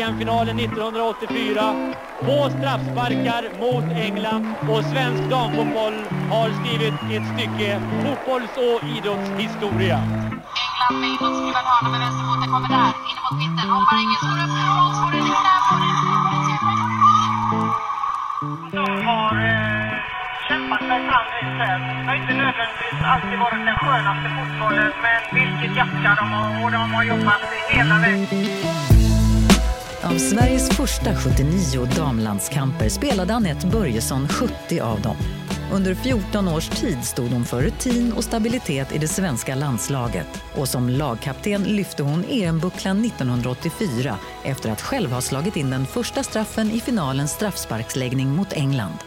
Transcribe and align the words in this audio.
EM-finalen 0.00 0.58
1984 0.58 1.92
på 2.20 2.50
straffsparkar 2.56 3.42
mot 3.60 3.84
England 4.06 4.54
och 4.70 4.82
svensk 4.84 5.22
damfotboll 5.30 5.96
har 6.30 6.48
skrivit 6.58 6.94
ett 7.14 7.26
stycke 7.32 7.80
fotbolls 8.02 8.54
och 8.66 8.78
idrottshistoria. 8.96 9.98
England 9.98 11.00
med 11.00 11.08
idrottsklubban 11.14 11.64
hörna 11.72 11.88
med 11.92 12.00
vänsterfoten 12.04 12.48
kommer 12.54 12.68
där. 12.76 12.92
In 13.10 13.18
mot 13.24 13.36
mitten. 13.42 13.68
Hoppar 13.76 13.98
ingen 14.04 14.18
skor 14.22 14.38
upp. 14.44 14.54
Rolls 14.78 14.98
får 15.00 15.10
den 15.14 15.24
knä. 15.26 15.56
De 18.76 19.06
har 19.10 19.34
eh, 19.50 19.92
kämpat 20.48 20.82
sig 20.88 21.00
fram. 21.08 21.80
Det 21.98 22.06
har 22.08 22.16
inte 22.20 22.34
nödvändigtvis 22.42 23.00
alltid 23.12 23.38
varit 23.44 23.62
den 23.70 23.78
skönaste 23.84 24.28
fotbollen, 24.36 24.92
men 25.04 25.20
vilket 25.38 25.76
hjärta 25.76 26.10
de 26.20 26.26
har 26.36 26.64
och 26.64 26.70
de 26.76 26.82
har 26.94 27.04
jobbat 27.04 27.42
hela 27.68 27.98
vägen. 27.98 28.97
Av 30.02 30.18
Sveriges 30.18 30.68
första 30.70 31.14
79 31.14 31.88
damlandskamper 31.96 32.88
spelade 32.88 33.34
Anette 33.34 33.66
Börjesson 33.66 34.28
70 34.28 34.80
av 34.80 35.02
dem. 35.02 35.16
Under 35.72 35.94
14 35.94 36.48
års 36.48 36.68
tid 36.68 37.04
stod 37.04 37.30
hon 37.30 37.44
för 37.44 37.62
rutin 37.62 38.12
och 38.12 38.24
stabilitet 38.24 38.92
i 38.92 38.98
det 38.98 39.08
svenska 39.08 39.54
landslaget. 39.54 40.26
Och 40.56 40.68
som 40.68 40.88
lagkapten 40.88 41.62
lyfte 41.62 42.02
hon 42.02 42.24
EM-bucklan 42.28 43.04
1984 43.04 44.16
efter 44.44 44.70
att 44.70 44.80
själv 44.80 45.10
ha 45.10 45.20
slagit 45.20 45.56
in 45.56 45.70
den 45.70 45.86
första 45.86 46.22
straffen 46.22 46.70
i 46.70 46.80
finalens 46.80 47.32
straffsparksläggning 47.32 48.28
mot 48.28 48.52
England. 48.52 48.98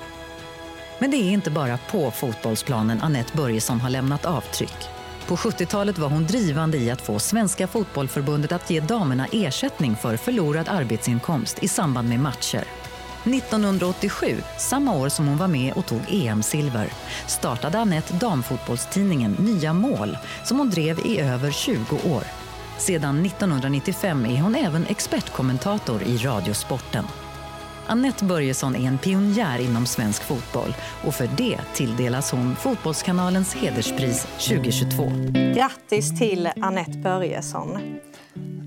Men 1.00 1.12
det 1.12 1.18
är 1.18 1.31
inte 1.31 1.51
bara 1.51 1.78
på 1.91 2.12
fotbollsplanen 2.12 3.01
Anette 3.01 3.38
Börjesson 3.38 3.81
har 3.81 3.90
lämnat 3.90 4.25
avtryck. 4.25 4.90
På 5.27 5.35
70-talet 5.35 5.97
var 5.97 6.09
hon 6.09 6.25
drivande 6.25 6.77
i 6.77 6.91
att 6.91 7.01
få 7.01 7.19
Svenska 7.19 7.67
fotbollförbundet 7.67 8.51
att 8.51 8.69
ge 8.69 8.79
damerna 8.79 9.27
ersättning 9.31 9.95
för 9.95 10.17
förlorad 10.17 10.69
arbetsinkomst 10.69 11.63
i 11.63 11.67
samband 11.67 12.09
med 12.09 12.19
matcher. 12.19 12.63
1987, 13.23 14.37
samma 14.57 14.95
år 14.95 15.09
som 15.09 15.27
hon 15.27 15.37
var 15.37 15.47
med 15.47 15.73
och 15.73 15.85
tog 15.85 16.01
EM-silver, 16.09 16.93
startade 17.27 17.79
Anette 17.79 18.13
damfotbollstidningen 18.13 19.31
Nya 19.39 19.73
mål 19.73 20.17
som 20.43 20.57
hon 20.57 20.69
drev 20.69 20.99
i 20.99 21.19
över 21.19 21.51
20 21.51 21.95
år. 21.95 22.23
Sedan 22.77 23.25
1995 23.25 24.25
är 24.25 24.41
hon 24.41 24.55
även 24.55 24.85
expertkommentator 24.85 26.03
i 26.03 26.17
Radiosporten. 26.17 27.05
Anette 27.91 28.25
Börjesson 28.25 28.75
är 28.75 28.88
en 28.88 28.97
pionjär 28.97 29.59
inom 29.59 29.85
svensk 29.85 30.24
fotboll 30.24 30.75
och 31.06 31.13
för 31.13 31.29
det 31.38 31.59
tilldelas 31.74 32.31
hon 32.31 32.56
Fotbollskanalens 32.56 33.56
hederspris 33.56 34.28
2022. 34.47 35.03
Grattis 35.56 36.19
till 36.19 36.50
Anette 36.62 36.97
Börjesson. 36.97 37.78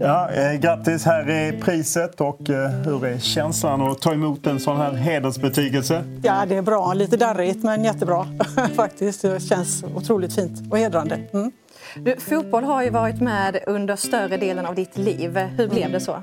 Ja, 0.01 0.31
eh, 0.31 0.61
grattis, 0.61 1.05
här 1.05 1.31
är 1.31 1.61
priset 1.61 2.21
och 2.21 2.51
eh, 2.51 2.71
hur 2.71 3.07
är 3.07 3.19
känslan 3.19 3.81
att 3.81 4.01
ta 4.01 4.13
emot 4.13 4.47
en 4.47 4.61
sån 4.61 4.77
här 4.77 4.93
hedersbetygelse? 4.93 6.05
Ja, 6.23 6.45
det 6.49 6.57
är 6.57 6.63
bra. 6.63 6.95
Lite 6.95 7.17
darrigt 7.17 7.65
men 7.65 7.85
jättebra 7.85 8.27
faktiskt. 8.75 9.23
Det 9.23 9.41
känns 9.41 9.85
otroligt 9.85 10.35
fint 10.35 10.73
och 10.73 10.79
hedrande. 10.79 11.21
Mm. 11.33 11.53
Du, 11.97 12.17
fotboll 12.17 12.65
har 12.65 12.83
ju 12.83 12.91
varit 12.91 13.21
med 13.21 13.59
under 13.67 13.97
större 13.97 14.37
delen 14.37 14.67
av 14.67 14.75
ditt 14.75 14.99
liv. 14.99 15.39
Hur 15.39 15.69
blev 15.69 15.93
det 15.93 16.01
så? 16.01 16.23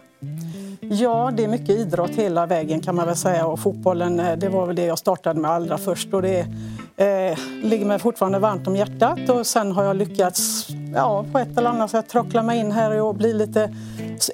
Ja, 0.79 1.31
det 1.37 1.43
är 1.43 1.47
mycket 1.47 1.69
idrott 1.69 2.11
hela 2.11 2.45
vägen 2.45 2.81
kan 2.81 2.95
man 2.95 3.07
väl 3.07 3.15
säga 3.15 3.45
och 3.45 3.59
fotbollen 3.59 4.19
eh, 4.19 4.37
det 4.37 4.49
var 4.49 4.65
väl 4.65 4.75
det 4.75 4.85
jag 4.85 4.99
startade 4.99 5.39
med 5.39 5.51
allra 5.51 5.77
först 5.77 6.13
och 6.13 6.21
det 6.21 6.39
eh, 6.97 7.37
ligger 7.63 7.85
mig 7.85 7.99
fortfarande 7.99 8.39
varmt 8.39 8.67
om 8.67 8.75
hjärtat 8.75 9.29
och 9.29 9.47
sen 9.47 9.71
har 9.71 9.83
jag 9.83 9.95
lyckats 9.95 10.67
ja, 10.95 11.25
på 11.31 11.39
ett 11.39 11.57
eller 11.57 11.69
annat 11.69 11.91
sätt 11.91 12.09
trockla 12.09 12.43
mig 12.43 12.59
in 12.59 12.71
här 12.71 13.01
och 13.01 13.15
bli 13.15 13.33
lite 13.33 13.75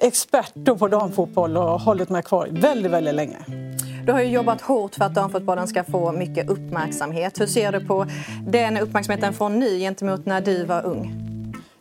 expert 0.00 0.78
på 0.78 0.88
damfotboll 0.88 1.56
och 1.56 1.80
hållit 1.80 2.08
mig 2.08 2.22
kvar 2.22 2.48
väldigt, 2.50 2.92
väldigt 2.92 3.14
länge. 3.14 3.38
Du 4.06 4.12
har 4.12 4.20
ju 4.20 4.28
jobbat 4.28 4.60
hårt 4.60 4.94
för 4.94 5.04
att 5.04 5.14
damfotbollen 5.14 5.68
ska 5.68 5.84
få 5.84 6.12
mycket 6.12 6.50
uppmärksamhet. 6.50 7.40
Hur 7.40 7.46
ser 7.46 7.72
du 7.72 7.86
på 7.86 8.06
den 8.46 8.78
uppmärksamheten 8.78 9.32
från 9.34 9.58
nu 9.58 9.78
gentemot 9.78 10.26
när 10.26 10.40
du 10.40 10.64
var 10.64 10.86
ung? 10.86 11.27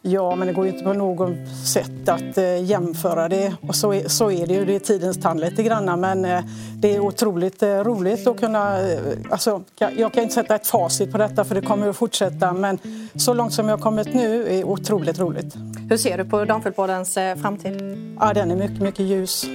Ja, 0.10 0.36
men 0.36 0.48
det 0.48 0.54
går 0.54 0.66
ju 0.66 0.72
inte 0.72 0.84
på 0.84 0.94
något 0.94 1.48
sätt 1.66 2.10
att 2.10 2.38
eh, 2.38 2.64
jämföra 2.64 3.30
det. 3.30 3.54
Och 3.68 3.76
så 3.76 3.94
är, 3.94 4.08
så 4.08 4.32
är 4.32 4.48
det 4.48 4.54
ju, 4.54 4.66
det 4.66 4.76
är 4.76 4.80
tidens 4.80 5.18
tand 5.18 5.40
lite 5.40 5.64
grann. 5.64 6.00
Men 6.00 6.26
eh, 6.26 6.42
det 6.76 6.96
är 6.96 7.00
otroligt 7.00 7.64
eh, 7.64 7.70
roligt 7.70 8.28
att 8.28 8.40
kunna... 8.40 8.92
Eh, 8.92 9.00
alltså, 9.30 9.64
jag, 9.80 10.00
jag, 10.00 10.14
kan 10.14 10.24
inte 10.24 10.36
sätta 10.36 10.56
ett 10.56 10.68
facit 10.68 11.12
på 11.12 11.18
detta 11.18 11.46
för 11.46 11.56
det 11.56 11.62
kommer 11.62 11.90
att 11.90 11.98
fortsätta. 11.98 12.54
Men 12.54 12.80
så 13.16 13.34
långt 13.34 13.54
som 13.54 13.70
jag 13.70 13.78
har 13.78 13.84
kommit 13.84 14.14
nu 14.14 14.60
är 14.60 14.64
otroligt 14.64 15.20
roligt. 15.20 15.56
Hur 15.90 15.98
ser 15.98 16.18
du 16.18 16.26
på 16.26 16.46
damfotbollens 16.46 17.18
eh, 17.18 17.36
framtid? 17.36 17.98
Ja, 18.20 18.34
den 18.34 18.52
är 18.52 18.56
mycket, 18.56 18.82
mycket 18.82 19.06
ljus. 19.06 19.46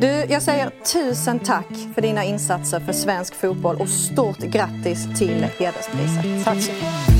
Du, 0.00 0.06
jag 0.06 0.42
säger 0.42 0.70
tusen 0.92 1.38
tack 1.38 1.68
för 1.94 2.02
dina 2.02 2.24
insatser 2.24 2.80
för 2.80 2.92
svensk 2.92 3.34
fotboll 3.34 3.76
och 3.80 3.88
stort 3.88 4.38
grattis 4.38 5.18
till 5.18 5.46
hederspriset. 5.58 6.44
Tack 6.44 6.62
så 6.62 6.72
mycket. 6.72 7.11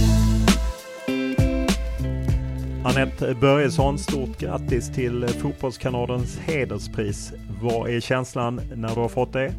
Anette 2.84 3.34
Börjesson, 3.34 3.98
stort 3.98 4.38
grattis 4.38 4.90
till 4.94 5.28
Fotbollskanalens 5.28 6.38
hederspris. 6.38 7.32
Vad 7.62 7.90
är 7.90 8.00
känslan 8.00 8.60
när 8.76 8.94
du 8.94 9.00
har 9.00 9.08
fått 9.08 9.32
det? 9.32 9.54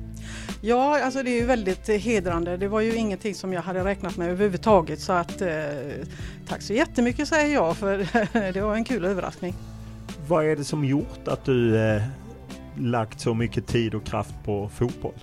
Ja, 0.62 1.04
alltså 1.04 1.24
det 1.24 1.30
är 1.30 1.40
ju 1.40 1.46
väldigt 1.46 1.88
hedrande. 1.88 2.58
Det 2.58 2.68
var 2.68 2.82
ju 2.82 2.96
ingenting 2.96 3.36
som 3.36 3.54
jag 3.54 3.62
hade 3.62 3.84
räknat 3.84 4.18
med 4.18 4.30
överhuvudtaget 4.30 5.00
så 5.00 5.14
att 5.14 5.42
eh, 5.42 5.50
tack 6.48 6.62
så 6.62 6.74
jättemycket 6.74 7.28
säger 7.28 7.54
jag 7.54 7.78
för 7.78 7.98
det 8.54 8.62
var 8.62 8.76
en 8.76 8.84
kul 8.84 9.06
överraskning. 9.06 9.54
Vad 10.28 10.46
är 10.46 10.56
det 10.56 10.64
som 10.64 10.86
gjort 10.86 11.28
att 11.28 11.46
du 11.46 11.78
eh, 11.78 12.02
lagt 12.78 13.20
så 13.20 13.34
mycket 13.34 13.68
tid 13.68 13.96
och 13.96 14.06
kraft 14.06 14.36
på 14.46 14.70
fotboll? 14.70 15.20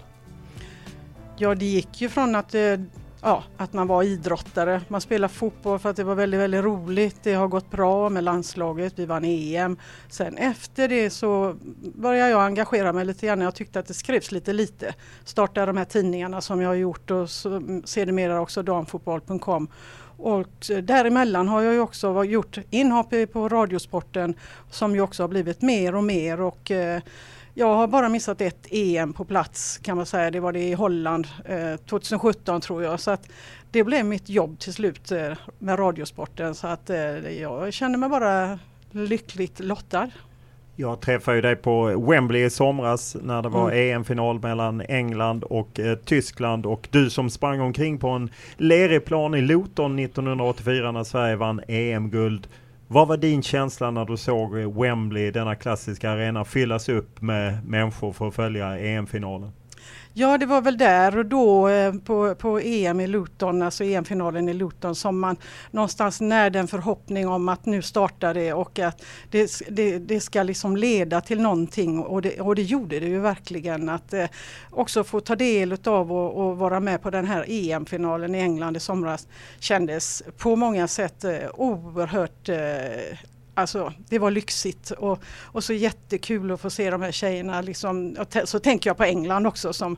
Ja, 1.37 1.55
det 1.55 1.65
gick 1.65 2.01
ju 2.01 2.09
från 2.09 2.35
att 2.35 2.55
eh, 2.55 2.61
ja, 3.23 3.45
att 3.57 3.73
man 3.73 3.87
var 3.87 4.03
idrottare. 4.03 4.81
Man 4.89 5.01
spelade 5.01 5.35
fotboll 5.35 5.79
för 5.79 5.91
att 5.91 5.97
det 5.97 6.05
var 6.05 6.15
väldigt, 6.15 6.41
väldigt 6.41 6.65
roligt. 6.65 7.17
Det 7.23 7.35
har 7.35 7.49
gått 7.49 7.71
bra 7.71 8.09
med 8.09 8.25
landslaget, 8.25 8.93
vi 8.97 9.07
vann 9.07 9.25
EM. 9.25 9.77
Sen 10.09 10.37
efter 10.37 10.89
det 10.89 11.11
så 11.11 11.57
började 11.95 12.31
jag 12.31 12.45
engagera 12.45 12.93
mig 12.93 13.05
lite 13.05 13.27
grann. 13.27 13.41
Jag 13.41 13.55
tyckte 13.55 13.79
att 13.79 13.87
det 13.87 13.95
skrevs 13.95 14.33
lite 14.33 14.53
lite. 14.53 14.95
Startade 15.25 15.67
de 15.67 15.77
här 15.77 15.85
tidningarna 15.85 16.41
som 16.41 16.61
jag 16.61 16.69
har 16.69 16.75
gjort 16.75 17.11
och 17.11 17.31
sedermera 17.85 18.41
också 18.41 18.63
damfotboll.com. 18.63 19.69
Och 20.23 20.67
däremellan 20.83 21.49
har 21.49 21.63
jag 21.63 21.75
ju 21.75 21.81
också 21.81 22.25
gjort 22.25 22.59
inhopp 22.71 23.15
på 23.33 23.49
Radiosporten 23.49 24.35
som 24.71 24.95
ju 24.95 25.01
också 25.01 25.23
har 25.23 25.29
blivit 25.29 25.63
mer 25.63 25.95
och 25.95 26.05
mer. 26.05 26.41
Och, 26.41 26.71
eh, 26.71 27.03
jag 27.55 27.75
har 27.75 27.87
bara 27.87 28.09
missat 28.09 28.41
ett 28.41 28.67
EM 28.71 29.13
på 29.13 29.25
plats 29.25 29.79
kan 29.79 29.97
man 29.97 30.07
säga. 30.07 30.31
Det 30.31 30.41
var 30.41 30.53
det 30.53 30.63
i 30.63 30.73
Holland 30.73 31.27
eh, 31.45 31.77
2017 31.77 32.61
tror 32.61 32.83
jag. 32.83 33.01
Så 33.01 33.11
att 33.11 33.29
det 33.71 33.85
blev 33.85 34.05
mitt 34.05 34.29
jobb 34.29 34.59
till 34.59 34.75
slut 34.75 35.13
eh, 35.13 35.33
med 35.59 35.79
Radiosporten. 35.79 36.55
Så 36.55 36.67
att 36.67 36.91
eh, 36.91 36.99
jag 37.41 37.73
känner 37.73 37.99
mig 37.99 38.09
bara 38.09 38.59
lyckligt 38.91 39.61
lottad. 39.61 40.11
Jag 40.77 41.01
träffade 41.01 41.37
ju 41.37 41.43
dig 41.43 41.57
på 41.57 41.85
Wembley 42.11 42.45
i 42.45 42.51
somras 42.51 43.17
när 43.23 43.43
det 43.43 43.49
var 43.49 43.71
mm. 43.71 43.97
EM-final 43.97 44.41
mellan 44.41 44.81
England 44.81 45.45
och 45.45 45.81
eh, 45.81 45.97
Tyskland 45.97 46.67
och 46.67 46.89
du 46.91 47.11
som 47.11 47.31
sprang 47.31 47.61
omkring 47.61 47.99
på 47.99 48.09
en 48.09 48.31
lerig 48.57 49.05
plan 49.05 49.35
i 49.35 49.41
Luton 49.41 49.99
1984 49.99 50.93
när 50.93 51.05
Sverige 51.05 51.37
vann 51.37 51.61
EM-guld. 51.69 52.49
Vad 52.93 53.09
var 53.09 53.17
din 53.17 53.43
känsla 53.43 53.91
när 53.91 54.05
du 54.05 54.17
såg 54.17 54.55
Wembley, 54.55 55.31
denna 55.31 55.55
klassiska 55.55 56.11
arena, 56.11 56.45
fyllas 56.45 56.89
upp 56.89 57.23
med 57.23 57.67
människor 57.67 58.13
för 58.13 58.29
att 58.29 58.35
följa 58.35 58.79
EM-finalen? 58.79 59.53
Ja, 60.15 60.39
det 60.39 60.47
var 60.47 60.61
väl 60.63 60.79
där 60.79 61.19
och 61.19 61.27
då 61.27 61.69
eh, 61.69 61.95
på, 61.95 62.35
på 62.35 62.59
EM 62.59 63.01
i 63.01 63.07
Luton, 63.07 63.63
alltså 63.63 63.85
EM-finalen 63.85 64.49
i 64.49 64.55
Luton, 64.55 64.95
som 64.95 65.21
man 65.21 65.37
någonstans 65.71 66.21
närde 66.21 66.59
en 66.59 66.69
förhoppning 66.69 67.29
om 67.29 67.49
att 67.49 67.67
nu 67.67 67.83
startar 67.83 68.35
det 68.35 68.53
och 68.53 68.79
att 68.79 69.05
det, 69.31 69.63
det, 69.69 69.99
det 69.99 70.21
ska 70.21 70.43
liksom 70.43 70.77
leda 70.77 71.21
till 71.21 71.41
någonting 71.41 72.01
och 72.01 72.23
det, 72.23 72.41
och 72.41 72.55
det 72.55 72.63
gjorde 72.63 73.01
det 73.01 73.07
ju 73.07 73.21
verkligen. 73.21 73.89
Att 73.89 74.13
eh, 74.13 74.27
också 74.71 75.05
få 75.05 75.21
ta 75.21 75.37
del 75.37 75.77
av 75.85 76.13
och, 76.13 76.47
och, 76.47 76.59
vara 76.59 76.81
med 76.81 77.03
på 77.03 77.11
den 77.11 77.27
här 77.27 77.45
EM-finalen 77.49 78.35
i 78.35 78.39
England 78.39 78.77
i 78.77 78.81
somras 78.81 79.29
kändes 79.59 80.23
på 80.39 80.57
många 80.57 80.89
sätt 80.89 81.25
eh, 81.25 81.33
oerhört 81.55 82.49
eh, 82.49 83.19
Alltså 83.61 83.93
det 84.09 84.19
var 84.19 84.31
lyxigt 84.31 84.91
och, 84.91 85.23
och 85.43 85.65
så 85.65 85.73
jättekul 85.73 86.51
att 86.51 86.61
få 86.61 86.71
se 86.71 86.91
de 86.91 87.03
här 87.03 87.13
tjejerna. 87.13 87.61
Liksom, 87.61 88.17
så 88.45 88.59
tänker 88.59 88.91
jag 88.91 88.97
på 88.97 89.05
England 89.05 89.47
också 89.47 89.73
som 89.73 89.97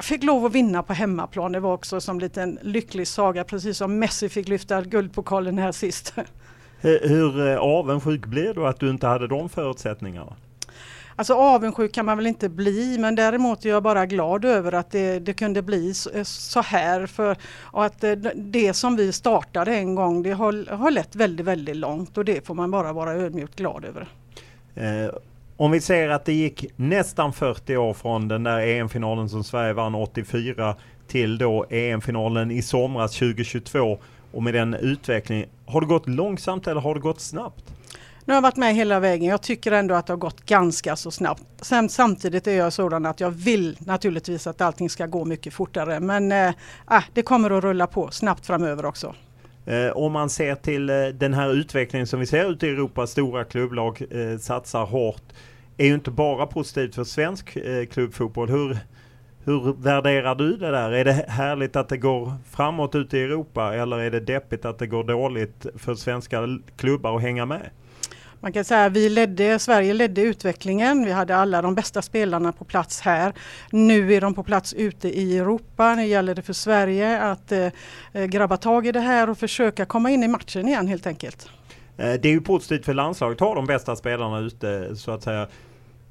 fick 0.00 0.22
lov 0.22 0.44
att 0.44 0.52
vinna 0.52 0.82
på 0.82 0.92
hemmaplan. 0.92 1.52
Det 1.52 1.60
var 1.60 1.72
också 1.72 2.00
som 2.00 2.16
en 2.16 2.20
liten 2.20 2.58
lycklig 2.62 3.08
saga 3.08 3.44
precis 3.44 3.78
som 3.78 3.98
Messi 3.98 4.28
fick 4.28 4.48
lyfta 4.48 4.82
guldpokalen 4.82 5.58
här 5.58 5.72
sist. 5.72 6.14
Hur, 6.80 7.48
eh, 7.48 7.58
avundsjuk 7.58 8.26
blev 8.26 8.54
du 8.54 8.66
att 8.66 8.80
du 8.80 8.90
inte 8.90 9.06
hade 9.06 9.28
de 9.28 9.48
förutsättningarna? 9.48 10.36
Alltså 11.16 11.34
avundsjuk 11.34 11.92
kan 11.92 12.06
man 12.06 12.16
väl 12.16 12.26
inte 12.26 12.48
bli 12.48 12.98
men 12.98 13.14
däremot 13.14 13.64
är 13.64 13.68
jag 13.68 13.82
bara 13.82 14.06
glad 14.06 14.44
över 14.44 14.72
att 14.72 14.90
det, 14.90 15.18
det 15.18 15.32
kunde 15.32 15.62
bli 15.62 15.94
så, 15.94 16.10
eh, 16.10 16.22
så 16.22 16.60
här. 16.60 17.06
För, 17.06 17.36
och 17.60 17.84
att 17.84 18.04
eh, 18.04 18.12
det, 18.12 18.32
det, 18.36 18.74
som 18.74 18.96
vi 18.96 19.12
startade 19.12 19.74
en 19.74 19.94
gång 19.94 20.22
det 20.22 20.32
har, 20.32 20.76
har 20.76 20.90
lett 20.90 21.16
väldigt, 21.16 21.46
väldigt 21.46 21.76
långt 21.76 22.18
och 22.18 22.24
det 22.24 22.46
får 22.46 22.54
man 22.54 22.70
bara 22.70 22.92
vara 22.92 23.12
ödmjukt 23.12 23.56
glad 23.56 23.84
över. 23.84 24.08
Eh, 24.74 25.14
om 25.56 25.70
vi 25.70 25.80
ser 25.80 26.08
att 26.08 26.24
det 26.24 26.32
gick 26.32 26.64
nästan 26.76 27.32
40 27.32 27.76
år 27.76 27.94
från 27.94 28.28
den 28.28 28.42
där 28.42 28.58
EM-finalen 28.58 29.28
som 29.28 29.44
Sverige 29.44 29.72
vann 29.72 29.94
84 29.94 30.76
till 31.06 31.38
då 31.38 31.66
EM-finalen 31.70 32.50
i 32.50 32.62
somras 32.62 33.12
2022 33.12 33.98
och 34.32 34.42
med 34.42 34.54
den 34.54 34.74
utvecklingen. 34.74 35.48
Har 35.66 35.80
det 35.80 35.86
gått 35.86 36.08
långsamt 36.08 36.66
eller 36.66 36.80
har 36.80 36.94
det 36.94 37.00
gått 37.00 37.20
snabbt? 37.20 37.64
Nu 38.24 38.32
har 38.32 38.36
jag 38.36 38.42
varit 38.42 38.56
med 38.56 38.74
hela 38.74 39.00
vägen. 39.00 39.28
Jag 39.28 39.42
tycker 39.42 39.72
ändå 39.72 39.94
att 39.94 40.06
det 40.06 40.12
har 40.12 40.18
gått 40.18 40.46
ganska 40.46 40.96
så 40.96 41.10
snabbt. 41.10 41.42
Sen, 41.60 41.88
samtidigt 41.88 42.46
är 42.46 42.56
jag 42.56 42.72
sådan 42.72 43.06
att 43.06 43.20
jag 43.20 43.30
vill 43.30 43.76
naturligtvis 43.80 44.46
att 44.46 44.60
allting 44.60 44.90
ska 44.90 45.06
gå 45.06 45.24
mycket 45.24 45.54
fortare. 45.54 46.00
Men 46.00 46.32
eh, 46.32 46.52
ah, 46.84 47.02
det 47.14 47.22
kommer 47.22 47.50
att 47.50 47.64
rulla 47.64 47.86
på 47.86 48.10
snabbt 48.10 48.46
framöver 48.46 48.84
också. 48.84 49.14
Eh, 49.66 49.90
om 49.96 50.12
man 50.12 50.30
ser 50.30 50.54
till 50.54 50.90
eh, 50.90 50.96
den 51.06 51.34
här 51.34 51.52
utvecklingen 51.54 52.06
som 52.06 52.20
vi 52.20 52.26
ser 52.26 52.50
ute 52.50 52.66
i 52.66 52.70
Europa, 52.70 53.06
stora 53.06 53.44
klubblag 53.44 54.02
eh, 54.10 54.38
satsar 54.38 54.84
hårt, 54.84 55.22
är 55.76 55.86
ju 55.86 55.94
inte 55.94 56.10
bara 56.10 56.46
positivt 56.46 56.94
för 56.94 57.04
svensk 57.04 57.56
eh, 57.56 57.86
klubbfotboll. 57.86 58.48
Hur, 58.48 58.78
hur 59.44 59.82
värderar 59.82 60.34
du 60.34 60.56
det 60.56 60.70
där? 60.70 60.92
Är 60.92 61.04
det 61.04 61.24
härligt 61.28 61.76
att 61.76 61.88
det 61.88 61.96
går 61.96 62.32
framåt 62.50 62.94
ute 62.94 63.18
i 63.18 63.22
Europa 63.22 63.74
eller 63.74 63.98
är 63.98 64.10
det 64.10 64.20
deppigt 64.20 64.64
att 64.64 64.78
det 64.78 64.86
går 64.86 65.04
dåligt 65.04 65.66
för 65.76 65.94
svenska 65.94 66.58
klubbar 66.76 67.16
att 67.16 67.22
hänga 67.22 67.46
med? 67.46 67.70
Man 68.42 68.52
kan 68.52 68.64
säga 68.64 68.84
att 68.84 68.92
vi 68.92 69.08
ledde, 69.08 69.58
Sverige 69.58 69.94
ledde 69.94 70.22
utvecklingen. 70.22 71.04
Vi 71.04 71.12
hade 71.12 71.36
alla 71.36 71.62
de 71.62 71.74
bästa 71.74 72.02
spelarna 72.02 72.52
på 72.52 72.64
plats 72.64 73.00
här. 73.00 73.32
Nu 73.70 74.14
är 74.14 74.20
de 74.20 74.34
på 74.34 74.42
plats 74.42 74.74
ute 74.74 75.08
i 75.08 75.38
Europa. 75.38 75.94
Nu 75.94 76.06
gäller 76.06 76.34
det 76.34 76.42
för 76.42 76.52
Sverige 76.52 77.20
att 77.20 77.52
eh, 77.52 78.24
grabba 78.24 78.56
tag 78.56 78.86
i 78.86 78.92
det 78.92 79.00
här 79.00 79.30
och 79.30 79.38
försöka 79.38 79.84
komma 79.84 80.10
in 80.10 80.22
i 80.22 80.28
matchen 80.28 80.68
igen 80.68 80.88
helt 80.88 81.06
enkelt. 81.06 81.48
Eh, 81.96 82.12
det 82.12 82.28
är 82.28 82.32
ju 82.32 82.40
positivt 82.40 82.84
för 82.84 82.94
landslaget 82.94 83.42
att 83.42 83.48
ha 83.48 83.54
de 83.54 83.66
bästa 83.66 83.96
spelarna 83.96 84.38
ute 84.38 84.96
så 84.96 85.10
att 85.10 85.22
säga. 85.22 85.48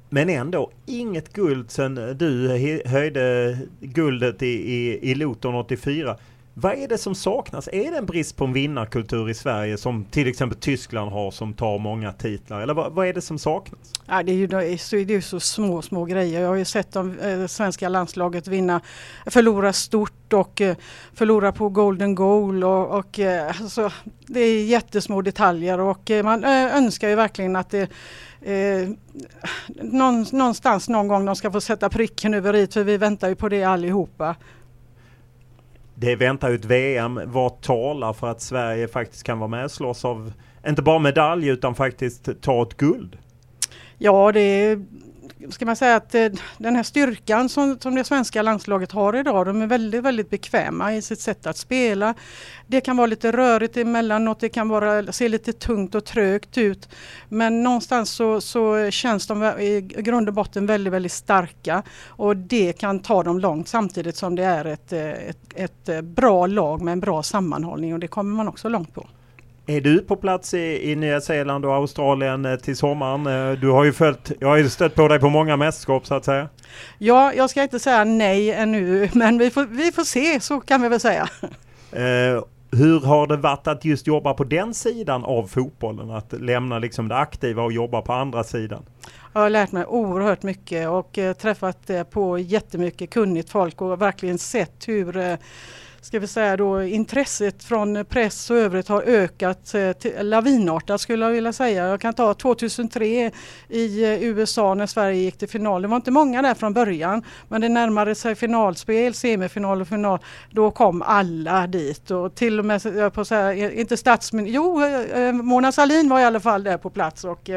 Men 0.08 0.28
ändå, 0.28 0.70
inget 0.86 1.32
guld 1.32 1.70
sen 1.70 1.94
du 1.94 2.48
höjde 2.86 3.58
guldet 3.80 4.42
i, 4.42 4.72
i, 4.72 5.10
i 5.10 5.14
Luton 5.14 5.54
84. 5.54 6.16
Vad 6.54 6.72
är 6.78 6.88
det 6.88 6.98
som 6.98 7.14
saknas? 7.14 7.68
Är 7.72 7.90
det 7.90 7.98
en 7.98 8.06
brist 8.06 8.36
på 8.36 8.44
en 8.44 8.52
vinnarkultur 8.52 9.30
i 9.30 9.34
Sverige 9.34 9.76
som 9.76 10.04
till 10.04 10.28
exempel 10.28 10.58
Tyskland 10.58 11.12
har 11.12 11.30
som 11.30 11.54
tar 11.54 11.78
många 11.78 12.12
titlar? 12.12 12.60
Eller 12.60 12.74
vad, 12.74 12.92
vad 12.92 13.06
är 13.06 13.12
det 13.12 13.20
som 13.20 13.38
saknas? 13.38 13.92
Ja, 14.06 14.22
det 14.22 14.32
är 14.32 14.36
ju 14.36 14.46
det 14.46 14.56
är 14.56 15.10
ju 15.10 15.22
så 15.22 15.40
små, 15.40 15.82
små 15.82 16.04
grejer. 16.04 16.40
Jag 16.40 16.48
har 16.48 16.56
ju 16.56 16.64
sett 16.64 16.92
de 16.92 17.18
eh, 17.18 17.46
svenska 17.46 17.88
landslaget 17.88 18.48
vinna, 18.48 18.80
förlora 19.26 19.72
stort 19.72 20.32
och 20.32 20.60
eh, 20.60 20.76
förlora 21.14 21.52
på 21.52 21.68
golden 21.68 22.14
goal 22.14 22.64
och, 22.64 22.98
och 22.98 23.18
eh, 23.18 23.60
alltså, 23.60 23.90
det 24.26 24.40
är 24.40 24.64
jättesmå 24.64 25.22
detaljer 25.22 25.80
och 25.80 26.10
eh, 26.10 26.24
man 26.24 26.44
eh, 26.44 26.76
önskar 26.76 27.08
ju 27.08 27.14
verkligen 27.14 27.56
att 27.56 27.70
det 27.70 27.90
Eh, 28.44 28.88
någonstans 29.82 30.88
någon 30.88 31.08
gång 31.08 31.24
de 31.24 31.36
ska 31.36 31.50
få 31.50 31.60
sätta 31.60 31.88
pricken 31.88 32.34
över 32.34 32.56
i 32.56 32.66
för 32.66 32.84
vi 32.84 32.96
väntar 32.96 33.28
ju 33.28 33.34
på 33.34 33.48
det 33.48 33.64
allihopa. 33.64 34.36
Det 36.02 36.16
väntar 36.16 36.48
ju 36.48 36.54
ett 36.54 36.64
VM. 36.64 37.20
Vad 37.26 37.60
talar 37.60 38.12
för 38.12 38.26
att 38.26 38.40
Sverige 38.40 38.88
faktiskt 38.88 39.22
kan 39.22 39.38
vara 39.38 39.48
med 39.48 39.64
och 39.64 39.70
slåss 39.70 40.04
av, 40.04 40.32
inte 40.66 40.82
bara 40.82 40.98
medalj 40.98 41.48
utan 41.48 41.74
faktiskt 41.74 42.28
ta 42.40 42.62
ett 42.62 42.76
guld? 42.76 43.18
Ja, 43.98 44.32
det 44.32 44.78
ska 45.50 45.66
man 45.66 45.76
säga 45.76 45.96
att 45.96 46.14
eh, 46.14 46.28
den 46.58 46.76
här 46.76 46.82
styrkan 46.82 47.48
som, 47.48 47.78
som 47.80 47.94
det 47.94 48.04
svenska 48.04 48.42
landslaget 48.42 48.92
har 48.92 49.16
idag, 49.16 49.46
de 49.46 49.62
är 49.62 49.66
väldigt, 49.66 50.02
väldigt 50.02 50.30
bekväma 50.30 50.94
i 50.94 51.02
sitt 51.02 51.20
sätt 51.20 51.46
att 51.46 51.56
spela. 51.56 52.14
Det 52.66 52.80
kan 52.80 52.96
vara 52.96 53.06
lite 53.06 53.32
rörigt 53.32 53.76
emellanåt, 53.76 54.40
det 54.40 54.48
kan 54.48 54.68
vara, 54.68 55.12
se 55.12 55.28
lite 55.28 55.52
tungt 55.52 55.94
och 55.94 56.04
trögt 56.04 56.58
ut. 56.58 56.88
Men 57.28 57.62
någonstans 57.62 58.10
så, 58.10 58.40
så 58.40 58.90
känns 58.90 59.26
de 59.26 59.42
i 59.44 59.80
grund 59.80 60.28
och 60.28 60.34
botten 60.34 60.66
väldigt, 60.66 60.92
väldigt 60.92 61.12
starka 61.12 61.82
och 62.06 62.36
det 62.36 62.72
kan 62.72 63.00
ta 63.00 63.22
dem 63.22 63.38
långt 63.38 63.68
samtidigt 63.68 64.16
som 64.16 64.36
det 64.36 64.44
är 64.44 64.64
ett, 64.64 64.92
eh, 64.92 65.10
ett, 65.10 65.38
ett 65.54 65.88
eh, 65.88 66.00
bra 66.00 66.46
lag 66.46 66.82
med 66.82 66.92
en 66.92 67.00
bra 67.00 67.22
sammanhållning 67.22 67.94
och 67.94 68.00
det 68.00 68.08
kommer 68.08 68.36
man 68.36 68.48
också 68.48 68.68
långt 68.68 68.94
på. 68.94 69.06
Är 69.66 69.80
du 69.80 69.98
på 69.98 70.16
plats 70.16 70.54
i, 70.54 70.90
i 70.90 70.96
Nya 70.96 71.20
Zeeland 71.20 71.64
och 71.64 71.74
Australien 71.74 72.44
eh, 72.44 72.56
till 72.56 72.76
sommaren? 72.76 73.26
Eh, 73.26 73.58
du 73.58 73.68
har 73.68 73.84
ju 73.84 73.92
följt, 73.92 74.32
jag 74.40 74.48
har 74.48 74.56
ju 74.56 74.68
stött 74.68 74.94
på 74.94 75.08
dig 75.08 75.18
på 75.18 75.28
många 75.28 75.56
mästerskap 75.56 76.06
så 76.06 76.14
att 76.14 76.24
säga. 76.24 76.48
Ja, 76.98 77.32
jag 77.32 77.50
ska 77.50 77.62
inte 77.62 77.78
säga 77.78 78.04
nej 78.04 78.50
ännu, 78.50 79.08
men 79.12 79.38
vi 79.38 79.50
får, 79.50 79.64
vi 79.64 79.92
får 79.92 80.04
se, 80.04 80.40
så 80.40 80.60
kan 80.60 80.82
vi 80.82 80.88
väl 80.88 81.00
säga. 81.00 81.28
Eh, 81.92 82.44
hur 82.70 83.00
har 83.00 83.26
det 83.26 83.36
varit 83.36 83.66
att 83.66 83.84
just 83.84 84.06
jobba 84.06 84.34
på 84.34 84.44
den 84.44 84.74
sidan 84.74 85.24
av 85.24 85.46
fotbollen? 85.46 86.10
Att 86.10 86.32
lämna 86.32 86.78
liksom 86.78 87.08
det 87.08 87.16
aktiva 87.16 87.62
och 87.62 87.72
jobba 87.72 88.02
på 88.02 88.12
andra 88.12 88.44
sidan? 88.44 88.82
Jag 89.32 89.40
har 89.40 89.50
lärt 89.50 89.72
mig 89.72 89.84
oerhört 89.86 90.42
mycket 90.42 90.88
och 90.88 91.18
eh, 91.18 91.32
träffat 91.32 91.90
på 92.10 92.38
jättemycket 92.38 93.10
kunnigt 93.10 93.50
folk 93.50 93.80
och 93.82 94.02
verkligen 94.02 94.38
sett 94.38 94.88
hur 94.88 95.38
ska 96.02 96.18
vi 96.18 96.26
säga 96.26 96.56
då, 96.56 96.82
intresset 96.82 97.64
från 97.64 98.04
press 98.04 98.50
och 98.50 98.56
övrigt 98.56 98.88
har 98.88 99.02
ökat 99.02 99.74
eh, 99.74 100.24
lavinartat 100.24 101.00
skulle 101.00 101.24
jag 101.24 101.32
vilja 101.32 101.52
säga. 101.52 101.86
Jag 101.86 102.00
kan 102.00 102.14
ta 102.14 102.34
2003 102.34 103.30
i 103.68 104.04
eh, 104.04 104.22
USA 104.22 104.74
när 104.74 104.86
Sverige 104.86 105.20
gick 105.20 105.38
till 105.38 105.48
final. 105.48 105.82
Det 105.82 105.88
var 105.88 105.96
inte 105.96 106.10
många 106.10 106.42
där 106.42 106.54
från 106.54 106.72
början 106.72 107.22
men 107.48 107.60
det 107.60 107.68
närmade 107.68 108.14
sig 108.14 108.34
finalspel, 108.34 109.14
semifinal 109.14 109.80
och 109.80 109.88
final. 109.88 110.18
Då 110.50 110.70
kom 110.70 111.02
alla 111.02 111.66
dit 111.66 112.10
och 112.10 112.34
till 112.34 112.58
och 112.58 112.64
med, 112.64 112.80
jag 112.84 113.12
på 113.12 113.24
säga, 113.24 113.52
eh, 113.52 113.80
inte 113.80 113.96
statsministern, 113.96 114.54
jo 114.54 115.42
Mona 115.42 115.72
Sahlin 115.72 116.08
var 116.08 116.20
i 116.20 116.24
alla 116.24 116.40
fall 116.40 116.64
där 116.64 116.78
på 116.78 116.90
plats 116.90 117.24
och 117.24 117.50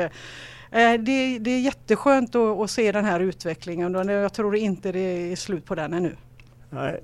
det, 0.99 1.39
det 1.39 1.51
är 1.51 1.59
jätteskönt 1.59 2.35
att, 2.35 2.59
att 2.59 2.71
se 2.71 2.91
den 2.91 3.05
här 3.05 3.19
utvecklingen 3.19 3.95
och 3.95 4.05
jag 4.11 4.33
tror 4.33 4.55
inte 4.55 4.91
det 4.91 5.31
är 5.31 5.35
slut 5.35 5.65
på 5.65 5.75
den 5.75 5.93
ännu. 5.93 6.15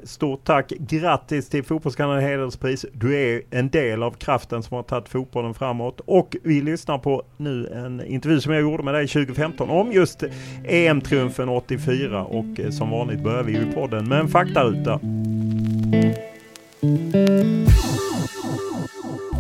Stort 0.04 0.44
tack! 0.44 0.70
Grattis 0.70 1.50
till 1.50 1.63
Fotbollskanalen 1.63 2.24
Hederspris. 2.24 2.86
Du 2.94 3.18
är 3.18 3.42
en 3.50 3.70
del 3.70 4.04
av 4.04 4.12
kraften 4.12 4.63
som 4.63 4.75
har 4.75 4.84
tagit 4.84 5.10
fotbollen 5.10 5.54
framåt. 5.54 6.01
Och 6.06 6.38
vi 6.44 6.62
lyssnar 6.62 6.98
på 6.98 7.24
nu 7.38 7.68
en 7.68 8.06
intervju 8.06 8.42
som 8.42 8.54
jag 8.54 8.62
gjorde 8.62 8.84
med 8.84 8.94
dig 8.94 9.08
2015 9.08 9.70
om 9.70 9.92
just 9.92 10.24
EM-triumfen 10.63 11.50
84. 11.50 12.25
Och 12.25 12.60
eh, 12.60 12.70
som 12.70 12.90
vanligt 12.90 13.24
börjar 13.24 13.44
vi 13.44 13.51
ju 13.51 13.72
podden 13.72 14.10
med 14.10 14.20
en 14.20 14.28
faktaruta. 14.28 15.00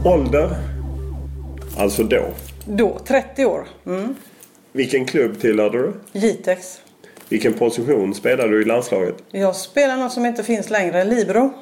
Ålder? 0.05 0.49
Alltså 1.77 2.03
då? 2.03 2.25
Då, 2.65 2.99
30 3.07 3.45
år. 3.45 3.67
Mm. 3.85 4.15
Vilken 4.71 5.05
klubb 5.05 5.39
tillhörde 5.39 5.77
du? 5.77 6.19
Jitex. 6.19 6.80
Vilken 7.31 7.53
position 7.53 8.13
spelade 8.13 8.49
du 8.49 8.61
i 8.61 8.65
landslaget? 8.65 9.15
Jag 9.31 9.55
spelar 9.55 9.97
något 9.97 10.11
som 10.11 10.25
inte 10.25 10.43
finns 10.43 10.69
längre, 10.69 11.03
libero. 11.03 11.53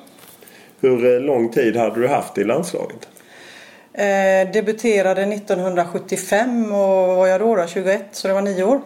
Hur 0.79 1.15
eh, 1.15 1.21
lång 1.21 1.49
tid 1.49 1.75
hade 1.75 2.01
du 2.01 2.07
haft 2.07 2.37
i 2.37 2.43
landslaget? 2.43 3.07
Eh, 3.93 4.51
debuterade 4.53 5.21
1975 5.21 6.71
och 6.71 7.15
var 7.15 7.27
jag 7.27 7.41
då, 7.41 7.55
då 7.55 7.67
21 7.67 8.05
så 8.11 8.27
det 8.27 8.33
var 8.33 8.41
nio 8.41 8.63
år. 8.63 8.81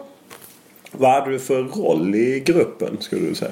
Vad 0.91 1.11
hade 1.11 1.31
du 1.31 1.39
för 1.39 1.63
roll 1.63 2.15
i 2.15 2.39
gruppen 2.45 2.97
skulle 2.99 3.29
du 3.29 3.35
säga? 3.35 3.51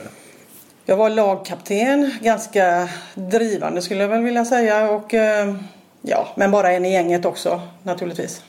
Jag 0.85 0.97
var 0.97 1.09
lagkapten, 1.09 2.11
ganska 2.21 2.89
drivande 3.13 3.81
skulle 3.81 4.01
jag 4.01 4.09
väl 4.09 4.23
vilja 4.23 4.45
säga 4.45 4.89
och 4.91 5.13
eh, 5.13 5.55
ja, 6.01 6.27
men 6.35 6.51
bara 6.51 6.71
en 6.71 6.85
i 6.85 6.91
gänget 6.93 7.25
också 7.25 7.61
naturligtvis. 7.83 8.43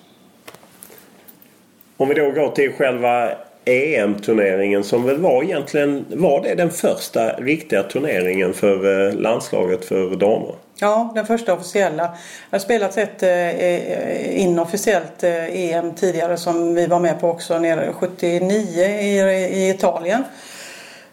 Om 1.97 2.09
vi 2.09 2.15
då 2.15 2.31
går 2.31 2.51
till 2.51 2.73
själva 2.73 3.31
EM-turneringen 3.65 4.85
som 4.85 5.05
väl 5.05 5.19
var 5.19 5.43
egentligen, 5.43 6.05
var 6.09 6.43
det 6.43 6.55
den 6.55 6.71
första 6.71 7.33
riktiga 7.33 7.83
turneringen 7.83 8.55
för 8.55 9.09
eh, 9.09 9.15
landslaget 9.15 9.85
för 9.85 10.17
damer? 10.17 10.55
Ja, 10.83 11.13
den 11.15 11.27
första 11.27 11.55
officiella. 11.55 12.03
Det 12.03 12.57
har 12.57 12.59
spelats 12.59 12.99
ett 12.99 13.23
eh, 13.23 13.31
eh, 13.31 14.43
inofficiellt 14.43 15.25
eh, 15.25 15.73
EM 15.75 15.95
tidigare 15.95 16.37
som 16.37 16.75
vi 16.75 16.87
var 16.87 17.01
med 17.01 17.21
på 17.21 17.31
också 17.31 17.59
nere 17.59 17.93
79 17.93 18.85
i, 18.85 19.19
i 19.53 19.71
Italien. 19.71 20.25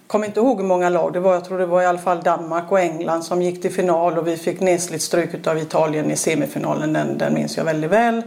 Kommer 0.07 0.25
inte 0.25 0.39
ihåg 0.39 0.57
hur 0.57 0.67
många 0.67 0.89
lag 0.89 1.13
det 1.13 1.19
var. 1.19 1.33
Jag 1.33 1.45
tror 1.45 1.59
det 1.59 1.65
var 1.65 1.81
i 1.81 1.85
alla 1.85 1.99
fall 1.99 2.21
Danmark 2.21 2.71
och 2.71 2.79
England 2.79 3.23
som 3.23 3.41
gick 3.41 3.61
till 3.61 3.71
final 3.71 4.17
och 4.17 4.27
vi 4.27 4.37
fick 4.37 4.59
nesligt 4.59 5.03
stryk 5.03 5.47
av 5.47 5.57
Italien 5.57 6.11
i 6.11 6.15
semifinalen. 6.15 6.93
Den, 6.93 7.17
den 7.17 7.33
minns 7.33 7.57
jag 7.57 7.63
väldigt 7.63 7.91
väl. 7.91 8.21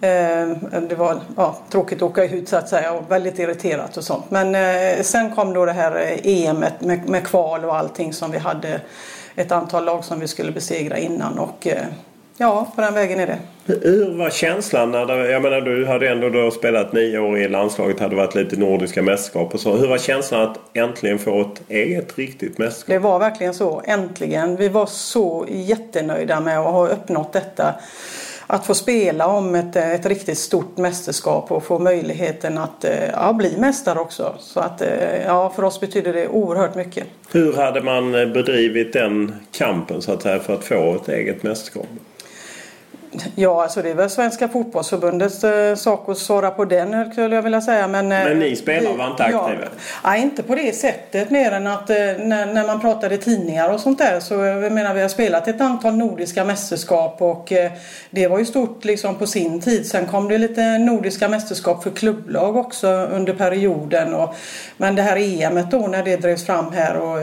Eh, 0.00 0.80
det 0.88 0.94
var 0.94 1.20
ja, 1.36 1.58
tråkigt 1.70 1.98
att 1.98 2.10
åka 2.10 2.24
ut 2.24 2.48
så 2.48 2.56
att 2.56 2.68
säga 2.68 2.92
och 2.92 3.10
väldigt 3.10 3.38
irriterat 3.38 3.96
och 3.96 4.04
sånt. 4.04 4.30
Men 4.30 4.54
eh, 4.54 5.02
sen 5.02 5.34
kom 5.34 5.52
då 5.52 5.64
det 5.64 5.72
här 5.72 6.20
EMet 6.22 6.80
med, 6.80 7.08
med 7.08 7.26
kval 7.26 7.64
och 7.64 7.76
allting 7.76 8.12
som 8.12 8.30
vi 8.30 8.38
hade 8.38 8.80
ett 9.36 9.52
antal 9.52 9.84
lag 9.84 10.04
som 10.04 10.20
vi 10.20 10.28
skulle 10.28 10.52
besegra 10.52 10.98
innan 10.98 11.38
och 11.38 11.66
eh, 11.66 11.84
ja, 12.36 12.72
på 12.74 12.80
den 12.80 12.94
vägen 12.94 13.20
är 13.20 13.26
det. 13.26 13.38
Hur 13.66 14.18
var 14.18 14.30
känslan 14.30 14.90
när 14.90 15.06
det, 15.06 15.30
jag 15.30 15.42
menar 15.42 15.60
du 15.60 15.86
hade 15.86 16.08
ändå 16.08 16.28
då 16.28 16.50
spelat 16.50 16.92
nio 16.92 17.18
år 17.18 17.38
i 17.38 17.48
landslaget, 17.48 18.00
hade 18.00 18.16
varit 18.16 18.34
lite 18.34 18.56
nordiska 18.56 19.02
mästerskap 19.02 19.54
och 19.54 19.60
så. 19.60 19.76
Hur 19.76 19.88
var 19.88 19.98
känslan 19.98 20.42
att 20.42 20.58
äntligen 20.72 21.18
få 21.18 21.40
ett 21.40 21.62
eget 21.68 22.18
riktigt 22.18 22.58
mästerskap? 22.58 22.88
Det 22.88 22.98
var 22.98 23.18
verkligen 23.18 23.54
så, 23.54 23.82
äntligen. 23.84 24.56
Vi 24.56 24.68
var 24.68 24.86
så 24.86 25.46
jättenöjda 25.48 26.40
med 26.40 26.58
att 26.58 26.72
ha 26.72 26.88
uppnått 26.88 27.32
detta 27.32 27.74
att 28.50 28.66
få 28.66 28.74
spela 28.74 29.26
om 29.26 29.54
ett, 29.54 29.76
eh, 29.76 29.92
ett 29.92 30.06
riktigt 30.06 30.38
stort 30.38 30.76
mästerskap 30.76 31.52
och 31.52 31.64
få 31.64 31.78
möjligheten 31.78 32.58
att 32.58 32.84
eh, 32.84 33.10
ja, 33.12 33.32
bli 33.32 33.56
mästare 33.58 33.98
också. 33.98 34.34
Så 34.38 34.60
att 34.60 34.82
eh, 34.82 35.22
ja, 35.26 35.52
för 35.56 35.64
oss 35.64 35.80
betyder 35.80 36.12
det 36.12 36.28
oerhört 36.28 36.74
mycket. 36.74 37.06
Hur 37.30 37.52
hade 37.52 37.82
man 37.82 38.12
bedrivit 38.12 38.92
den 38.92 39.34
kampen 39.52 40.02
så 40.02 40.12
att 40.12 40.22
säga 40.22 40.38
för 40.38 40.54
att 40.54 40.64
få 40.64 40.94
ett 40.94 41.08
eget 41.08 41.42
mästerskap? 41.42 41.86
Ja, 43.34 43.62
alltså 43.62 43.82
det 43.82 43.90
är 43.90 43.94
väl 43.94 44.10
Svenska 44.10 44.48
fotbollsförbundets 44.48 45.44
eh, 45.44 45.74
sak 45.74 46.08
att 46.08 46.18
svara 46.18 46.50
på 46.50 46.64
den 46.64 47.12
skulle 47.12 47.34
jag 47.34 47.42
vilja 47.42 47.60
säga. 47.60 47.88
Men, 47.88 48.12
eh, 48.12 48.24
men 48.24 48.38
ni 48.38 48.56
spelare 48.56 48.96
var 48.96 49.10
inte 49.10 49.24
aktiva? 49.24 49.42
Ja, 49.42 49.68
nej, 50.04 50.22
inte 50.22 50.42
på 50.42 50.54
det 50.54 50.76
sättet 50.76 51.30
mer 51.30 51.52
än 51.52 51.66
att 51.66 51.90
eh, 51.90 51.96
när, 51.96 52.54
när 52.54 52.66
man 52.66 52.80
pratade 52.80 53.16
tidningar 53.16 53.72
och 53.72 53.80
sånt 53.80 53.98
där 53.98 54.20
så 54.20 54.34
jag 54.34 54.72
menar 54.72 54.94
vi 54.94 55.00
har 55.00 55.08
spelat 55.08 55.48
ett 55.48 55.60
antal 55.60 55.96
nordiska 55.96 56.44
mästerskap 56.44 57.22
och 57.22 57.52
det 58.10 58.28
var 58.28 58.38
ju 58.38 58.44
stort 58.44 58.84
liksom 58.84 59.14
på 59.14 59.26
sin 59.26 59.60
tid. 59.60 59.86
Sen 59.86 60.06
kom 60.06 60.28
det 60.28 60.38
lite 60.38 60.78
nordiska 60.78 61.28
mästerskap 61.28 61.82
för 61.82 61.90
klubblag 61.90 62.56
också 62.56 62.88
under 62.88 63.32
perioden. 63.32 64.14
Och, 64.14 64.34
men 64.76 64.94
det 64.94 65.02
här 65.02 65.16
EMet 65.16 65.70
då 65.70 65.78
när 65.78 66.04
det 66.04 66.16
drevs 66.16 66.46
fram 66.46 66.72
här 66.72 66.96
och 66.96 67.18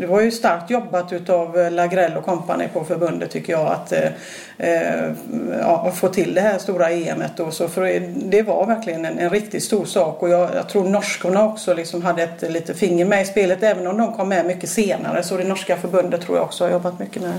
det 0.00 0.06
var 0.08 0.20
ju 0.20 0.30
starkt 0.30 0.70
jobbat 0.70 1.12
utav 1.12 1.70
Lagrell 1.72 2.16
och 2.16 2.24
kompani 2.24 2.68
på 2.72 2.84
förbundet 2.84 3.30
tycker 3.30 3.52
jag 3.52 3.66
att 3.66 3.92
ja, 5.60 5.92
få 5.94 6.08
till 6.08 6.34
det 6.34 6.40
här 6.40 6.58
stora 6.58 6.90
EMet. 6.90 7.32
Då. 7.36 7.50
Så 7.50 7.68
för 7.68 8.02
det 8.30 8.42
var 8.42 8.66
verkligen 8.66 9.04
en, 9.04 9.18
en 9.18 9.30
riktigt 9.30 9.62
stor 9.62 9.84
sak 9.84 10.22
och 10.22 10.28
jag, 10.28 10.50
jag 10.54 10.68
tror 10.68 10.84
norskorna 10.84 11.44
också 11.44 11.74
liksom 11.74 12.02
hade 12.02 12.22
ett 12.22 12.52
litet 12.52 12.78
finger 12.78 13.04
med 13.04 13.22
i 13.22 13.24
spelet 13.24 13.62
även 13.62 13.86
om 13.86 13.98
de 13.98 14.12
kom 14.12 14.28
med 14.28 14.46
mycket 14.46 14.70
senare. 14.70 15.22
Så 15.22 15.36
det 15.36 15.44
norska 15.44 15.76
förbundet 15.76 16.20
tror 16.20 16.36
jag 16.36 16.44
också 16.44 16.64
har 16.64 16.70
jobbat 16.70 16.98
mycket 16.98 17.22
med. 17.22 17.32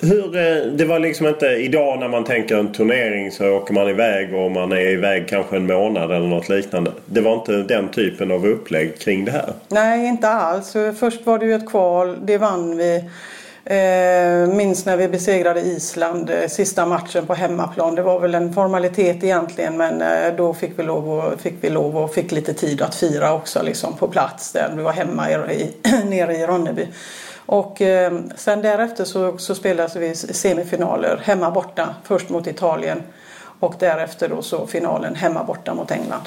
Hur, 0.00 0.36
eh, 0.36 0.72
det 0.72 0.84
var 0.84 0.98
liksom 0.98 1.26
inte 1.26 1.46
idag 1.46 1.98
när 1.98 2.08
man 2.08 2.24
tänker 2.24 2.56
en 2.56 2.72
turnering 2.72 3.30
så 3.30 3.48
åker 3.48 3.74
man 3.74 3.88
iväg 3.88 4.34
och 4.34 4.50
man 4.50 4.72
är 4.72 4.88
iväg 4.90 5.28
kanske 5.28 5.56
en 5.56 5.66
månad 5.66 6.10
eller 6.10 6.26
något 6.26 6.48
liknande. 6.48 6.92
Det 7.06 7.20
var 7.20 7.34
inte 7.34 7.52
den 7.52 7.88
typen 7.88 8.30
av 8.30 8.46
upplägg 8.46 8.98
kring 8.98 9.24
det 9.24 9.32
här? 9.32 9.52
Nej, 9.68 10.06
inte 10.06 10.28
alls. 10.28 10.76
Först 10.98 11.26
var 11.26 11.38
det 11.38 11.46
ju 11.46 11.54
ett 11.54 11.70
kval, 11.70 12.16
det 12.22 12.38
vann 12.38 12.76
vi. 12.76 13.04
Eh, 13.66 14.48
minns 14.48 14.86
när 14.86 14.96
vi 14.96 15.08
besegrade 15.08 15.60
Island 15.60 16.30
eh, 16.30 16.46
sista 16.48 16.86
matchen 16.86 17.26
på 17.26 17.34
hemmaplan. 17.34 17.94
Det 17.94 18.02
var 18.02 18.20
väl 18.20 18.34
en 18.34 18.52
formalitet 18.52 19.24
egentligen 19.24 19.76
men 19.76 20.02
eh, 20.02 20.36
då 20.36 20.54
fick 20.54 20.78
vi, 20.78 20.82
lov 20.82 21.10
och, 21.10 21.40
fick 21.40 21.54
vi 21.60 21.70
lov 21.70 21.96
och 21.96 22.14
fick 22.14 22.32
lite 22.32 22.54
tid 22.54 22.82
att 22.82 22.94
fira 22.94 23.34
också 23.34 23.62
liksom, 23.62 23.96
på 23.96 24.08
plats 24.08 24.52
där. 24.52 24.72
Vi 24.76 24.82
var 24.82 24.92
hemma 24.92 25.30
i, 25.30 25.70
nere 26.04 26.36
i 26.36 26.46
Ronneby. 26.46 26.88
Och 27.46 27.82
sen 28.36 28.62
därefter 28.62 29.04
så, 29.04 29.38
så 29.38 29.54
spelade 29.54 29.98
vi 29.98 30.14
semifinaler 30.14 31.20
hemma 31.22 31.50
borta. 31.50 31.94
Först 32.04 32.28
mot 32.28 32.46
Italien 32.46 33.02
och 33.60 33.74
därefter 33.78 34.28
då 34.28 34.42
så 34.42 34.66
finalen 34.66 35.14
hemma 35.14 35.44
borta 35.44 35.74
mot 35.74 35.90
England. 35.90 36.22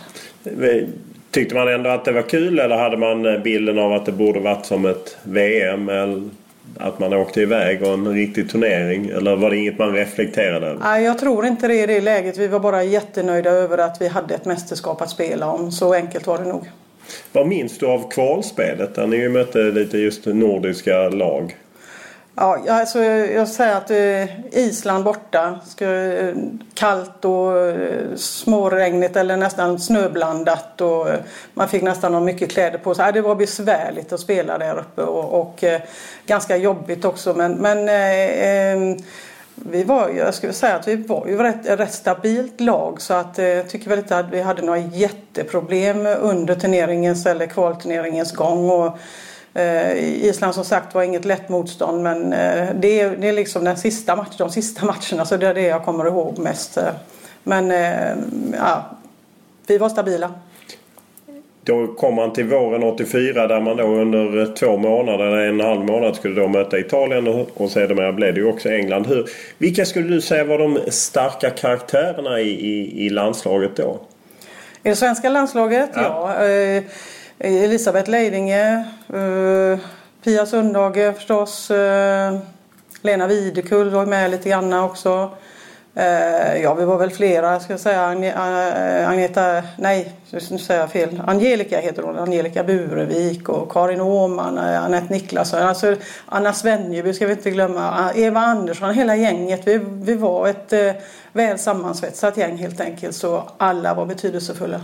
Tyckte 1.31 1.55
man 1.55 1.67
ändå 1.67 1.89
att 1.89 2.05
det 2.05 2.11
var 2.11 2.21
kul 2.21 2.59
eller 2.59 2.77
hade 2.77 2.97
man 2.97 3.41
bilden 3.43 3.79
av 3.79 3.93
att 3.93 4.05
det 4.05 4.11
borde 4.11 4.39
varit 4.39 4.65
som 4.65 4.85
ett 4.85 5.17
VM? 5.23 5.89
Eller? 5.89 6.29
Att 6.77 6.99
man 6.99 7.13
åkte 7.13 7.41
iväg 7.41 7.83
och 7.83 7.93
en 7.93 8.13
riktig 8.13 8.49
turnering? 8.49 9.09
Eller 9.09 9.35
var 9.35 9.49
det 9.49 9.57
inget 9.57 9.79
man 9.79 9.93
reflekterade 9.93 10.67
över? 10.67 10.79
Nej, 10.79 11.03
jag 11.03 11.19
tror 11.19 11.45
inte 11.45 11.67
det 11.67 11.83
i 11.83 11.85
det 11.85 12.01
läget. 12.01 12.37
Vi 12.37 12.47
var 12.47 12.59
bara 12.59 12.83
jättenöjda 12.83 13.49
över 13.49 13.77
att 13.77 14.01
vi 14.01 14.07
hade 14.07 14.35
ett 14.35 14.45
mästerskap 14.45 15.01
att 15.01 15.09
spela 15.09 15.51
om. 15.51 15.71
Så 15.71 15.93
enkelt 15.93 16.27
var 16.27 16.37
det 16.37 16.43
nog. 16.43 16.69
Vad 17.31 17.47
minns 17.47 17.77
du 17.77 17.85
av 17.85 18.11
kvalspelet 18.11 18.95
där 18.95 19.07
ni 19.07 19.17
ju 19.17 19.29
mötte 19.29 19.59
lite 19.59 19.97
just 19.97 20.25
nordiska 20.25 21.09
lag? 21.09 21.55
Ja, 22.39 22.59
alltså 22.69 23.03
jag 23.03 23.47
säger 23.47 23.75
att 23.75 23.91
eh, 23.91 24.59
Island 24.59 25.03
borta. 25.03 25.59
Eh, 25.79 26.35
kallt 26.73 27.25
och 27.25 27.57
eh, 27.57 28.15
småregnigt 28.15 29.15
eller 29.15 29.37
nästan 29.37 29.79
snöblandat. 29.79 30.81
Och 30.81 31.07
man 31.53 31.69
fick 31.69 31.81
nästan 31.81 32.13
ha 32.13 32.21
mycket 32.21 32.51
kläder 32.51 32.77
på 32.77 32.95
sig. 32.95 33.13
Det 33.13 33.21
var 33.21 33.35
besvärligt 33.35 34.13
att 34.13 34.19
spela 34.19 34.57
där 34.57 34.79
uppe 34.79 35.01
och, 35.01 35.41
och 35.41 35.63
ganska 36.25 36.57
jobbigt 36.57 37.05
också. 37.05 37.33
Men, 37.33 37.53
men 37.53 37.89
eh, 37.89 38.47
ehm, 38.47 38.97
vi 39.55 39.83
var, 39.83 40.09
jag 40.09 40.33
skulle 40.33 40.53
säga 40.53 40.75
att 40.75 40.87
vi 40.87 40.95
var 40.95 41.27
ju 41.27 41.37
rätt, 41.37 41.79
rätt 41.79 41.93
stabilt 41.93 42.61
lag 42.61 43.01
så 43.01 43.13
att 43.13 43.37
jag 43.37 43.69
tycker 43.69 43.89
väl 43.89 43.99
inte 43.99 44.17
att 44.17 44.29
vi 44.31 44.41
hade 44.41 44.61
några 44.61 44.79
jätteproblem 44.79 46.05
under 46.05 46.55
turneringens 46.55 47.25
eller 47.25 47.45
kvalturneringens 47.45 48.31
gång. 48.31 48.69
Och, 48.69 48.97
Island 49.99 50.55
som 50.55 50.65
sagt 50.65 50.95
var 50.95 51.03
inget 51.03 51.25
lätt 51.25 51.49
motstånd 51.49 52.03
men 52.03 52.33
eh, 52.33 52.67
det 52.75 52.99
är, 52.99 53.17
det 53.17 53.27
är 53.27 53.33
liksom 53.33 53.63
den 53.63 53.77
sista 53.77 54.15
match, 54.15 54.37
de 54.37 54.49
sista 54.49 54.85
matcherna 54.85 55.25
så 55.25 55.37
det 55.37 55.47
är 55.47 55.53
det 55.53 55.61
jag 55.61 55.85
kommer 55.85 56.07
ihåg 56.07 56.37
mest. 56.39 56.77
Men 57.43 57.71
eh, 57.71 58.17
ja, 58.53 58.85
vi 59.67 59.77
var 59.77 59.89
stabila. 59.89 60.31
Då 61.63 61.87
kom 61.87 62.15
man 62.15 62.33
till 62.33 62.45
våren 62.45 62.83
84 62.83 63.47
där 63.47 63.61
man 63.61 63.77
då 63.77 63.83
under 63.83 64.55
två 64.55 64.77
månader, 64.77 65.27
och 65.27 65.41
en 65.41 65.59
halv 65.59 65.85
månad 65.85 66.15
skulle 66.15 66.41
då 66.41 66.47
möta 66.47 66.79
Italien 66.79 67.27
och, 67.27 67.49
och 67.53 67.71
sedermera 67.71 68.13
blev 68.13 68.33
det 68.33 68.39
ju 68.39 68.47
också 68.47 68.69
England. 68.69 69.07
Hur, 69.07 69.29
vilka 69.57 69.85
skulle 69.85 70.07
du 70.07 70.21
säga 70.21 70.43
var 70.43 70.57
de 70.57 70.79
starka 70.87 71.49
karaktärerna 71.49 72.39
i, 72.39 72.49
i, 72.49 73.05
i 73.05 73.09
landslaget 73.09 73.75
då? 73.75 73.99
I 74.83 74.89
det 74.89 74.95
svenska 74.95 75.29
landslaget? 75.29 75.89
Ja. 75.93 76.35
ja 76.37 76.47
eh, 76.47 76.83
Elisabeth 77.39 78.09
Leidinge, 78.09 78.85
eh, 79.13 79.79
Pia 80.23 80.45
Sundhage 80.45 81.13
förstås, 81.15 81.71
eh, 81.71 82.37
Lena 83.01 83.27
Videkull 83.27 83.89
var 83.89 84.05
med 84.05 84.31
lite 84.31 84.49
grann 84.49 84.73
också. 84.73 85.29
Eh, 85.95 86.61
ja, 86.61 86.73
vi 86.73 86.85
var 86.85 86.97
väl 86.97 87.09
flera, 87.09 87.59
ska 87.59 87.73
jag 87.73 87.79
säga. 87.79 88.03
Agneta, 89.07 89.63
nej, 89.77 90.13
nu 90.31 90.39
säger 90.39 90.79
jag 90.79 90.91
fel. 90.91 91.21
Angelica 91.27 91.79
heter 91.79 92.03
hon. 92.03 92.17
Angelica 92.17 92.63
Burevik 92.63 93.49
och 93.49 93.71
Karin 93.71 94.01
Åhman, 94.01 94.57
Anette 94.57 95.13
Niklasson. 95.13 95.59
Alltså, 95.59 95.95
Anna 96.25 96.53
Svenjeby 96.53 97.13
ska 97.13 97.25
vi 97.25 97.31
inte 97.31 97.51
glömma. 97.51 97.91
Ah, 97.91 98.11
Eva 98.15 98.39
Andersson, 98.39 98.93
hela 98.93 99.15
gänget. 99.15 99.61
Vi, 99.67 99.77
vi 99.93 100.15
var 100.15 100.47
ett 100.47 100.73
väl 101.33 101.59
sammansvetsat 101.59 102.37
gäng 102.37 102.57
helt 102.57 102.81
enkelt. 102.81 103.15
Så 103.15 103.43
alla 103.57 103.93
var 103.93 104.05
betydelsefulla. 104.05 104.81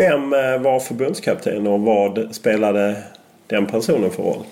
Vem 0.00 0.32
eh, 0.32 0.58
var 0.58 0.80
förbundskapten 0.80 1.66
och 1.66 1.80
vad 1.80 2.28
spelade 2.34 2.96
den 3.46 3.66
personen 3.66 4.10
för 4.10 4.22
roll? 4.22 4.44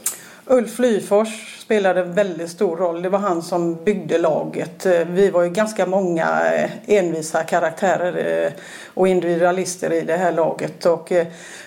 Ulf 0.47 0.79
Lyfors 0.79 1.59
spelade 1.63 2.03
väldigt 2.03 2.51
stor 2.51 2.77
roll. 2.77 3.03
Det 3.03 3.09
var 3.09 3.19
han 3.19 3.43
som 3.43 3.85
byggde 3.85 4.19
laget. 4.19 4.87
Eh, 4.87 4.93
vi 4.93 5.31
var 5.31 5.43
ju 5.43 5.51
ganska 5.51 5.87
många 5.87 6.55
eh, 6.55 6.71
envisa 6.87 7.43
karaktärer 7.43 8.53
och 8.95 9.09
individualister 9.09 9.93
i 9.93 10.01
det 10.01 10.17
här 10.17 10.33
laget. 10.33 10.87
Och 10.87 11.13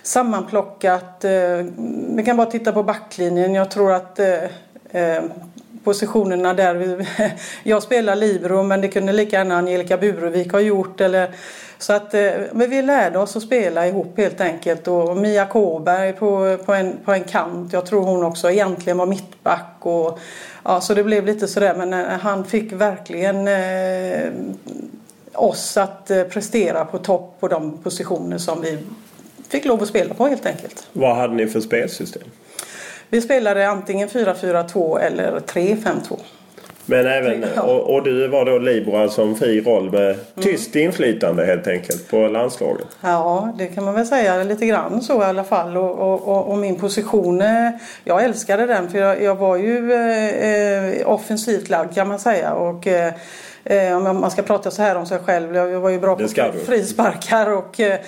sammanplockat, 0.04 1.26
vi 2.16 2.24
kan 2.26 2.38
bara 2.38 2.52
titta 2.52 2.72
på 2.72 2.84
backlinjen. 2.84 3.54
Jag 3.54 3.72
tror 3.72 3.94
att 3.94 4.20
positionerna 5.84 6.54
där. 6.54 7.06
Jag 7.64 7.84
spelar 7.84 8.16
libero 8.16 8.64
men 8.64 8.82
det 8.82 8.88
kunde 8.88 9.14
lika 9.14 9.38
gärna 9.38 9.58
Angelica 9.58 9.98
Burevik 9.98 10.52
ha 10.52 10.60
gjort. 10.60 11.02
Eller, 11.02 11.30
så 11.82 11.94
att, 11.94 12.14
eh, 12.14 12.32
men 12.52 12.70
vi 12.70 12.82
lärde 12.82 13.20
oss 13.20 13.36
att 13.36 13.44
spela 13.44 13.88
ihop 13.88 14.18
helt 14.18 14.42
enkelt. 14.42 14.88
Och 14.88 15.18
Mia 15.18 15.46
Kåberg 15.46 16.14
på, 16.14 16.58
på, 16.66 16.74
en, 16.74 16.98
på 17.06 17.14
en 17.14 17.24
kant. 17.24 17.74
Jag 17.74 17.86
tror 17.86 18.02
hon 18.02 18.24
också 18.24 18.52
egentligen 18.52 18.98
var 18.98 19.06
mittback. 19.06 19.76
Och, 19.80 20.20
ja, 20.64 20.82
så 20.82 20.94
det 20.94 21.04
blev 21.04 21.26
lite 21.26 21.48
sådär. 21.48 21.76
Men 21.76 21.94
eh, 21.94 22.20
han 22.20 22.46
fick 22.46 22.72
verkligen 22.72 23.48
eh, 23.48 24.32
oss 25.34 25.78
att 25.78 26.12
eh, 26.12 26.24
prestera 26.24 26.86
på 26.86 26.98
topp 26.98 27.38
på 27.40 27.48
de 27.48 27.78
positioner 27.78 28.38
som 28.38 28.62
vi 28.62 28.78
fick 29.50 29.66
lov 29.66 29.82
att 29.82 29.88
spela 29.88 30.14
på 30.14 30.28
helt 30.28 30.46
enkelt. 30.46 30.88
Vad 30.94 31.16
hade 31.16 31.34
ni 31.34 31.48
för 31.48 31.60
spelsystem? 31.60 32.24
Vi 33.10 33.22
spelade 33.22 33.70
antingen 33.70 34.10
4-4-2 34.10 35.00
eller 35.00 35.40
3-5-2. 35.40 36.20
Men 36.86 37.08
även, 37.08 37.44
och, 37.60 37.94
och, 37.94 38.04
du 38.04 38.28
var 38.28 38.46
då 38.86 38.98
alltså 38.98 39.22
en 39.22 39.36
fri 39.36 39.62
roll 39.62 39.92
med 39.92 40.04
mm. 40.04 40.18
tyst 40.36 40.76
mm. 40.76 40.88
inflytande 40.88 41.46
helt 41.46 41.68
enkelt 41.68 42.10
på 42.10 42.28
landslaget? 42.28 42.88
Ja, 43.02 43.54
det 43.58 43.68
kan 43.68 43.84
man 43.84 43.94
väl 43.94 44.06
säga 44.06 44.44
lite 44.44 44.66
grann 44.66 45.02
så 45.02 45.22
i 45.22 45.26
alla 45.26 45.44
fall. 45.44 45.78
Och, 45.78 46.00
och, 46.28 46.48
och 46.48 46.58
min 46.58 46.76
position, 46.76 47.42
eh, 47.42 47.70
jag 48.04 48.24
älskade 48.24 48.66
den 48.66 48.90
för 48.90 48.98
jag, 48.98 49.24
jag 49.24 49.36
var 49.36 49.58
ju 49.58 49.94
eh, 49.94 51.12
offensivt 51.12 51.70
lagd 51.70 51.96
kan 51.96 52.08
man 52.08 52.20
säga. 52.20 52.54
Och, 52.54 52.88
eh, 52.88 53.14
Eh, 53.64 53.98
om 53.98 54.04
man 54.22 54.32
ska 54.32 54.42
prata 54.42 54.72
så 54.72 54.82
här 54.82 54.96
om 54.96 55.06
sig 55.06 55.20
själv. 55.20 55.56
Jag 55.56 55.80
var 55.80 55.90
ju 55.90 56.00
bra 56.00 56.16
på 56.16 56.28
frisparkar 56.66 57.52
och 57.52 57.80
eh, 57.80 58.00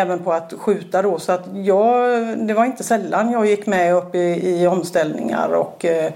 även 0.00 0.18
på 0.18 0.32
att 0.32 0.52
skjuta 0.58 1.02
då. 1.02 1.18
Så 1.18 1.32
att 1.32 1.44
jag, 1.52 2.08
det 2.38 2.54
var 2.54 2.64
inte 2.64 2.84
sällan 2.84 3.32
jag 3.32 3.46
gick 3.46 3.66
med 3.66 3.94
upp 3.94 4.14
i, 4.14 4.18
i 4.44 4.66
omställningar 4.66 5.48
och 5.48 5.84
eh, 5.84 6.06
eh 6.06 6.12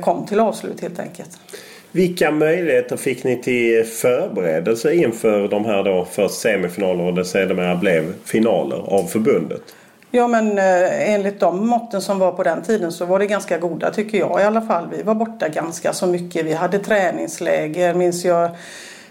kom 0.00 0.26
till 0.26 0.40
avslut 0.40 0.80
helt 0.80 0.98
enkelt. 0.98 1.38
Vilka 1.92 2.30
möjligheter 2.30 2.96
fick 2.96 3.24
ni 3.24 3.42
till 3.42 3.84
förberedelse 3.84 4.94
inför 4.94 5.48
de 5.48 5.64
här 5.64 5.84
då 5.84 6.06
först 6.10 6.34
semifinaler 6.34 7.04
och 7.04 7.14
det 7.14 7.24
sedermera 7.24 7.76
blev 7.76 8.12
finaler 8.24 8.76
av 8.76 9.02
förbundet? 9.02 9.62
Ja 10.10 10.28
men 10.28 10.58
eh, 10.58 11.14
enligt 11.14 11.40
de 11.40 11.66
måtten 11.66 12.02
som 12.02 12.18
var 12.18 12.32
på 12.32 12.42
den 12.42 12.62
tiden 12.62 12.92
så 12.92 13.04
var 13.04 13.18
det 13.18 13.26
ganska 13.26 13.58
goda 13.58 13.90
tycker 13.90 14.18
jag 14.18 14.40
i 14.40 14.44
alla 14.44 14.62
fall. 14.62 14.88
Vi 14.96 15.02
var 15.02 15.14
borta 15.14 15.48
ganska 15.48 15.92
så 15.92 16.06
mycket. 16.06 16.46
Vi 16.46 16.52
hade 16.52 16.78
träningsläger 16.78 17.94
minns 17.94 18.24
jag 18.24 18.50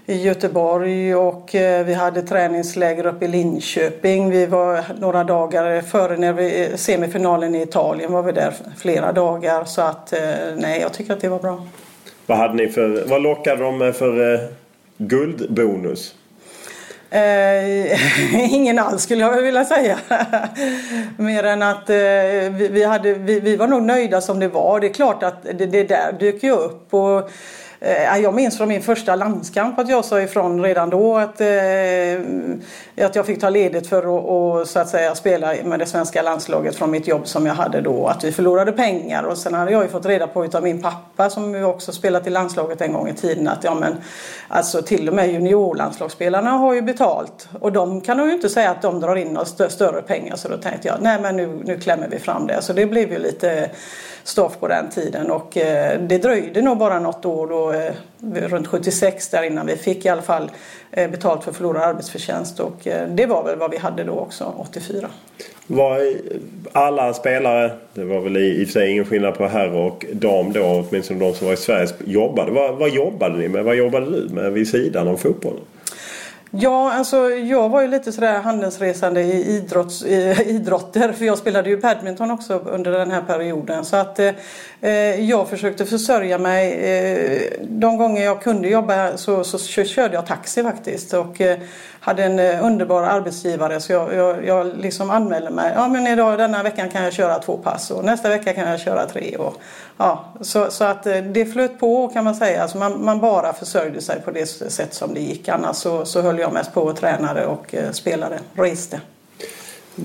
i 0.10 0.22
Göteborg 0.22 1.16
och 1.16 1.56
eh, 1.56 1.86
vi 1.86 1.94
hade 1.94 2.22
träningsläger 2.22 3.06
uppe 3.06 3.26
i 3.26 3.28
Linköping. 3.28 4.30
Vi 4.30 4.46
var 4.46 4.84
några 5.00 5.24
dagar 5.24 5.82
före 5.82 6.18
när 6.18 6.34
vi, 6.34 6.72
semifinalen 6.76 7.56
i 7.56 7.62
Italien 7.62 8.12
var 8.12 8.24
vi 8.24 8.32
där 8.32 8.54
flera 8.78 9.12
dagar. 9.12 9.66
Så 9.66 9.82
att 9.82 10.14
eh, 10.14 10.20
nej, 10.58 10.82
jag 10.82 10.94
tycker 10.94 11.14
att 11.14 11.22
det 11.22 11.30
var 11.30 11.40
bra. 11.40 11.66
Vad, 12.26 12.38
hade 12.38 12.54
ni 12.54 12.68
för, 12.68 13.04
vad 13.08 13.22
lockade 13.22 13.64
de 13.64 13.78
med 13.78 13.96
för 13.96 14.34
eh, 14.34 14.40
guldbonus? 14.98 16.16
Eh, 17.10 18.54
ingen 18.54 18.80
alls 18.80 19.04
skulle 19.04 19.22
jag 19.22 19.42
vilja 19.42 19.66
säga. 19.66 20.00
Mer 21.18 21.44
än 21.44 21.62
att 21.62 21.90
eh, 21.90 21.96
vi, 22.52 22.70
vi, 22.72 22.84
hade, 22.84 23.14
vi, 23.14 23.40
vi, 23.40 23.56
var 23.56 23.68
nog 23.68 23.84
nöjda 23.84 24.22
som 24.22 24.40
det 24.40 24.48
var. 24.48 24.80
Det 24.80 24.88
är 24.88 24.94
klart 24.94 25.24
att 25.24 25.44
det, 25.44 25.66
det 25.66 25.84
där 25.84 26.12
dök 26.20 26.44
ju 26.44 26.52
upp. 26.52 26.94
Och, 26.94 27.30
Eh, 27.80 28.18
jag 28.18 28.34
minns 28.34 28.58
från 28.58 28.68
min 28.68 28.82
första 28.82 29.16
landskamp 29.16 29.80
att 29.80 29.90
jag 29.90 30.06
sa 30.06 30.22
ifrån 30.22 30.64
redan 30.64 30.90
då 30.90 31.18
att, 31.18 31.42
eh, 31.42 31.48
att 33.06 33.16
jag 33.16 33.26
fick 33.26 33.42
ta 33.42 33.50
ledigt 33.50 33.90
för 33.90 33.98
att 33.98 34.26
och, 34.26 34.68
så 34.68 34.80
att 34.80 34.90
säga, 34.90 35.16
spela 35.16 35.54
med 35.64 35.80
det 35.80 35.86
svenska 35.86 36.22
landslaget 36.22 36.76
från 36.76 36.92
mitt 36.92 37.08
jobb 37.08 37.28
som 37.28 37.46
jag 37.46 37.54
hade 37.54 37.82
då. 37.82 38.08
Att 38.08 38.24
vi 38.24 38.32
förlorade 38.32 38.72
pengar 38.72 39.24
och 39.24 39.38
sen 39.38 39.54
hade 39.54 39.72
jag 39.72 39.84
ju 39.84 39.90
fått 39.90 40.06
reda 40.06 40.28
på 40.28 40.48
av 40.54 40.64
min 40.64 40.82
pappa 40.82 41.30
som 41.30 41.56
ju 41.56 41.64
också 41.64 41.92
spelat 41.92 42.28
i 42.28 42.30
landslaget 42.30 42.82
en 42.82 42.94
gång 42.94 43.10
i 43.10 43.14
tiden 43.14 43.48
att 43.48 43.64
ja 43.64 43.76
men 43.76 43.96
alltså 44.48 44.82
till 44.82 45.10
och 45.10 45.16
med 45.16 45.32
juniorlandslagsspelarna 45.32 46.50
har 46.50 46.74
ju 46.74 46.82
betalt 46.82 47.50
och 47.60 47.72
de 47.72 48.02
kan 48.02 48.18
nog 48.18 48.28
ju 48.28 48.34
inte 48.34 48.50
säga 48.50 48.72
att 48.72 48.82
de 48.82 49.00
drar 49.00 49.16
in 49.16 49.28
några 49.28 49.70
större 49.70 50.02
pengar 50.02 50.36
så 50.36 50.48
då 50.48 50.58
tänkte 50.58 50.88
jag 50.88 50.98
nej 51.02 51.22
men 51.22 51.38
nu, 51.38 51.62
nu 51.66 51.80
klämmer 51.80 52.08
vi 52.08 52.20
fram 52.20 52.48
det. 52.48 52.62
Så 52.62 52.74
det 52.74 52.86
blev 52.86 53.12
ju 53.12 53.20
lite 53.20 53.70
stoff 54.28 54.60
på 54.60 54.68
den 54.68 54.90
tiden 54.90 55.32
och 55.32 55.58
eh, 55.58 56.02
det 56.02 56.18
dröjde 56.18 56.62
nog 56.62 56.78
bara 56.78 57.00
något 57.00 57.26
år 57.26 57.48
då, 57.48 57.72
eh, 57.72 58.48
runt 58.48 58.68
76 58.68 59.30
där 59.30 59.44
innan 59.44 59.66
vi 59.66 59.76
fick 59.76 60.06
i 60.06 60.10
alla 60.10 60.22
fall 60.22 60.52
eh, 60.92 61.12
betalt 61.12 61.44
för 61.44 61.52
förlorad 61.52 61.84
arbetsförtjänst 61.84 62.60
och 62.60 62.88
eh, 62.88 63.08
det 63.10 63.26
var 63.26 63.44
väl 63.44 63.60
vad 63.60 63.72
vi 63.72 63.78
hade 63.78 64.04
då 64.04 64.14
också 64.14 64.54
84. 64.58 65.08
Var 65.68 65.98
eh, 65.98 66.14
alla 66.72 67.14
spelare, 67.14 67.72
det 67.94 68.04
var 68.04 68.20
väl 68.20 68.38
i, 68.38 68.62
i 68.62 68.64
och 68.64 68.68
för 68.68 68.74
sig 68.74 68.92
ingen 68.92 69.06
skillnad 69.06 69.38
på 69.38 69.48
herr 69.48 69.74
och 69.74 70.06
dam 70.14 70.54
då, 70.54 70.86
åtminstone 70.90 71.20
de 71.20 71.34
som 71.34 71.48
var 71.48 71.54
i 71.54 71.58
Sverige, 71.58 71.88
jobbade. 72.06 72.52
Vad, 72.52 72.76
vad 72.76 72.90
jobbade 72.90 73.38
ni 73.38 73.48
med? 73.48 73.64
Vad 73.64 73.76
jobbade 73.76 74.06
du 74.06 74.30
med 74.34 74.54
vid 74.54 74.68
sidan 74.68 75.08
av 75.08 75.18
fotbollen? 75.18 75.64
Ja, 76.52 76.94
alltså 76.94 77.30
jag 77.30 77.70
var 77.70 77.82
ju 77.82 77.88
lite 77.88 78.12
sådär 78.12 78.40
handelsresande 78.40 79.22
i, 79.22 79.58
idrotts, 79.58 80.06
i 80.06 80.44
idrotter 80.48 81.12
för 81.12 81.26
jag 81.26 81.38
spelade 81.38 81.70
ju 81.70 81.78
badminton 81.78 82.32
också 82.32 82.54
under 82.54 82.92
den 82.92 83.12
här 83.12 83.22
perioden. 83.22 83.86
Så 83.86 83.96
att 83.96 84.20
eh, 84.20 84.34
eh 84.82 84.92
jag 85.30 85.50
försökte 85.50 85.86
försörja 85.86 86.38
mig. 86.38 86.74
Eh, 86.74 87.42
de 87.62 87.98
gånger 87.98 88.24
jag 88.24 88.42
kunde 88.42 88.68
jobba 88.68 89.18
så, 89.18 89.44
så, 89.44 89.58
så 89.58 89.84
körde 89.84 90.14
jag 90.14 90.26
taxi 90.26 90.64
faktiskt. 90.64 91.14
Och, 91.14 91.42
eh, 91.42 91.58
hade 92.08 92.24
en 92.24 92.40
eh, 92.40 92.66
underbar 92.66 93.04
arbetsgivare 93.04 93.80
så 93.80 93.92
jag, 93.92 94.14
jag, 94.14 94.46
jag 94.46 94.78
liksom 94.78 95.10
anmälde 95.10 95.50
mig. 95.50 95.72
Ja 95.76 95.88
men 95.88 96.08
idag 96.08 96.38
denna 96.38 96.64
veckan 96.64 96.90
kan 96.90 97.04
jag 97.04 97.14
köra 97.14 97.40
två 97.40 97.58
pass 97.58 97.92
och 97.92 98.06
nästa 98.06 98.30
vecka 98.30 98.54
kan 98.54 98.70
jag 98.70 98.80
köra 98.80 99.06
tre. 99.06 99.36
Och, 99.36 99.54
ja, 99.98 100.26
så, 100.42 100.72
så 100.72 100.84
att 100.84 101.06
eh, 101.06 101.18
det 101.18 101.46
flöt 101.46 101.80
på 101.80 102.08
kan 102.08 102.24
man 102.24 102.36
säga. 102.36 102.62
Alltså 102.62 102.78
man, 102.78 103.06
man 103.06 103.20
bara 103.20 103.54
försörjde 103.54 104.02
sig 104.02 104.22
på 104.22 104.32
det 104.32 104.46
sätt 104.46 104.94
som 104.94 105.14
det 105.14 105.20
gick. 105.20 105.48
Annars 105.48 105.76
så, 105.76 106.06
så 106.06 106.22
höll 106.22 106.40
jag 106.40 106.54
mest 106.54 106.74
på 106.74 106.82
och 106.82 106.96
tränade 106.96 107.46
och 107.46 107.76
eh, 107.76 107.92
spelade, 107.92 108.40
reste. 108.54 109.02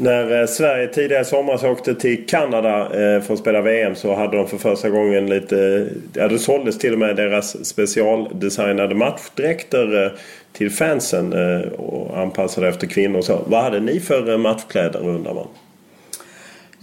När 0.01 0.41
eh, 0.41 0.47
Sverige 0.47 0.87
tidigare 0.87 1.23
i 1.23 1.25
somras 1.25 1.63
åkte 1.63 1.95
till 1.95 2.27
Kanada 2.27 2.81
eh, 2.85 3.23
för 3.23 3.35
att 3.35 3.41
spela 3.41 3.61
VM 3.61 3.95
så 3.95 4.15
hade 4.15 4.37
de 4.37 4.49
för 4.49 4.59
första 4.59 4.91
gången 4.91 5.27
lite... 5.27 5.89
Ja, 6.15 6.29
det 6.29 6.39
såldes 6.39 6.79
till 6.79 6.93
och 6.93 6.99
med 6.99 7.17
deras 7.17 7.67
specialdesignade 7.67 8.95
matchdräkter 8.95 10.05
eh, 10.05 10.11
till 10.53 10.71
fansen 10.71 11.33
och 11.77 12.19
anpassade 12.19 12.69
efter 12.69 12.87
kvinnor. 12.87 13.19
och 13.19 13.25
Så, 13.25 13.39
vad 13.47 13.63
hade 13.63 13.81
ni 13.81 14.01
för 14.01 14.39
matchkläder 14.39 15.09
undrar 15.09 15.35
man? 15.35 15.47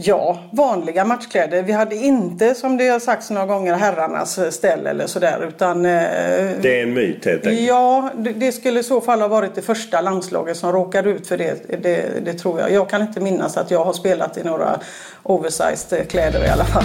Ja, 0.02 0.40
vanliga 0.52 1.06
matchkläder. 1.06 1.64
Vi 1.64 1.72
hade 1.72 1.96
inte 1.96 2.56
som 2.56 2.78
det 2.78 2.88
har 2.88 3.00
sagts 3.00 3.30
några 3.30 3.46
gånger 3.46 3.74
herrarnas 3.74 4.38
eh, 4.38 4.50
ställ 4.50 4.88
eller 4.88 5.08
sådär 5.08 5.46
utan... 5.48 5.84
det 5.84 6.80
är 6.80 6.84
en 6.84 6.94
myt 6.94 7.26
helt 7.26 7.48
enkelt? 7.48 7.68
Ja, 7.68 8.12
det 8.36 8.52
skulle 8.52 8.80
i 8.80 8.84
så 8.84 9.02
fall 9.02 9.22
ha 9.22 9.28
varit 9.28 9.56
det 9.56 9.62
första 9.62 10.02
landslaget 10.02 10.58
som 10.58 10.72
råkade 10.72 11.10
ut 11.10 11.28
för 11.28 11.38
det. 11.38 11.84
Det, 11.84 12.26
det 12.26 12.34
tror 12.34 12.60
jag. 12.60 12.72
Jag 12.72 12.90
kan 12.90 13.02
inte 13.02 13.20
minnas 13.20 13.58
att 13.58 13.72
jag 13.72 13.86
har 13.86 13.94
spelat 13.94 14.38
i 14.38 14.44
några 14.44 14.80
oversized 15.24 16.10
kläder 16.10 16.46
i 16.46 16.48
alla 16.48 16.66
fall. 16.66 16.84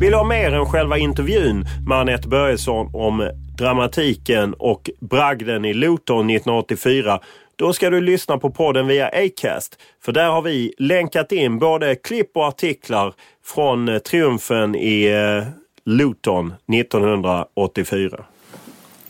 Vill 0.00 0.10
du 0.10 0.16
ha 0.16 0.24
mer 0.24 0.54
än 0.54 0.66
själva 0.66 0.98
intervjun 0.98 1.64
med 1.86 1.98
Anette 1.98 2.28
Börjesson 2.28 2.90
om 2.94 3.30
dramatiken 3.58 4.54
och 4.54 4.90
bragden 5.00 5.64
i 5.64 5.74
Luton 5.74 6.30
1984 6.30 7.20
då 7.60 7.72
ska 7.72 7.90
du 7.90 8.00
lyssna 8.00 8.38
på 8.38 8.50
podden 8.50 8.86
via 8.86 9.08
Acast. 9.08 9.78
För 10.02 10.12
där 10.12 10.28
har 10.28 10.42
vi 10.42 10.74
länkat 10.78 11.32
in 11.32 11.58
både 11.58 11.94
klipp 11.94 12.36
och 12.36 12.44
artiklar 12.44 13.14
från 13.44 13.88
eh, 13.88 13.98
triumfen 13.98 14.74
i 14.74 15.04
eh, 15.06 15.48
Luton 15.84 16.54
1984. 16.72 18.24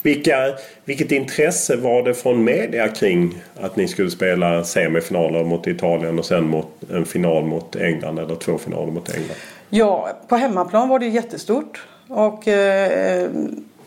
Vilka, 0.02 0.34
vilket 0.84 1.12
intresse 1.12 1.76
var 1.76 2.02
det 2.02 2.14
från 2.14 2.44
media 2.44 2.88
kring 2.88 3.34
att 3.60 3.76
ni 3.76 3.88
skulle 3.88 4.10
spela 4.10 4.64
semifinaler 4.64 5.44
mot 5.44 5.66
Italien 5.66 6.18
och 6.18 6.24
sen 6.26 6.44
mot 6.44 6.66
en 6.90 7.04
final 7.04 7.44
mot 7.44 7.76
England 7.76 8.18
eller 8.18 8.34
två 8.34 8.58
finaler 8.58 8.92
mot 8.92 9.14
England? 9.14 9.36
Ja, 9.68 10.08
på 10.28 10.36
hemmaplan 10.36 10.88
var 10.88 10.98
det 10.98 11.06
jättestort. 11.06 11.82
Och 12.08 12.48
eh, 12.48 13.30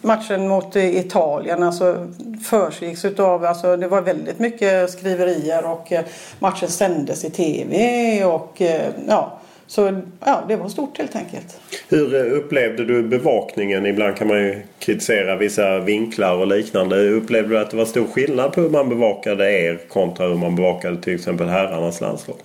matchen 0.03 0.47
mot 0.47 0.75
eh, 0.75 0.97
Italien 0.97 1.63
alltså 1.63 2.07
försiggick 2.43 3.05
utav, 3.05 3.45
alltså 3.45 3.77
det 3.77 3.87
var 3.87 4.01
väldigt 4.01 4.39
mycket 4.39 4.89
skriverier 4.89 5.65
och 5.65 5.91
eh, 5.91 6.03
matchen 6.39 6.69
sändes 6.69 7.25
i 7.25 7.29
tv 7.29 8.25
och 8.25 8.61
eh, 8.61 8.89
ja, 9.07 9.39
så 9.67 10.01
ja, 10.25 10.43
det 10.47 10.55
var 10.55 10.69
stort 10.69 10.97
helt 10.97 11.15
enkelt. 11.15 11.59
Hur 11.89 12.31
upplevde 12.31 12.85
du 12.85 13.03
bevakningen? 13.03 13.85
Ibland 13.85 14.15
kan 14.15 14.27
man 14.27 14.37
ju 14.37 14.61
kritisera 14.79 15.35
vissa 15.35 15.79
vinklar 15.79 16.35
och 16.35 16.47
liknande. 16.47 17.09
Upplevde 17.09 17.49
du 17.49 17.59
att 17.59 17.71
det 17.71 17.77
var 17.77 17.85
stor 17.85 18.07
skillnad 18.07 18.53
på 18.53 18.61
hur 18.61 18.69
man 18.69 18.89
bevakade 18.89 19.51
er 19.51 19.79
kontra 19.89 20.27
hur 20.27 20.35
man 20.35 20.55
bevakade 20.55 21.01
till 21.01 21.15
exempel 21.15 21.47
herrarnas 21.47 22.01
landslag? 22.01 22.35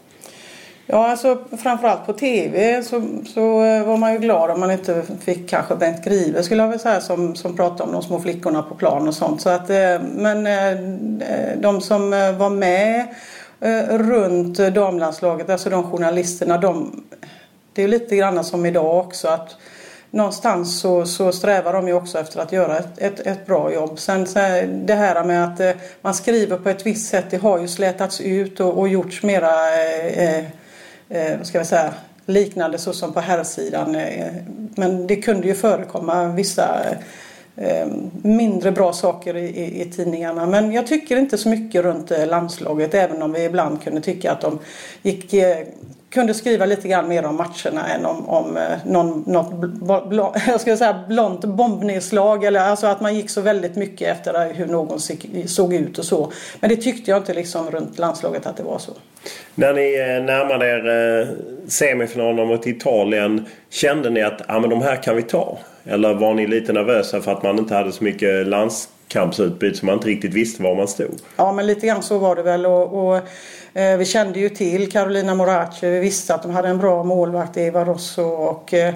Ja, 0.90 1.11
alltså 1.11 1.38
framförallt 1.59 2.07
på 2.07 2.12
TV 2.12 2.83
så, 2.83 3.03
så 3.27 3.64
eh, 3.64 3.85
var 3.85 3.96
man 3.96 4.12
ju 4.12 4.18
glad 4.18 4.51
om 4.51 4.61
man 4.61 4.70
inte 4.70 5.03
fick 5.20 5.51
kanske 5.51 5.77
Bengt 5.77 6.05
Grive 6.05 6.42
skulle 6.42 6.62
jag 6.62 6.70
väl 6.70 6.79
säga 6.79 7.01
som, 7.01 7.37
som 7.37 7.57
pratade 7.57 7.83
om 7.83 7.92
de 7.92 8.03
små 8.03 8.20
flickorna 8.20 8.62
på 8.62 8.74
plan 8.74 9.09
och 9.09 9.14
sånt. 9.14 9.40
Så 9.40 9.48
att, 9.48 9.70
eh, 9.70 10.01
men 10.16 10.46
eh, 10.46 11.59
de 11.59 11.81
som 11.81 12.11
var 12.11 12.51
med 12.51 13.07
runt 13.88 14.59
damlandslaget, 14.59 15.51
alltså 15.51 15.70
de 15.70 15.90
journalisterna, 15.90 16.59
de, 16.59 17.03
det 17.72 17.83
är 17.83 17.88
lite 17.88 18.16
grann 18.16 18.44
som 18.44 18.66
idag 18.66 18.98
också 18.98 19.29
att 19.29 19.57
någonstans 20.11 20.81
så, 20.81 21.07
så 21.07 21.33
strävar 21.33 21.72
de 21.72 21.88
ju 21.88 21.94
också 21.94 22.18
efter 22.18 22.40
att 22.40 22.53
göra 22.53 22.79
ett, 22.79 22.98
ett, 22.98 23.20
ett 23.20 23.46
bra 23.46 23.72
jobb. 23.72 23.98
Sen 23.98 24.27
så 24.27 24.38
det 24.68 24.94
här 24.94 25.24
med 25.24 25.44
att 25.44 25.77
man 26.01 26.14
skriver 26.14 26.57
på 26.57 26.68
ett 26.68 26.87
visst 26.87 27.11
sätt, 27.11 27.24
det 27.31 27.37
har 27.37 27.59
ju 27.59 27.68
slätats 27.68 28.20
ut 28.20 28.61
och, 28.61 28.79
och 28.79 28.88
gjorts 28.88 29.22
mera, 29.22 29.53
eh, 30.09 30.44
eh, 31.09 31.42
ska 31.42 31.59
vi 31.59 31.64
säga, 31.64 31.94
liknande 32.27 32.79
så 32.79 32.92
som 32.92 33.12
på 33.12 33.21
herrsidan. 33.21 33.94
Eh, 33.94 34.33
men 34.77 35.07
det 35.07 35.16
kunde 35.16 35.47
ju 35.47 35.55
förekomma 35.55 36.29
vissa 36.29 36.81
eh, 37.57 37.87
mindre 38.23 38.73
bra 38.73 38.92
saker 38.92 39.37
i, 39.37 39.44
i, 39.44 39.83
i, 39.83 39.90
tidningarna. 39.90 40.47
Men 40.47 40.73
jag 40.73 40.87
tycker 40.87 41.16
inte 41.16 41.38
så 41.38 41.49
mycket 41.49 41.83
runt 41.83 42.11
eh, 42.11 42.27
landslaget 42.27 42.94
även 42.94 43.23
om 43.23 43.33
vi 43.33 43.44
ibland 43.44 43.83
kunde 43.83 44.01
tycka 44.01 44.33
att 44.33 44.40
de 44.40 44.59
gick 45.03 45.35
kunde 46.11 46.35
skriva 46.35 46.66
lite 46.66 46.88
grann 46.88 47.09
mer 47.09 47.27
om 47.27 47.37
matcherna 47.37 47.88
än 47.88 48.07
om, 48.07 48.29
om 48.29 48.57
eh, 48.57 48.62
någon, 48.85 49.25
något 49.27 50.09
bl 50.09 50.21
jag 50.47 50.61
ska 50.61 50.77
säga 50.77 51.05
blont 51.09 51.44
bombnedslag. 51.44 52.44
Eller 52.44 52.61
alltså 52.61 52.87
att 52.87 53.01
man 53.01 53.14
gick 53.14 53.31
så 53.31 53.40
väldigt 53.40 53.77
mycket 53.77 54.09
efter 54.09 54.55
hur 54.55 54.66
någon 54.66 55.01
såg 55.47 55.75
ut 55.75 55.99
och 55.99 56.05
så. 56.05 56.33
Men 56.61 56.71
det 56.71 56.77
tyckte 56.77 57.11
jag 57.11 57.21
inte 57.21 57.35
liksom 57.35 57.71
runt 57.71 57.99
landslaget 57.99 58.47
att 58.47 58.57
det 58.57 58.62
var 58.62 58.79
så. 58.79 58.92
När 59.55 59.73
ni 59.73 59.99
eh, 59.99 60.25
närmade 60.25 60.66
er 60.66 61.21
eh, 61.21 61.29
semifinalen 61.68 62.49
mot 62.49 62.66
Italien 62.66 63.47
kände 63.71 64.11
ni 64.11 64.23
att 64.23 64.40
ah, 64.49 64.61
men 64.61 64.71
de 64.71 64.83
här 64.83 65.03
kan 65.03 65.16
vi 65.16 65.23
ta? 65.23 65.59
Eller 65.85 66.14
var 66.14 66.35
ni 66.35 66.47
lite 66.47 66.73
nervösa 66.73 67.21
för 67.21 67.33
att 67.33 67.42
man 67.42 67.59
inte 67.59 67.75
hade 67.75 67.92
så 67.92 68.05
mycket 68.05 68.47
landskampsutbyte 68.47 69.79
så 69.79 69.87
man 69.87 69.94
inte 69.94 70.09
riktigt 70.09 70.35
visste 70.35 70.62
var 70.62 70.75
man 70.75 70.88
stod? 70.88 71.14
Ja 71.37 71.53
men 71.53 71.66
lite 71.66 71.87
grann 71.87 72.03
så 72.03 72.18
var 72.18 72.37
det 72.37 72.42
väl. 72.42 72.66
och, 72.66 73.09
och 73.09 73.21
Eh, 73.78 73.96
vi 73.96 74.04
kände 74.04 74.38
ju 74.40 74.48
till 74.48 74.92
Carolina 74.92 75.34
Morace. 75.34 75.90
Vi 75.90 75.98
visste 75.98 76.34
att 76.34 76.42
de 76.42 76.50
hade 76.50 76.68
en 76.68 76.78
bra 76.78 77.04
målvakt, 77.04 77.56
Eva 77.56 77.84
Rosso 77.84 78.22
och 78.22 78.74
eh, 78.74 78.94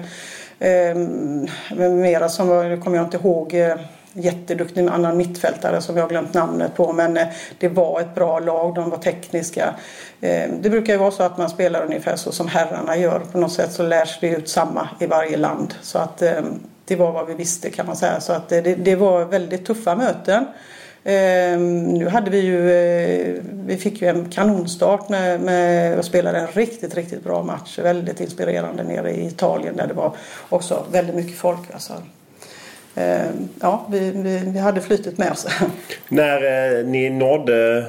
ehm, 0.59 1.47
mera 1.77 2.29
som 2.29 2.47
var, 2.47 2.63
nu 2.63 2.77
kommer 2.77 2.97
jag 2.97 3.05
inte 3.05 3.17
ihåg, 3.17 3.53
eh, 3.53 3.75
jätteduktig 4.13 4.87
annan 4.87 5.17
mittfältare 5.17 5.81
som 5.81 5.97
jag 5.97 6.03
har 6.03 6.09
glömt 6.09 6.33
namnet 6.33 6.75
på. 6.75 6.93
Men 6.93 7.17
eh, 7.17 7.27
det 7.59 7.67
var 7.67 7.99
ett 7.99 8.15
bra 8.15 8.39
lag, 8.39 8.75
de 8.75 8.89
var 8.89 8.97
tekniska. 8.97 9.73
Eh, 10.21 10.49
det 10.61 10.69
brukar 10.69 10.93
ju 10.93 10.99
vara 10.99 11.11
så 11.11 11.23
att 11.23 11.37
man 11.37 11.49
spelar 11.49 11.85
ungefär 11.85 12.15
så 12.15 12.31
som 12.31 12.47
herrarna 12.47 12.97
gör. 12.97 13.19
På 13.19 13.37
något 13.37 13.53
sätt 13.53 13.71
så 13.71 13.83
lärs 13.83 14.17
det 14.21 14.27
ut 14.27 14.49
samma 14.49 14.89
i 14.99 15.05
varje 15.05 15.37
land. 15.37 15.73
Så 15.81 15.97
att 15.97 16.21
ehm, 16.21 16.59
det 16.85 16.95
var 16.95 17.11
vad 17.11 17.27
vi 17.27 17.33
visste 17.33 17.69
kan 17.69 17.85
man 17.85 17.95
säga. 17.95 18.19
Så 18.19 18.33
att 18.33 18.51
eh, 18.51 18.63
det, 18.63 18.75
det 18.75 18.95
var 18.95 19.25
väldigt 19.25 19.65
tuffa 19.65 19.95
möten. 19.95 20.45
Eh, 21.05 21.59
nu 21.59 22.07
hade 22.07 22.31
vi 22.31 22.39
ju, 22.39 22.71
eh, 22.71 23.43
vi 23.65 23.77
fick 23.77 24.01
ju 24.01 24.07
en 24.07 24.29
kanonstart 24.29 25.09
med, 25.09 25.41
med 25.41 25.97
och 25.97 26.05
spelade 26.05 26.39
en 26.39 26.47
riktigt, 26.47 26.95
riktigt 26.95 27.23
bra 27.23 27.43
match. 27.43 27.79
Väldigt 27.79 28.19
inspirerande 28.19 28.83
nere 28.83 29.11
i 29.11 29.27
Italien 29.27 29.77
där 29.77 29.87
det 29.87 29.93
var 29.93 30.15
också 30.49 30.85
väldigt 30.91 31.15
mycket 31.15 31.37
folk. 31.37 31.73
Alltså. 31.73 31.93
Eh, 32.95 33.25
ja, 33.61 33.85
vi, 33.89 34.11
vi, 34.11 34.41
vi, 34.45 34.59
hade 34.59 34.81
flytet 34.81 35.17
med 35.17 35.31
oss. 35.31 35.47
När 36.07 36.77
eh, 36.79 36.85
ni 36.85 37.09
nådde, 37.09 37.85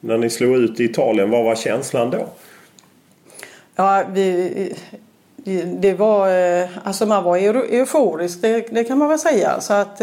när 0.00 0.18
ni 0.18 0.30
slog 0.30 0.56
ut 0.56 0.80
i 0.80 0.84
Italien, 0.84 1.30
vad 1.30 1.44
var 1.44 1.54
känslan 1.54 2.10
då? 2.10 2.26
Ja, 3.76 4.04
vi, 4.12 4.74
det 5.64 5.94
var, 5.94 6.28
eh, 6.28 6.68
alltså 6.84 7.06
man 7.06 7.24
var 7.24 7.36
euforisk, 7.36 8.42
det, 8.42 8.66
det, 8.70 8.84
kan 8.84 8.98
man 8.98 9.08
väl 9.08 9.18
säga. 9.18 9.60
Så 9.60 9.74
att 9.74 10.00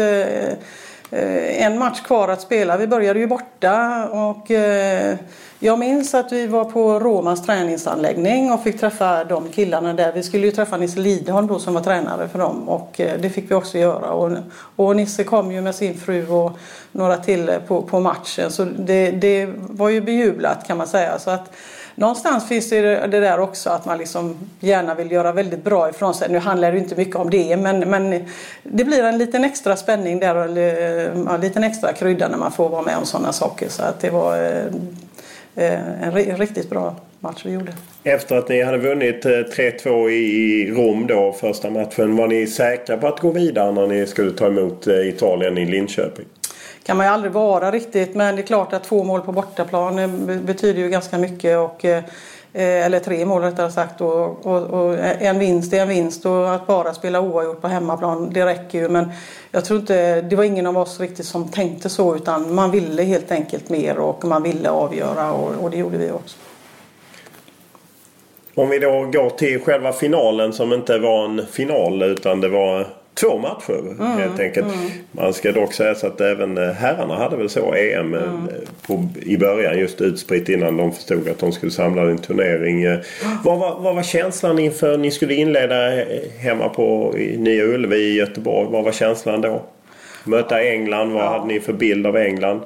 Eh, 1.10 1.64
en 1.66 1.78
match 1.78 2.00
kvar 2.00 2.28
att 2.28 2.40
spela. 2.40 2.76
Vi 2.76 2.86
började 2.86 3.18
ju 3.20 3.26
borta 3.26 4.08
och 4.08 4.50
eh, 4.50 5.16
jag 5.58 5.78
minns 5.78 6.14
att 6.14 6.32
vi 6.32 6.46
var 6.46 6.64
på 6.64 7.00
Romas 7.00 7.46
träningsanläggning 7.46 8.52
och 8.52 8.62
fick 8.62 8.80
träffa 8.80 9.24
de 9.24 9.48
killarna 9.48 9.92
där. 9.92 10.12
Vi 10.12 10.22
skulle 10.22 10.46
ju 10.46 10.52
träffa 10.52 10.76
Nisse 10.76 11.00
Lidholm 11.00 11.46
då 11.46 11.58
som 11.58 11.74
var 11.74 11.80
tränare 11.80 12.28
för 12.28 12.38
dem 12.38 12.68
och 12.68 13.00
eh, 13.00 13.20
det 13.20 13.30
fick 13.30 13.50
vi 13.50 13.54
också 13.54 13.78
göra. 13.78 14.10
Och, 14.10 14.30
och 14.76 14.96
Nisse 14.96 15.24
kom 15.24 15.52
ju 15.52 15.60
med 15.60 15.74
sin 15.74 15.98
fru 15.98 16.28
och 16.28 16.52
några 16.92 17.16
till 17.16 17.50
på, 17.66 17.82
på 17.82 18.00
matchen 18.00 18.50
så 18.50 18.64
det, 18.64 19.10
det 19.10 19.48
var 19.56 19.88
ju 19.88 20.00
bejublat 20.00 20.66
kan 20.66 20.78
man 20.78 20.86
säga. 20.86 21.18
Så 21.18 21.30
att, 21.30 21.52
någonstans 21.94 22.48
finns 22.48 22.70
det 22.70 23.06
det 23.06 23.20
där 23.20 23.40
också 23.40 23.70
att 23.70 23.86
man 23.86 23.98
liksom 23.98 24.36
gärna 24.60 24.94
vill 24.94 25.12
göra 25.12 25.32
väldigt 25.32 25.64
bra 25.64 25.88
ifrån 25.88 26.14
sig. 26.14 26.28
Nu 26.30 26.38
handlar 26.38 26.72
det 26.72 26.78
inte 26.78 26.96
mycket 26.96 27.16
om 27.16 27.30
det 27.30 27.56
men, 27.56 27.80
men 27.80 28.24
det 28.62 28.84
blir 28.84 29.02
en 29.02 29.18
liten 29.18 29.44
extra 29.44 29.76
spänning 29.76 30.20
där 30.20 30.36
och 30.36 30.58
eh, 30.58 31.34
en 31.34 31.40
liten 31.40 31.64
extra 31.64 31.92
krydda 31.92 32.28
när 32.28 32.38
man 32.38 32.52
får 32.52 32.68
vara 32.68 32.82
med 32.82 32.96
om 32.96 33.06
sådana 33.06 33.32
saker. 33.32 33.68
Så 33.68 33.82
att 33.82 34.00
det 34.00 34.10
var 34.10 34.36
eh, 34.36 34.64
eh, 35.54 36.02
en 36.02 36.38
riktigt 36.38 36.70
bra 36.70 36.94
match 37.20 37.42
vi 37.44 37.52
gjorde. 37.52 37.72
Efter 38.04 38.36
att 38.36 38.48
ni 38.48 38.62
hade 38.62 38.78
vunnit 38.78 39.24
3-2 39.24 40.08
i 40.10 40.70
Rom 40.70 41.06
då 41.06 41.32
första 41.32 41.70
matchen. 41.70 42.16
Var 42.16 42.28
ni 42.28 42.46
säkra 42.46 42.96
på 42.96 43.06
att 43.06 43.20
gå 43.20 43.30
vidare 43.30 43.72
när 43.72 43.86
ni 43.86 44.06
skulle 44.06 44.30
ta 44.30 44.46
emot 44.46 44.86
Italien 44.86 45.58
i 45.58 45.66
Linköping? 45.66 46.26
Kan 46.84 46.96
man 46.96 47.06
ju 47.06 47.12
aldrig 47.12 47.32
vara 47.32 47.70
riktigt 47.70 48.14
men 48.14 48.36
det 48.36 48.42
är 48.42 48.46
klart 48.46 48.72
att 48.72 48.84
två 48.84 49.04
mål 49.04 49.20
på 49.20 49.32
bortaplan 49.32 49.98
eh, 49.98 50.08
betyder 50.38 50.80
ju 50.80 50.88
ganska 50.88 51.18
mycket. 51.18 51.58
Och, 51.58 51.84
eh, 51.84 52.04
eh, 52.52 52.86
eller 52.86 53.00
tre 53.00 53.24
mål 53.24 53.42
rättare 53.42 53.70
sagt. 53.70 54.00
Och, 54.00 54.46
och, 54.46 54.62
och, 54.62 54.98
en 54.98 55.38
vinst 55.38 55.72
är 55.72 55.80
en 55.80 55.88
vinst 55.88 56.26
och 56.26 56.54
att 56.54 56.66
bara 56.66 56.94
spela 56.94 57.20
oavgjort 57.20 57.60
på 57.60 57.68
hemmaplan 57.68 58.30
det 58.32 58.46
räcker 58.46 58.78
ju. 58.78 58.88
Men 58.88 59.12
jag 59.50 59.64
tror 59.64 59.80
inte, 59.80 60.20
det 60.20 60.36
var 60.36 60.44
ingen 60.44 60.66
av 60.66 60.78
oss 60.78 61.00
riktigt 61.00 61.26
som 61.26 61.48
tänkte 61.48 61.88
så 61.88 62.16
utan 62.16 62.54
man 62.54 62.70
ville 62.70 63.02
helt 63.02 63.30
enkelt 63.30 63.68
mer 63.68 63.98
och 63.98 64.24
man 64.24 64.42
ville 64.42 64.70
avgöra 64.70 65.32
och, 65.32 65.64
och 65.64 65.70
det 65.70 65.76
gjorde 65.76 65.98
vi 65.98 66.10
också. 66.10 66.36
Om 68.54 68.68
vi 68.68 68.78
då 68.78 68.90
går 68.90 69.30
till 69.30 69.60
själva 69.60 69.92
finalen 69.92 70.52
som 70.52 70.72
inte 70.72 70.98
var 70.98 71.24
en 71.24 71.46
final 71.46 72.02
utan 72.02 72.40
det 72.40 72.48
var 72.48 72.86
två 73.14 73.38
matcher 73.38 73.78
mm, 74.00 74.18
helt 74.18 74.40
enkelt. 74.40 74.66
Mm. 74.66 74.90
Man 75.12 75.34
ska 75.34 75.52
dock 75.52 75.72
säga 75.72 75.94
så 75.94 76.06
att 76.06 76.20
även 76.20 76.58
eh, 76.58 76.70
herrarna 76.70 77.16
hade 77.16 77.36
väl 77.36 77.48
så 77.48 77.74
EM 77.74 78.14
eh, 78.14 78.22
mm. 78.22 78.48
på, 78.86 79.08
i 79.22 79.36
början 79.36 79.78
just 79.78 80.00
utspritt 80.00 80.48
innan 80.48 80.76
de 80.76 80.92
förstod 80.92 81.28
att 81.28 81.38
de 81.38 81.52
skulle 81.52 81.72
samla 81.72 82.02
en 82.02 82.18
turnering. 82.18 82.82
Eh, 82.82 82.98
vad 83.44 83.58
var, 83.58 83.80
vad 83.80 83.94
var 83.94 84.02
känslan 84.02 84.58
inför 84.58 84.98
ni 84.98 85.10
skulle 85.10 85.34
inleda 85.34 86.04
hemma 86.38 86.68
på 86.68 87.14
Nya 87.36 87.64
Ullevi 87.64 87.96
i 87.96 88.16
Göteborg? 88.16 88.68
Vad 88.70 88.84
var 88.84 88.92
känslan 88.92 89.40
då? 89.40 89.62
Möta 90.24 90.62
England, 90.62 91.12
vad 91.12 91.22
ja. 91.22 91.28
hade 91.28 91.46
ni 91.46 91.60
för 91.60 91.72
bild 91.72 92.06
av 92.06 92.16
England? 92.16 92.60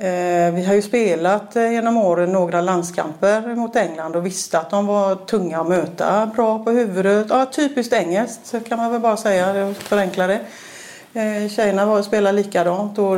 Eh, 0.00 0.54
vi 0.54 0.64
har 0.64 0.74
ju 0.74 0.82
spelat 0.82 1.56
eh, 1.56 1.72
genom 1.72 1.96
åren 1.96 2.32
några 2.32 2.60
landskamper 2.60 3.54
mot 3.54 3.76
England 3.76 4.16
och 4.16 4.26
visste 4.26 4.58
att 4.58 4.70
de 4.70 4.86
var 4.86 5.14
tunga 5.14 5.60
att 5.60 5.68
möta. 5.68 6.30
Bra 6.34 6.64
på 6.64 6.70
huvudet. 6.70 7.26
Ja, 7.30 7.46
typiskt 7.46 7.92
engelskt 7.92 8.54
kan 8.68 8.78
man 8.78 8.92
väl 8.92 9.00
bara 9.00 9.16
säga. 9.16 9.74
Förenkla 9.74 10.26
det. 10.26 10.40
Eh, 11.14 11.48
tjejerna 11.48 11.86
var 11.86 11.98
och 11.98 12.04
spelade 12.04 12.36
likadant 12.36 12.98
och 12.98 13.16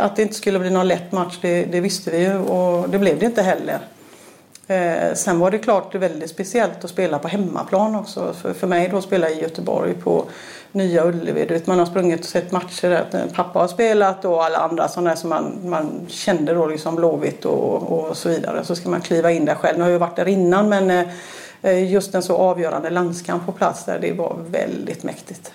att 0.00 0.16
det 0.16 0.22
inte 0.22 0.34
skulle 0.34 0.58
bli 0.58 0.70
någon 0.70 0.88
lätt 0.88 1.12
match 1.12 1.38
det, 1.40 1.64
det 1.64 1.80
visste 1.80 2.10
vi 2.10 2.18
ju 2.18 2.38
och 2.38 2.88
det 2.88 2.98
blev 2.98 3.18
det 3.18 3.26
inte 3.26 3.42
heller. 3.42 3.78
Eh, 4.66 5.14
Sen 5.14 5.38
var 5.38 5.50
det 5.50 5.58
klart 5.58 5.94
väldigt 5.94 6.30
speciellt 6.30 6.84
att 6.84 6.90
spela 6.90 7.18
på 7.18 7.28
hemmaplan 7.28 7.96
också. 7.96 8.32
För, 8.32 8.52
för 8.52 8.66
mig 8.66 8.88
då 8.88 9.02
spela 9.02 9.30
i 9.30 9.40
Göteborg 9.40 9.94
på 9.94 10.24
Nya 10.72 11.04
Ullevi. 11.06 11.44
Du 11.44 11.54
vet, 11.54 11.66
man 11.66 11.78
har 11.78 11.86
sprungit 11.86 12.20
och 12.20 12.26
sett 12.26 12.52
matcher 12.52 12.88
där 12.88 13.06
eh, 13.12 13.34
pappa 13.34 13.58
har 13.58 13.68
spelat 13.68 14.24
och 14.24 14.44
alla 14.44 14.58
andra 14.58 14.88
sådana 14.88 15.16
som 15.16 15.30
man, 15.30 15.58
man 15.62 16.06
kände 16.08 16.54
då 16.54 16.66
liksom 16.66 16.96
Blåvitt 16.96 17.44
och, 17.44 17.82
och 17.82 18.16
så 18.16 18.28
vidare. 18.28 18.64
Så 18.64 18.76
ska 18.76 18.88
man 18.88 19.00
kliva 19.00 19.30
in 19.30 19.44
där 19.44 19.54
själv. 19.54 19.78
Nu 19.78 19.84
har 19.84 19.90
jag 19.90 19.98
varit 19.98 20.16
där 20.16 20.28
innan 20.28 20.68
men 20.68 20.90
eh, 20.90 21.06
eh 21.62 21.92
just 21.92 22.14
en 22.14 22.22
så 22.22 22.36
avgörande 22.36 22.90
landskamp 22.90 23.46
på 23.46 23.52
plats 23.52 23.84
där 23.84 23.98
det 23.98 24.12
var 24.12 24.36
väldigt 24.50 25.02
mäktigt. 25.02 25.52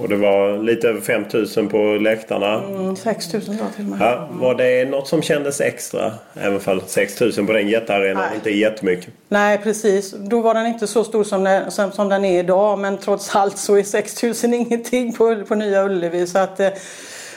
Och 0.00 0.08
det 0.08 0.16
var 0.16 0.58
lite 0.62 0.88
över 0.88 1.00
5000 1.00 1.68
på 1.68 1.78
läktarna. 1.78 2.54
Mm, 2.54 2.96
6 2.96 3.32
000 3.32 3.42
tror 3.42 3.56
jag 3.56 3.74
till 3.76 3.84
och 3.84 3.90
med. 3.90 4.00
Ja, 4.00 4.28
var 4.32 4.54
det 4.54 4.84
något 4.90 5.08
som 5.08 5.22
kändes 5.22 5.60
extra? 5.60 6.12
Även 6.34 6.60
om 6.66 6.80
6000 6.86 7.46
på 7.46 7.52
den 7.52 7.68
jättearenan 7.68 8.22
Nej. 8.22 8.34
inte 8.34 8.50
jättemycket. 8.50 9.14
Nej 9.28 9.58
precis, 9.58 10.14
då 10.18 10.40
var 10.40 10.54
den 10.54 10.66
inte 10.66 10.86
så 10.86 11.04
stor 11.04 11.24
som 11.24 11.44
den, 11.44 11.70
som, 11.70 11.92
som 11.92 12.08
den 12.08 12.24
är 12.24 12.38
idag 12.38 12.78
men 12.78 12.98
trots 12.98 13.36
allt 13.36 13.58
så 13.58 13.74
är 13.74 13.82
6 13.82 14.22
000 14.22 14.34
ingenting 14.54 15.12
på, 15.12 15.44
på 15.48 15.54
Nya 15.54 15.84
Ullevi. 15.84 16.26
Så 16.26 16.38
att, 16.38 16.60
eh, 16.60 16.68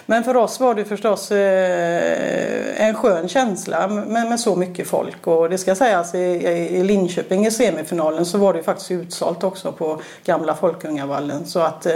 men 0.06 0.24
för 0.24 0.38
oss 0.38 0.60
var 0.60 0.76
det 0.76 0.86
förstås 0.86 1.32
eh, 1.32 2.88
en 2.88 2.96
skön 2.96 3.28
känsla 3.28 3.88
med, 3.88 4.30
med 4.30 4.40
så 4.40 4.56
mycket 4.56 4.88
folk. 4.88 5.28
Och 5.28 5.50
det 5.50 5.58
ska 5.58 5.76
sägas 5.76 6.16
i, 6.16 6.18
i 6.72 6.84
Linköping 6.84 7.46
i 7.46 7.52
semifinalen 7.52 8.26
så 8.26 8.38
var 8.38 8.54
det 8.54 8.64
faktiskt 8.64 8.92
utsålt 8.92 9.44
också 9.44 9.72
på 9.72 10.02
gamla 10.26 10.56
Folkungavallen. 10.56 11.46
Så 11.46 11.60
att 11.60 11.86
eh, 11.86 11.94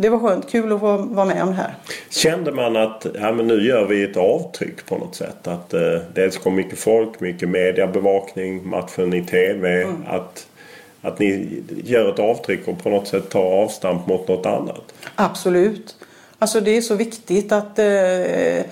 det 0.00 0.08
var 0.08 0.18
skönt, 0.18 0.50
kul 0.50 0.72
att 0.72 0.80
få 0.80 0.96
vara 0.96 1.26
med 1.26 1.42
om 1.42 1.48
det 1.48 1.54
här. 1.54 1.74
Kände 2.10 2.52
man 2.52 2.76
att 2.76 3.06
ja, 3.14 3.32
men 3.32 3.46
nu 3.46 3.66
gör 3.66 3.86
vi 3.86 4.02
ett 4.02 4.16
avtryck 4.16 4.86
på 4.86 4.98
något 4.98 5.14
sätt? 5.14 5.46
Att 5.46 5.74
eh, 5.74 5.80
dels 6.14 6.38
kom 6.38 6.54
mycket 6.54 6.78
folk, 6.78 7.20
mycket 7.20 7.48
mediebevakning, 7.48 8.68
matchen 8.68 9.14
i 9.14 9.24
TV. 9.24 9.86
Att, 10.06 10.46
att 11.02 11.18
ni 11.18 11.62
gör 11.84 12.12
ett 12.12 12.18
avtryck 12.18 12.68
och 12.68 12.82
på 12.82 12.90
något 12.90 13.08
sätt 13.08 13.30
tar 13.30 13.62
avstamp 13.62 14.06
mot 14.06 14.28
något 14.28 14.46
annat. 14.46 14.94
Absolut. 15.14 15.96
Alltså 16.38 16.60
det 16.60 16.76
är 16.76 16.80
så 16.80 16.94
viktigt 16.94 17.52
att 17.52 17.78
mm, 17.78 18.58
eh, 18.58 18.64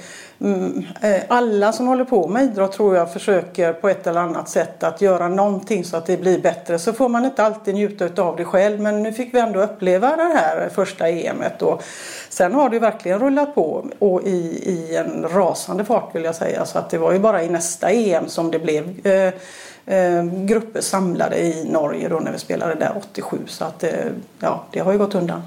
Mm. 0.42 0.84
Eh, 1.00 1.22
alla 1.28 1.72
som 1.72 1.86
håller 1.86 2.04
på 2.04 2.28
med 2.28 2.44
idrott 2.44 2.72
tror 2.72 2.96
jag 2.96 3.12
försöker 3.12 3.72
på 3.72 3.88
ett 3.88 4.06
eller 4.06 4.20
annat 4.20 4.48
sätt 4.48 4.82
att 4.82 5.00
göra 5.00 5.28
någonting 5.28 5.84
så 5.84 5.96
att 5.96 6.06
det 6.06 6.16
blir 6.16 6.38
bättre. 6.38 6.78
Så 6.78 6.92
får 6.92 7.08
man 7.08 7.24
inte 7.24 7.42
alltid 7.42 7.74
njuta 7.74 8.22
av 8.22 8.36
det 8.36 8.44
själv 8.44 8.80
men 8.80 9.02
nu 9.02 9.12
fick 9.12 9.34
vi 9.34 9.38
ändå 9.38 9.62
uppleva 9.62 10.16
det 10.16 10.22
här 10.22 10.68
första 10.74 11.08
EMet 11.08 11.62
och 11.62 11.82
sen 12.28 12.54
har 12.54 12.70
det 12.70 12.78
verkligen 12.78 13.18
rullat 13.18 13.54
på 13.54 13.86
och 13.98 14.22
i, 14.22 14.30
i 14.70 14.96
en 14.96 15.28
rasande 15.28 15.84
fart 15.84 16.14
vill 16.14 16.24
jag 16.24 16.34
säga. 16.34 16.64
Så 16.64 16.78
att 16.78 16.90
det 16.90 16.98
var 16.98 17.12
ju 17.12 17.18
bara 17.18 17.42
i 17.42 17.48
nästa 17.48 17.90
EM 17.90 18.28
som 18.28 18.50
det 18.50 18.58
blev 18.58 19.06
eh, 19.06 19.32
eh, 19.96 20.24
grupper 20.24 20.80
samlade 20.80 21.38
i 21.38 21.64
Norge 21.70 22.08
då 22.08 22.18
när 22.18 22.32
vi 22.32 22.38
spelade 22.38 22.74
där 22.74 22.92
87 22.96 23.38
så 23.46 23.64
att 23.64 23.84
eh, 23.84 23.90
ja, 24.38 24.64
det 24.70 24.80
har 24.80 24.92
ju 24.92 24.98
gått 24.98 25.14
undan. 25.14 25.42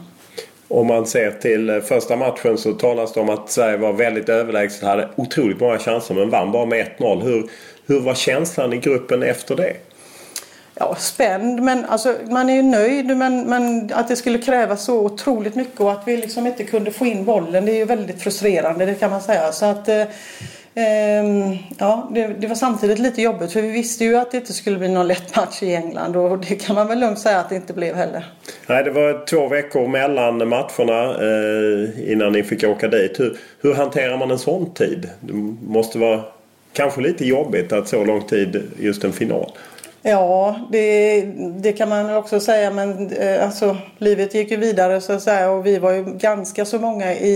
Om 0.68 0.88
man 0.88 1.06
ser 1.06 1.32
till 1.32 1.70
eh, 1.70 1.80
första 1.80 2.16
matchen 2.16 2.58
så 2.58 2.74
talas 2.74 3.14
det 3.14 3.20
om 3.20 3.30
att 3.30 3.52
Sverige 3.52 3.78
var 3.78 3.94
väldigt 3.94 4.30
överlägset. 4.30 4.84
Hade 4.84 5.10
otroligt 5.16 5.60
många 5.60 5.80
chanser 5.80 6.16
men 6.16 6.30
vann 6.30 6.52
bara 6.52 6.66
med 6.66 6.88
1-0. 6.98 7.24
Hur, 7.24 7.50
hur 7.88 8.00
var 8.00 8.16
känslan 8.16 8.74
i 8.74 8.78
gruppen 8.78 9.24
efter 9.24 9.56
det? 9.56 9.74
Ja, 10.80 10.96
spänd 11.00 11.62
men 11.62 11.86
alltså, 11.86 12.16
man 12.30 12.50
är 12.50 12.56
ju 12.56 12.62
nöjd 12.62 13.18
men, 13.18 13.50
men 13.50 13.92
att 13.94 14.08
det 14.08 14.16
skulle 14.16 14.38
krävas 14.38 14.86
så 14.86 15.00
otroligt 15.00 15.56
mycket 15.56 15.80
och 15.80 15.92
att 15.92 16.04
vi 16.06 16.18
liksom 16.18 16.48
inte 16.48 16.64
kunde 16.64 16.92
få 16.92 17.06
in 17.06 17.26
bollen 17.26 17.66
det 17.66 17.72
är 17.72 17.76
ju 17.76 17.86
väldigt 17.86 18.22
frustrerande 18.22 18.86
det 18.86 18.96
kan 18.96 19.12
man 19.12 19.22
säga. 19.22 19.52
Så 19.52 19.66
att, 19.66 19.90
eh, 19.90 20.04
ehm, 20.76 21.58
ja, 21.78 22.10
det, 22.12 22.28
det 22.28 22.48
var 22.48 22.56
samtidigt 22.56 23.00
lite 23.00 23.22
jobbigt 23.22 23.52
för 23.52 23.62
vi 23.62 23.70
visste 23.70 24.06
ju 24.06 24.18
att 24.18 24.32
det 24.32 24.38
inte 24.38 24.54
skulle 24.54 24.78
bli 24.78 24.88
någon 24.88 25.08
lätt 25.08 25.36
match 25.36 25.64
i 25.64 25.76
England 25.76 26.16
och 26.16 26.40
det 26.40 26.56
kan 26.56 26.76
man 26.76 26.88
väl 26.88 27.00
lugnt 27.00 27.20
säga 27.20 27.40
att 27.40 27.50
det 27.50 27.56
inte 27.56 27.74
blev 27.74 27.96
heller. 27.96 28.26
Nej, 28.68 28.84
det 28.84 28.92
var 28.92 29.26
två 29.26 29.48
veckor 29.48 29.88
mellan 29.88 30.38
matcherna 30.50 31.04
eh, 31.04 32.12
innan 32.12 32.32
ni 32.32 32.44
fick 32.44 32.64
åka 32.64 32.88
dit. 32.88 33.20
Hur, 33.20 33.38
hur 33.62 33.74
hanterar 33.74 34.18
man 34.18 34.32
en 34.32 34.40
sån 34.40 34.74
tid? 34.74 35.10
Det 35.20 35.34
måste 35.68 35.98
vara 35.98 36.22
kanske 36.74 37.02
lite 37.02 37.26
jobbigt 37.26 37.74
att 37.74 37.88
så 37.88 38.04
lång 38.04 38.22
tid 38.22 38.64
just 38.80 39.04
en 39.04 39.14
final. 39.14 39.52
Ja, 40.08 40.56
det, 40.72 41.22
det 41.58 41.74
kan 41.74 41.90
man 41.90 42.16
också 42.16 42.40
säga 42.40 42.72
men 42.72 43.12
eh, 43.12 43.44
alltså, 43.46 43.78
livet 43.98 44.34
gick 44.34 44.52
ju 44.52 44.58
vidare 44.58 45.02
så 45.02 45.14
att 45.14 45.22
säga 45.22 45.52
och 45.52 45.66
vi 45.66 45.80
var 45.80 45.92
ju 45.92 46.04
ganska 46.04 46.66
så 46.66 46.80
många 46.80 47.14
i, 47.14 47.36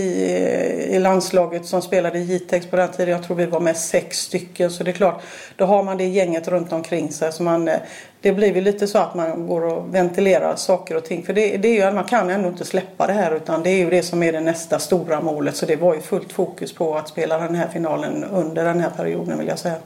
i 0.90 0.98
landslaget 0.98 1.66
som 1.66 1.82
spelade 1.82 2.18
i 2.18 2.22
Jitex 2.22 2.66
på 2.66 2.76
den 2.76 2.88
tiden. 2.88 3.14
Jag 3.14 3.22
tror 3.22 3.36
vi 3.36 3.46
var 3.46 3.60
med 3.60 3.76
sex 3.76 4.18
stycken 4.18 4.70
så 4.70 4.84
det 4.84 4.90
är 4.90 4.92
klart, 4.92 5.22
då 5.56 5.64
har 5.64 5.82
man 5.82 5.96
det 5.96 6.04
gänget 6.04 6.48
runt 6.48 6.72
omkring 6.72 7.12
sig. 7.12 7.32
Så 7.32 7.42
man, 7.42 7.68
eh, 7.68 7.76
det 8.20 8.32
blir 8.32 8.54
ju 8.54 8.60
lite 8.60 8.86
så 8.86 8.98
att 8.98 9.14
man 9.14 9.46
går 9.46 9.64
och 9.64 9.94
ventilerar 9.94 10.56
saker 10.56 10.96
och 10.96 11.04
ting. 11.04 11.22
För 11.22 11.32
det, 11.32 11.56
det 11.56 11.68
är 11.68 11.86
ju, 11.86 11.94
man 11.94 12.04
kan 12.04 12.30
ändå 12.30 12.48
inte 12.48 12.64
släppa 12.64 13.06
det 13.06 13.12
här 13.12 13.34
utan 13.36 13.62
det 13.62 13.70
är 13.70 13.78
ju 13.78 13.90
det 13.90 14.02
som 14.02 14.22
är 14.22 14.32
det 14.32 14.40
nästa 14.40 14.78
stora 14.78 15.20
målet. 15.20 15.56
Så 15.56 15.66
det 15.66 15.76
var 15.76 15.94
ju 15.94 16.00
fullt 16.00 16.32
fokus 16.32 16.74
på 16.74 16.96
att 16.96 17.08
spela 17.08 17.38
den 17.38 17.54
här 17.54 17.68
finalen 17.68 18.24
under 18.24 18.64
den 18.64 18.80
här 18.80 18.90
perioden 18.96 19.38
vill 19.38 19.48
jag 19.48 19.58
säga. 19.58 19.76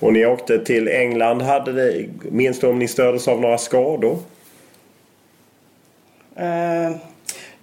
Och 0.00 0.12
ni 0.12 0.26
åkte 0.26 0.58
till 0.58 0.88
England. 0.88 1.42
Hade 1.42 1.72
det, 1.72 2.06
minns 2.30 2.60
du 2.60 2.66
om 2.66 2.78
ni 2.78 2.88
stördes 2.88 3.28
av 3.28 3.40
några 3.40 3.58
skador? 3.58 4.18
Uh, 6.40 6.96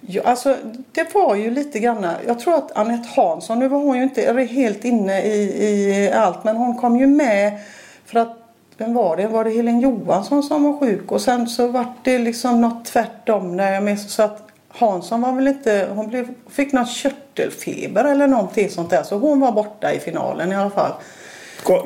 ja, 0.00 0.22
alltså, 0.24 0.56
det 0.92 1.14
var 1.14 1.34
ju 1.34 1.50
lite 1.50 1.78
grann. 1.78 2.06
Jag 2.26 2.40
tror 2.40 2.54
att 2.54 2.76
Anette 2.76 3.08
Hansson, 3.16 3.58
nu 3.58 3.68
var 3.68 3.78
hon 3.78 3.96
ju 3.96 4.02
inte 4.02 4.46
helt 4.50 4.84
inne 4.84 5.22
i, 5.22 5.64
i 5.64 6.10
allt 6.12 6.44
men 6.44 6.56
hon 6.56 6.76
kom 6.76 6.96
ju 6.96 7.06
med 7.06 7.58
för 8.06 8.18
att 8.18 8.36
vem 8.78 8.94
var 8.94 9.16
det? 9.16 9.28
Var 9.28 9.44
det 9.44 9.50
Helen 9.50 9.80
Johansson 9.80 10.42
som 10.42 10.64
var 10.64 10.80
sjuk? 10.80 11.12
Och 11.12 11.20
sen 11.20 11.48
så 11.48 11.68
var 11.68 11.86
det 12.02 12.18
liksom 12.18 12.60
något 12.60 12.84
tvärtom 12.84 13.56
när 13.56 13.72
jag 13.72 13.82
minns. 13.82 14.12
Så 14.12 14.22
att 14.22 14.42
Hansson 14.68 15.20
var 15.20 15.32
väl 15.32 15.48
inte, 15.48 15.88
hon 15.94 16.08
blev, 16.08 16.28
fick 16.50 16.72
någon 16.72 16.86
körtelfeber 16.86 18.04
eller 18.04 18.26
någonting 18.26 18.70
sånt 18.70 18.90
där. 18.90 19.02
Så 19.02 19.18
hon 19.18 19.40
var 19.40 19.52
borta 19.52 19.92
i 19.92 19.98
finalen 19.98 20.52
i 20.52 20.56
alla 20.56 20.70
fall. 20.70 20.92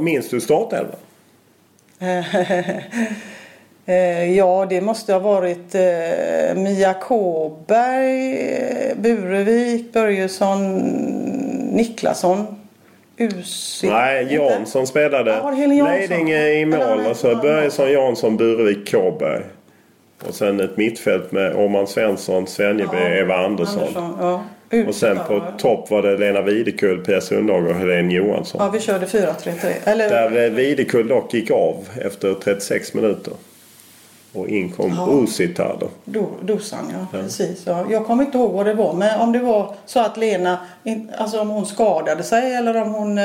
Minns 0.00 0.28
du 0.28 0.40
startelvan? 0.40 0.96
Eh, 3.86 4.36
ja, 4.36 4.66
det 4.70 4.80
måste 4.80 5.12
ha 5.12 5.20
varit 5.20 5.74
eh, 5.74 6.54
Mia 6.56 6.94
Kåberg, 6.94 8.32
eh, 8.32 8.96
Burevik, 8.96 9.92
Börjesson, 9.92 10.78
Niklasson. 11.72 12.46
Usi. 13.16 13.88
Nej, 13.88 14.34
Jansson 14.34 14.86
spelade. 14.86 15.30
Ja, 15.30 15.52
Jansson? 15.54 16.28
I 16.28 16.64
mål. 16.64 17.06
Och 17.10 17.16
så 17.16 17.28
ja, 17.28 17.34
Börjesson, 17.42 17.92
Jansson, 17.92 18.36
Burevik, 18.36 18.92
Kåberg. 18.92 19.42
Och 20.28 20.34
sen 20.34 20.60
ett 20.60 20.76
mittfält 20.76 21.32
med 21.32 21.56
Åman 21.56 21.86
Svensson, 21.86 22.46
Svenjeby, 22.46 22.96
Ja, 22.96 23.08
Eva 23.08 23.34
Andersson. 23.34 23.82
Andersson, 23.82 24.16
ja. 24.20 24.42
Och 24.88 24.94
sen 24.94 25.18
på 25.28 25.42
topp 25.58 25.90
var 25.90 26.02
det 26.02 26.16
Lena 26.16 26.42
Videkull, 26.42 27.04
Pia 27.04 27.20
Sundhage 27.20 27.68
och 27.68 27.74
Helene 27.74 28.14
Johansson. 28.14 28.60
Ja, 28.64 28.70
vi 28.70 28.80
körde 28.80 29.06
4-3-3. 29.06 29.72
Eller, 29.84 30.10
Där 30.10 30.44
eh, 30.44 30.50
Videkull 30.50 31.08
dock 31.08 31.34
gick 31.34 31.50
av 31.50 31.88
efter 32.00 32.34
36 32.34 32.94
minuter. 32.94 33.32
Och 34.34 34.48
in 34.48 34.70
kom 34.72 34.94
Ja. 34.96 35.22
Usitar 35.24 35.76
då. 35.80 35.88
Do, 36.04 36.26
dosan, 36.42 36.78
ja. 36.92 37.18
Precis. 37.18 37.62
Ja. 37.66 37.86
Jag 37.90 38.06
kommer 38.06 38.24
inte 38.24 38.38
ihåg 38.38 38.52
vad 38.52 38.66
det 38.66 38.74
var. 38.74 38.92
Men 38.94 39.20
om 39.20 39.32
det 39.32 39.38
var 39.38 39.74
så 39.86 40.00
att 40.00 40.16
Lena, 40.16 40.58
alltså 41.16 41.40
om 41.40 41.48
hon 41.48 41.66
skadade 41.66 42.22
sig 42.22 42.54
eller 42.54 42.82
om 42.82 42.94
hon 42.94 43.18
eh, 43.18 43.24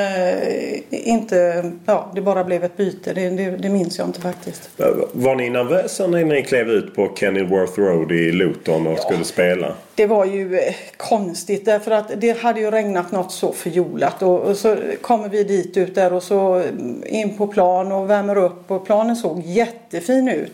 inte, 0.90 1.72
ja 1.86 2.12
det 2.16 2.22
bara 2.22 2.44
blev 2.44 2.64
ett 2.64 2.78
byte. 2.78 3.14
Det, 3.14 3.30
det, 3.30 3.50
det 3.50 3.70
minns 3.70 3.98
jag 3.98 4.08
inte 4.08 4.22
faktiskt. 4.22 4.70
Var 5.12 5.36
ni 5.36 5.50
nervösa 5.50 6.08
när 6.08 6.26
ni 6.26 6.44
klev 6.44 6.70
ut 6.70 6.96
på 6.96 7.12
Kenilworth 7.16 7.80
Road 7.80 8.12
i 8.12 8.32
Luton 8.32 8.88
och 8.88 9.00
skulle 9.00 9.24
spela? 9.24 9.74
Det 9.98 10.06
var 10.06 10.26
ju 10.26 10.58
eh, 10.58 10.76
konstigt 10.98 11.66
därför 11.66 11.92
att 11.92 12.12
det 12.22 12.42
hade 12.42 12.60
ju 12.60 12.72
regnat 12.72 13.12
något 13.12 13.32
så 13.32 13.54
förjolat 13.54 14.22
och, 14.22 14.58
så 14.58 14.78
kommer 15.02 15.30
vi 15.30 15.44
dit 15.44 15.78
ut 15.78 15.96
där 15.96 16.14
och 16.14 16.24
så 16.24 16.54
mm, 16.54 17.04
in 17.06 17.38
på 17.38 17.48
plan 17.48 17.92
och 17.92 18.10
värmer 18.10 18.38
upp 18.38 18.72
och 18.72 18.86
planen 18.86 19.16
såg 19.16 19.42
jättefin 19.46 20.30
ut. 20.30 20.52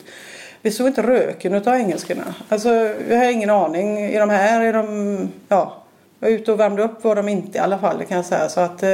Vi 0.62 0.72
såg 0.72 0.88
inte 0.88 1.02
röken 1.02 1.54
utav 1.54 1.76
engelskorna. 1.76 2.36
Alltså 2.50 2.70
jag 3.10 3.18
har 3.18 3.32
ingen 3.32 3.50
aning. 3.50 4.00
Är 4.00 4.20
de 4.20 4.30
här? 4.30 4.62
Är 4.62 4.74
de, 4.74 5.30
ja. 5.48 5.84
Jag 6.20 6.30
var 6.30 6.36
ute 6.36 6.52
och 6.52 6.60
värmde 6.60 6.84
upp 6.84 7.04
var 7.04 7.16
de 7.16 7.30
inte 7.30 7.58
i 7.58 7.62
alla 7.62 7.78
fall 7.78 7.98
det 7.98 8.06
kan 8.06 8.18
jag 8.18 8.26
säga. 8.26 8.50
Så 8.50 8.60
att, 8.60 8.84
eh, 8.84 8.90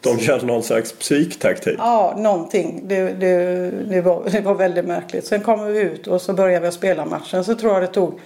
De 0.00 0.18
körde 0.18 0.46
någon 0.46 0.62
slags 0.62 0.92
psyktaktik. 0.92 1.74
Ja, 1.78 2.14
någonting. 2.18 2.82
Det, 2.84 3.08
det, 3.08 3.70
det, 3.70 4.00
var, 4.00 4.22
det 4.30 4.40
var 4.40 4.54
väldigt 4.54 4.84
märkligt. 4.84 5.26
Sen 5.26 5.40
kom 5.40 5.64
vi 5.64 5.80
ut 5.80 6.06
och 6.06 6.20
så 6.20 6.32
började 6.32 6.66
vi 6.66 6.72
spela 6.72 7.04
matchen. 7.04 7.44
Så 7.44 7.54
tror 7.54 7.72
jag 7.72 7.82
det 7.82 7.86
tog 7.86 8.20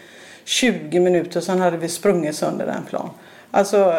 20 0.48 1.00
minuter. 1.00 1.40
Sen 1.40 1.60
hade 1.60 1.76
vi 1.76 1.88
sprungit 1.88 2.36
sönder 2.36 2.66
den 2.66 2.82
plan. 2.84 3.10
Alltså, 3.50 3.94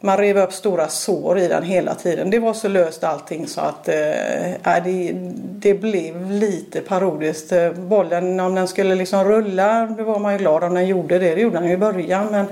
man 0.00 0.16
rev 0.16 0.38
upp 0.38 0.52
stora 0.52 0.88
sår 0.88 1.38
i 1.38 1.48
den 1.48 1.62
hela 1.62 1.94
tiden. 1.94 2.30
Det 2.30 2.38
var 2.38 2.54
så 2.54 2.68
löst 2.68 3.04
allting 3.04 3.46
så 3.46 3.60
att 3.60 3.88
eh, 3.88 4.82
det, 4.84 5.12
det 5.38 5.74
blev 5.74 6.30
lite 6.30 6.80
parodiskt. 6.80 7.52
Eh, 7.52 7.72
bollen, 7.72 8.40
om 8.40 8.54
den 8.54 8.68
skulle 8.68 8.94
liksom 8.94 9.24
rulla, 9.24 9.86
då 9.86 10.04
var 10.04 10.18
man 10.18 10.32
ju 10.32 10.38
glad 10.38 10.64
om 10.64 10.74
den 10.74 10.86
gjorde 10.86 11.18
det. 11.18 11.34
Det 11.34 11.40
gjorde 11.40 11.58
den 11.58 11.68
ju 11.68 11.74
i 11.74 11.76
början. 11.76 12.26
Men 12.30 12.46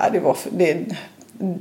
eh, 0.00 0.12
det 0.12 0.20
var... 0.20 0.36
Det, 0.50 0.86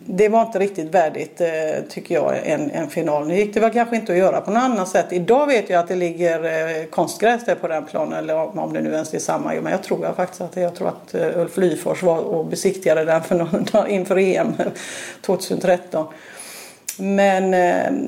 det 0.06 0.30
var 0.30 0.42
inte 0.42 0.60
riktigt 0.60 0.94
värdigt 0.94 1.42
eh, 1.42 1.48
tycker 1.90 2.16
jag 2.16 2.48
en, 2.48 2.72
en 2.72 2.90
final. 2.90 3.28
Nu 3.28 3.36
gick 3.36 3.54
det 3.54 3.60
väl 3.60 3.72
kanske 3.72 3.96
inte 3.96 4.12
att 4.12 4.18
göra 4.18 4.42
på 4.42 4.52
något 4.52 4.64
annat 4.64 4.90
sätt. 4.90 5.06
Idag 5.10 5.48
vet 5.48 5.70
jag 5.70 5.80
att 5.80 5.88
det 5.88 5.96
ligger 5.96 6.44
eh, 6.44 6.86
konstgräs 6.86 7.46
där 7.46 7.56
på 7.56 7.68
den 7.68 7.86
planen 7.86 8.14
eller 8.14 8.60
om, 8.60 8.74
det 8.74 8.82
nu 8.82 8.94
ens 8.94 9.14
är 9.14 9.20
samma. 9.20 9.54
Men 9.54 9.72
jag 9.72 9.84
tror 9.84 10.06
jag 10.06 10.16
faktiskt 10.16 10.42
att 10.42 10.56
jag 10.56 10.76
tror 10.76 10.88
att 10.88 11.14
eh, 11.14 11.40
Ulf 11.40 11.58
Lyfors 11.58 12.04
var 12.04 12.18
och 12.18 12.46
besiktigade 12.46 13.06
den 13.06 13.24
för 13.24 13.36
någon, 13.36 13.64
dag 13.72 13.90
inför 13.90 14.18
EM 14.18 14.54
2013. 15.22 16.08
Men 16.98 17.54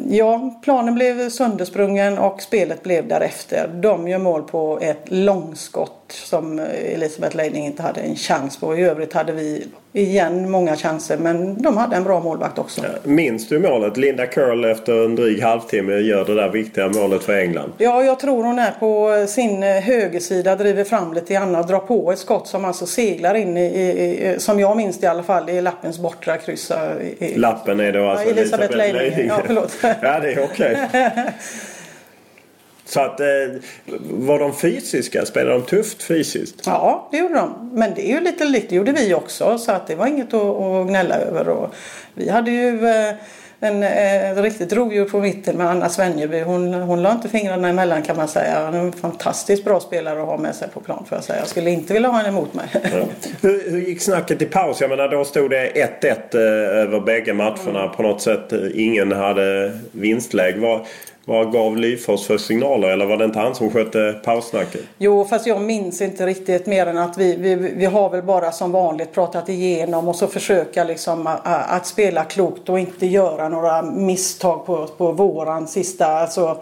ja, 0.10 0.62
planen 0.64 0.96
blev 0.96 1.30
söndersprungen 1.30 2.18
och 2.18 2.42
spelet 2.42 2.84
blev 2.84 3.08
därefter. 3.08 3.68
De 3.68 4.08
gör 4.08 4.20
mål 4.20 4.44
på 4.44 4.80
ett 4.82 5.04
långskott 5.06 6.03
som 6.14 6.60
Elisabeth 6.60 7.36
Leiding 7.36 7.66
inte 7.66 7.84
hade 7.84 8.02
en 8.02 8.16
chans 8.16 8.58
på. 8.58 8.78
I 8.78 8.82
övrigt 8.82 9.14
hade 9.14 9.32
vi 9.32 9.68
igen 9.94 10.52
många 10.52 10.76
chanser 10.76 11.18
men 11.18 11.62
de 11.62 11.78
hade 11.78 11.96
en 11.96 12.04
bra 12.04 12.20
målvakt 12.20 12.60
också. 12.60 12.82
Minns 13.04 13.48
du 13.48 13.60
målet? 13.60 13.98
Linda 13.98 14.26
Curl 14.26 14.66
efter 14.66 15.06
en 15.06 15.16
dryg 15.16 15.42
halvtimme 15.42 15.94
gör 15.94 16.26
det 16.26 16.36
där 16.36 16.50
viktiga 16.50 16.90
målet 16.90 17.24
för 17.24 17.38
England. 17.38 17.72
Ja, 17.78 18.04
jag 18.04 18.20
tror 18.20 18.44
hon 18.44 18.60
är 18.60 18.72
på 18.72 19.26
sin 19.28 19.64
högersida, 19.64 20.56
driver 20.56 20.84
fram 20.84 21.14
lite 21.14 21.34
grann 21.34 21.56
och 21.56 21.68
drar 21.68 21.80
på 21.80 22.12
ett 22.12 22.20
skott 22.20 22.48
som 22.48 22.66
alltså 22.66 22.86
seglar 22.86 23.36
in 23.36 23.58
i, 23.58 23.66
i 23.66 24.36
som 24.40 24.60
jag 24.60 24.78
minns 24.78 25.00
det 25.00 25.06
i 25.06 25.10
alla 25.10 25.24
fall, 25.24 25.50
i 25.50 25.62
lappens 25.62 26.00
bortre 26.00 26.38
kryss. 26.38 26.72
Lappen 27.36 27.80
är 27.80 27.92
då 27.92 28.08
alltså 28.08 28.26
ja, 28.26 28.32
Elisabeth, 28.32 28.74
Elisabeth 28.74 28.98
Leiding. 28.98 29.28
Ja, 29.28 29.42
förlåt. 29.46 29.78
ja, 29.82 30.20
det 30.20 30.34
är 30.34 30.44
okej. 30.44 30.78
Okay. 30.90 31.14
Så 32.86 33.02
att, 33.02 33.20
eh, 33.20 33.26
var 34.02 34.40
de 34.40 34.56
fysiska? 34.56 35.26
Spelade 35.26 35.58
de 35.58 35.66
tufft 35.66 36.04
fysiskt? 36.04 36.62
Ja, 36.66 37.08
det 37.12 37.18
gjorde 37.18 37.34
de. 37.34 37.70
Men 37.74 37.94
det 37.94 38.12
är 38.12 38.14
ju 38.16 38.20
lite 38.20 38.46
likt. 38.46 38.70
Det 38.70 38.76
gjorde 38.76 38.92
vi 38.92 39.14
också. 39.14 39.58
Så 39.58 39.72
att 39.72 39.88
det 39.88 39.96
var 39.96 40.08
inget 40.08 40.34
att, 40.34 40.42
att 40.42 40.88
gnälla 40.88 41.16
över. 41.16 41.50
Och 41.50 41.76
vi 42.14 42.30
hade 42.30 42.52
ju 42.52 42.88
eh, 42.88 43.16
en 43.64 43.84
eh, 43.84 44.42
riktigt 44.42 44.74
rovdjur 44.74 45.06
på 45.06 45.20
mitten 45.20 45.58
med 45.58 45.70
Anna 45.70 45.90
Svenjeby. 45.90 46.42
Hon, 46.42 46.74
hon 46.74 47.02
la 47.02 47.12
inte 47.12 47.30
fingrarna 47.30 47.70
emellan 47.70 48.04
kan 48.04 48.18
man 48.18 48.28
säga. 48.28 48.66
Hon 48.66 48.74
är 48.74 48.80
en 48.80 48.92
fantastiskt 48.92 49.66
bra 49.66 49.80
spelare 49.80 50.22
att 50.22 50.28
ha 50.28 50.38
med 50.38 50.56
sig 50.56 50.68
på 50.70 50.80
plan 50.80 51.06
för 51.10 51.16
att 51.16 51.26
säga. 51.26 51.40
Jag 51.40 51.48
skulle 51.48 51.70
inte 51.70 51.94
vilja 51.94 52.10
ha 52.10 52.18
henne 52.18 52.30
emot 52.30 52.54
mig. 52.54 52.66
Ja. 52.74 52.80
Hur, 53.42 53.72
hur, 53.72 53.80
gick 53.80 54.02
snacket 54.02 54.42
i 54.42 54.46
paus? 54.46 54.82
Jag 54.82 54.90
menar 54.90 55.08
då 55.08 55.26
stod 55.26 55.50
det 55.50 55.72
1-1 56.02 56.36
eh, 56.36 56.42
över 56.82 57.00
bägge 57.00 57.34
matcherna. 57.34 57.84
Mm. 57.84 57.96
På 57.96 58.04
något 58.04 58.22
sätt 58.22 58.54
eh, 58.54 58.60
ingen 58.74 59.12
hade 59.12 59.72
vinstläge. 59.92 60.60
Var, 60.60 60.86
vad 61.26 61.52
gav 61.52 61.78
Lyfors 61.78 62.28
för 62.28 62.38
signaler 62.38 62.90
eller 62.90 63.06
var 63.06 63.18
det 63.18 63.26
inte 63.26 63.40
han 63.40 63.56
som 63.56 63.72
skötte 63.72 64.22
paussnacket? 64.26 64.82
Jo, 64.98 65.26
fast 65.26 65.48
jag 65.48 65.62
minns 65.62 66.02
inte 66.02 66.26
riktigt 66.26 66.66
mer 66.66 66.86
än 66.86 66.98
att 66.98 67.18
vi, 67.18 67.36
vi, 67.36 67.56
vi 67.56 67.86
har 67.86 68.10
väl 68.10 68.24
bara 68.24 68.52
som 68.52 68.72
vanligt 68.72 69.14
pratat 69.14 69.50
igenom 69.50 70.08
och 70.08 70.16
så 70.16 70.28
försöka 70.28 70.84
liksom 70.84 71.28
att, 71.28 71.42
att 71.46 71.86
spela 71.86 72.24
klokt 72.24 72.70
och 72.70 72.80
inte 72.80 73.06
göra 73.06 73.50
några 73.50 73.82
misstag 73.82 74.66
på, 74.66 74.88
på 74.98 75.12
våran 75.12 75.68
sista, 75.68 76.06
alltså 76.06 76.58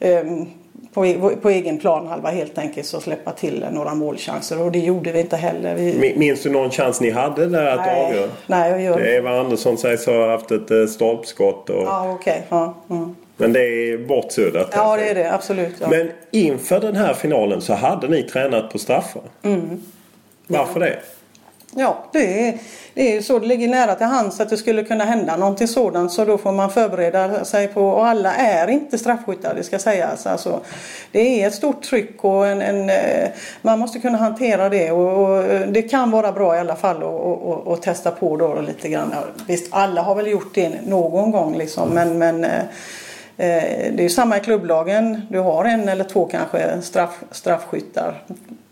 um, 0.00 0.46
på, 0.94 1.30
på 1.42 1.50
egen 1.50 1.78
planhalva 1.78 2.30
helt 2.30 2.58
enkelt 2.58 2.86
så 2.86 3.00
släppa 3.00 3.32
till 3.32 3.66
några 3.72 3.94
målchanser 3.94 4.62
och 4.62 4.72
det 4.72 4.78
gjorde 4.78 5.12
vi 5.12 5.20
inte 5.20 5.36
heller. 5.36 5.74
Vi... 5.74 6.14
Minns 6.16 6.42
du 6.42 6.50
någon 6.50 6.70
chans 6.70 7.00
ni 7.00 7.10
hade 7.10 7.46
där 7.46 7.66
att 7.66 7.86
nej, 7.86 8.06
avgöra? 8.06 8.30
Nej, 8.46 8.70
jag 8.70 8.82
gör 8.82 8.98
det. 8.98 9.16
Eva 9.16 9.40
Andersson 9.40 9.78
sägs 9.78 10.06
ha 10.06 10.30
haft 10.30 10.50
ett 10.50 10.70
eh, 10.70 10.86
stolpskott. 10.86 11.70
Och... 11.70 11.82
Ja, 11.82 12.12
okej. 12.12 12.32
Okay. 12.32 12.42
Ja, 12.48 12.74
mm. 12.90 13.14
Men 13.36 13.52
det 13.52 13.60
är 13.60 13.98
bortsuddat. 13.98 14.70
Ja, 14.74 14.96
det 14.96 15.08
är 15.08 15.14
det. 15.14 15.32
Absolut. 15.32 15.74
Ja. 15.80 15.88
Men 15.88 16.10
inför 16.30 16.80
den 16.80 16.96
här 16.96 17.14
finalen 17.14 17.60
så 17.60 17.74
hade 17.74 18.08
ni 18.08 18.22
tränat 18.22 18.70
på 18.70 18.78
straffar. 18.78 19.22
Mm. 19.42 19.82
Varför 20.46 20.80
ja. 20.80 20.86
det? 20.86 20.98
Ja, 21.76 22.04
det 22.12 22.48
är, 22.48 22.58
det 22.94 23.08
är 23.10 23.14
ju 23.14 23.22
så. 23.22 23.38
Det 23.38 23.46
ligger 23.46 23.68
nära 23.68 23.94
till 23.94 24.06
hands 24.06 24.40
att 24.40 24.50
det 24.50 24.56
skulle 24.56 24.84
kunna 24.84 25.04
hända 25.04 25.36
någonting 25.36 25.68
sådant. 25.68 26.12
Så 26.12 26.24
då 26.24 26.38
får 26.38 26.52
man 26.52 26.70
förbereda 26.70 27.44
sig 27.44 27.68
på. 27.68 27.88
Och 27.88 28.06
alla 28.06 28.34
är 28.34 28.70
inte 28.70 28.98
straffskyttar, 28.98 29.54
det 29.54 29.62
ska 29.62 29.78
sägas. 29.78 30.26
Alltså, 30.26 30.60
det 31.12 31.42
är 31.42 31.48
ett 31.48 31.54
stort 31.54 31.82
tryck 31.82 32.24
och 32.24 32.46
en, 32.46 32.62
en 32.62 32.90
eh, 32.90 33.28
man 33.62 33.78
måste 33.78 33.98
kunna 33.98 34.18
hantera 34.18 34.68
det. 34.68 34.90
Och, 34.90 35.36
och, 35.36 35.44
det 35.68 35.82
kan 35.82 36.10
vara 36.10 36.32
bra 36.32 36.56
i 36.56 36.58
alla 36.58 36.76
fall 36.76 37.02
att 37.66 37.82
testa 37.82 38.10
på 38.10 38.36
då 38.36 38.60
lite 38.60 38.88
grann. 38.88 39.14
Visst, 39.46 39.66
alla 39.70 40.02
har 40.02 40.14
väl 40.14 40.26
gjort 40.26 40.54
det 40.54 40.72
någon 40.86 41.30
gång 41.30 41.58
liksom. 41.58 41.88
Men, 41.88 42.18
men 42.18 42.44
eh, 42.44 42.50
Eh, 42.50 42.64
det 43.36 44.04
är 44.04 44.08
samma 44.08 44.36
i 44.36 44.40
klubblagen. 44.40 45.20
Du 45.28 45.38
har 45.38 45.64
en 45.64 45.88
eller 45.88 46.04
två 46.04 46.26
kanske 46.26 46.82
straff, 46.82 47.24
straffskyttar. 47.30 48.22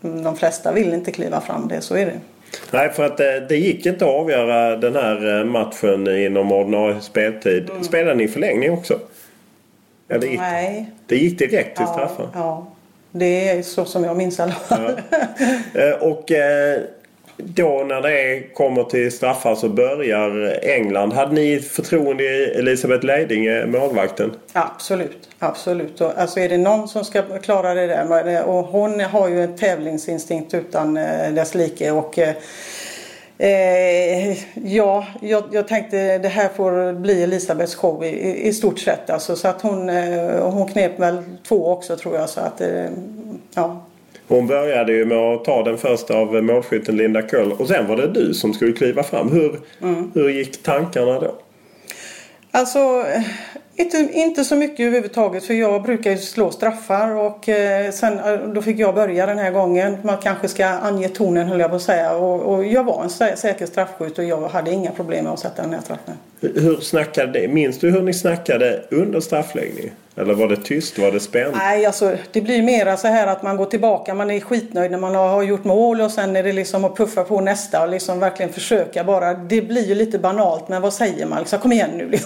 De 0.01 0.35
flesta 0.37 0.71
vill 0.71 0.93
inte 0.93 1.11
kliva 1.11 1.41
fram 1.41 1.67
det, 1.67 1.81
så 1.81 1.95
är 1.95 2.05
det. 2.05 2.19
Nej, 2.71 2.89
för 2.89 3.05
att 3.05 3.17
det, 3.17 3.37
eh, 3.37 3.43
det 3.43 3.57
gick 3.57 3.85
inte 3.85 4.05
att 4.05 4.11
avgöra 4.11 4.75
den 4.75 4.95
här 4.95 5.39
eh, 5.39 5.45
matchen 5.45 6.17
inom 6.17 6.51
ordinarie 6.51 7.01
speltid. 7.01 7.69
Mm. 7.69 7.83
Spelade 7.83 8.15
ni 8.15 8.27
förlängning 8.27 8.71
också? 8.71 8.99
Eller 10.09 10.27
gick, 10.27 10.39
Nej. 10.39 10.91
Det 11.07 11.17
gick 11.17 11.39
direkt 11.39 11.77
till 11.77 11.87
straffar? 11.87 12.29
Ja, 12.33 12.39
ja, 12.39 12.67
det 13.11 13.49
är 13.49 13.61
så 13.61 13.85
som 13.85 14.03
jag 14.03 14.17
minns 14.17 14.39
alla. 14.39 14.55
Ja. 14.69 15.95
Och 16.01 16.31
då 17.45 17.83
när 17.87 18.01
det 18.01 18.43
kommer 18.53 18.83
till 18.83 19.11
straffar 19.11 19.55
så 19.55 19.69
börjar 19.69 20.59
England. 20.63 21.13
Hade 21.13 21.33
ni 21.33 21.59
förtroende 21.59 22.23
i 22.23 22.43
Elisabeth 22.43 23.05
Leidinge, 23.05 23.65
målvakten? 23.65 24.31
Absolut, 24.53 25.29
absolut. 25.39 26.01
Och, 26.01 26.11
alltså 26.17 26.39
är 26.39 26.49
det 26.49 26.57
någon 26.57 26.87
som 26.87 27.05
ska 27.05 27.21
klara 27.21 27.73
det 27.73 27.87
där 27.87 28.43
och 28.43 28.65
hon 28.65 28.99
har 28.99 29.29
ju 29.29 29.43
en 29.43 29.55
tävlingsinstinkt 29.55 30.53
utan 30.53 30.97
eh, 30.97 31.33
dess 31.33 31.55
like 31.55 31.91
och 31.91 32.19
eh, 32.19 32.35
Eh, 33.37 34.37
ja, 34.53 35.07
jag, 35.21 35.43
jag, 35.51 35.67
tänkte 35.67 36.17
det 36.17 36.27
här 36.27 36.49
får 36.49 36.93
bli 36.93 37.23
Elisabeths 37.23 37.75
show 37.75 38.03
i, 38.03 38.47
i 38.47 38.53
stort 38.53 38.79
sett. 38.79 39.09
Alltså, 39.09 39.35
så 39.35 39.47
att 39.47 39.61
hon, 39.61 39.89
eh, 39.89 40.49
hon 40.51 40.67
knep 40.67 40.99
väl 40.99 41.23
två 41.47 41.71
också 41.71 41.97
tror 41.97 42.15
jag. 42.15 42.29
Så 42.29 42.39
att, 42.39 42.61
eh, 42.61 42.85
ja, 43.55 43.85
hon 44.27 44.47
började 44.47 44.93
ju 44.93 45.05
med 45.05 45.17
att 45.17 45.45
ta 45.45 45.63
den 45.63 45.77
första 45.77 46.17
av 46.17 46.43
målskytten 46.43 46.97
Linda 46.97 47.21
Köll 47.21 47.51
och 47.51 47.67
sen 47.67 47.87
var 47.87 47.97
det 47.97 48.07
du 48.07 48.33
som 48.33 48.53
skulle 48.53 48.73
kliva 48.73 49.03
fram. 49.03 49.31
Hur, 49.31 49.59
mm. 49.81 50.11
hur 50.13 50.29
gick 50.29 50.63
tankarna 50.63 51.19
då? 51.19 51.35
Alltså, 52.51 53.05
inte, 53.75 54.09
inte 54.13 54.43
så 54.43 54.55
mycket 54.55 54.79
överhuvudtaget 54.79 55.43
för 55.43 55.53
jag 55.53 55.83
brukar 55.83 56.15
slå 56.15 56.51
straffar 56.51 57.15
och 57.15 57.49
eh, 57.49 57.91
sen 57.91 58.19
eh, 58.19 58.39
då 58.47 58.61
fick 58.61 58.79
jag 58.79 58.95
börja 58.95 59.25
den 59.25 59.37
här 59.37 59.51
gången. 59.51 59.97
Man 60.01 60.17
kanske 60.17 60.47
ska 60.47 60.65
ange 60.65 61.09
tonen 61.09 61.47
höll 61.47 61.59
jag 61.59 61.69
på 61.69 61.75
att 61.75 61.81
säga 61.81 62.15
och, 62.15 62.53
och 62.53 62.65
jag 62.65 62.83
var 62.83 63.03
en 63.03 63.37
säker 63.37 63.65
straffskytt 63.65 64.17
och 64.17 64.23
jag 64.23 64.47
hade 64.47 64.71
inga 64.71 64.91
problem 64.91 65.23
med 65.23 65.33
att 65.33 65.39
sätta 65.39 65.61
den 65.61 65.73
här 65.73 65.81
straffen. 65.81 66.15
Hur 66.55 66.81
snackade, 66.81 67.47
minns 67.47 67.79
du 67.79 67.91
hur 67.91 68.01
ni 68.01 68.13
snackade 68.13 68.83
under 68.89 69.19
straffläggning? 69.19 69.91
Eller 70.15 70.33
var 70.33 70.47
det 70.47 70.57
tyst? 70.57 70.99
Var 70.99 71.11
det 71.11 71.19
spänt? 71.19 71.55
Nej, 71.57 71.85
alltså 71.85 72.15
det 72.31 72.41
blir 72.41 72.63
mera 72.63 72.97
så 72.97 73.07
här 73.07 73.27
att 73.27 73.43
man 73.43 73.57
går 73.57 73.65
tillbaka. 73.65 74.13
Man 74.13 74.31
är 74.31 74.39
skitnöjd 74.39 74.91
när 74.91 74.97
man 74.97 75.15
har 75.15 75.43
gjort 75.43 75.63
mål 75.63 76.01
och 76.01 76.11
sen 76.11 76.35
är 76.35 76.43
det 76.43 76.53
liksom 76.53 76.85
att 76.85 76.97
puffa 76.97 77.23
på 77.23 77.41
nästa 77.41 77.83
och 77.83 77.89
liksom 77.89 78.19
verkligen 78.19 78.53
försöka 78.53 79.03
bara. 79.03 79.33
Det 79.33 79.61
blir 79.61 79.87
ju 79.87 79.95
lite 79.95 80.19
banalt 80.19 80.69
men 80.69 80.81
vad 80.81 80.93
säger 80.93 81.25
man? 81.25 81.39
Liksom, 81.39 81.59
kom 81.59 81.71
igen 81.71 81.89
nu. 81.97 82.09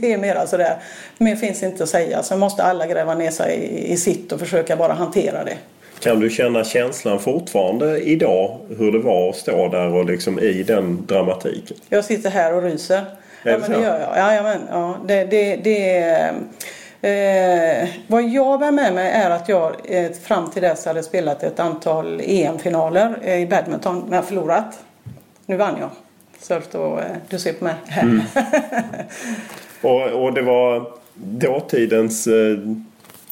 det 0.00 0.12
är 0.12 0.18
mera 0.18 0.46
sådär. 0.46 0.76
Mer 1.18 1.36
finns 1.36 1.62
inte 1.62 1.82
att 1.82 1.88
säga. 1.88 2.22
Sen 2.22 2.38
måste 2.38 2.62
alla 2.62 2.86
gräva 2.86 3.14
ner 3.14 3.30
sig 3.30 3.54
i, 3.54 3.92
i 3.92 3.96
sitt 3.96 4.32
och 4.32 4.40
försöka 4.40 4.76
bara 4.76 4.92
hantera 4.92 5.44
det. 5.44 5.56
Kan 6.00 6.20
du 6.20 6.30
känna 6.30 6.64
känslan 6.64 7.18
fortfarande 7.18 8.00
idag 8.00 8.58
hur 8.78 8.92
det 8.92 8.98
var 8.98 9.28
att 9.28 9.36
stå 9.36 9.68
där 9.68 9.94
och 9.94 10.04
liksom 10.04 10.38
i 10.38 10.62
den 10.62 11.06
dramatiken? 11.06 11.76
Jag 11.88 12.04
sitter 12.04 12.30
här 12.30 12.54
och 12.54 12.62
ryser. 12.62 13.02
Ja, 13.42 13.58
men 13.58 13.70
det 13.70 13.80
gör 13.80 14.00
jag. 14.00 14.36
Ja, 14.36 14.42
men, 14.42 14.60
ja, 14.70 14.96
det, 15.06 15.24
det, 15.24 15.56
det, 15.56 16.08
eh, 17.02 17.88
vad 18.06 18.22
jag 18.22 18.60
bär 18.60 18.70
med 18.70 18.94
mig 18.94 19.10
är 19.10 19.30
att 19.30 19.48
jag 19.48 19.76
eh, 19.84 20.12
fram 20.12 20.50
till 20.50 20.62
dess 20.62 20.86
hade 20.86 21.02
spelat 21.02 21.42
ett 21.42 21.60
antal 21.60 22.20
EM-finaler 22.24 23.18
eh, 23.22 23.42
i 23.42 23.46
badminton, 23.46 24.04
men 24.08 24.12
jag 24.12 24.24
förlorat. 24.24 24.84
Nu 25.46 25.56
vann 25.56 25.76
jag. 25.80 25.90
Så 26.40 26.60
då, 26.72 26.98
eh, 26.98 27.16
du 27.28 27.38
ser 27.38 27.52
på 27.52 27.64
mig. 27.64 27.74
Mm. 27.88 28.20
och, 29.82 30.24
och 30.24 30.32
det 30.32 30.42
var 30.42 30.86
dåtidens 31.14 32.26
eh, 32.26 32.58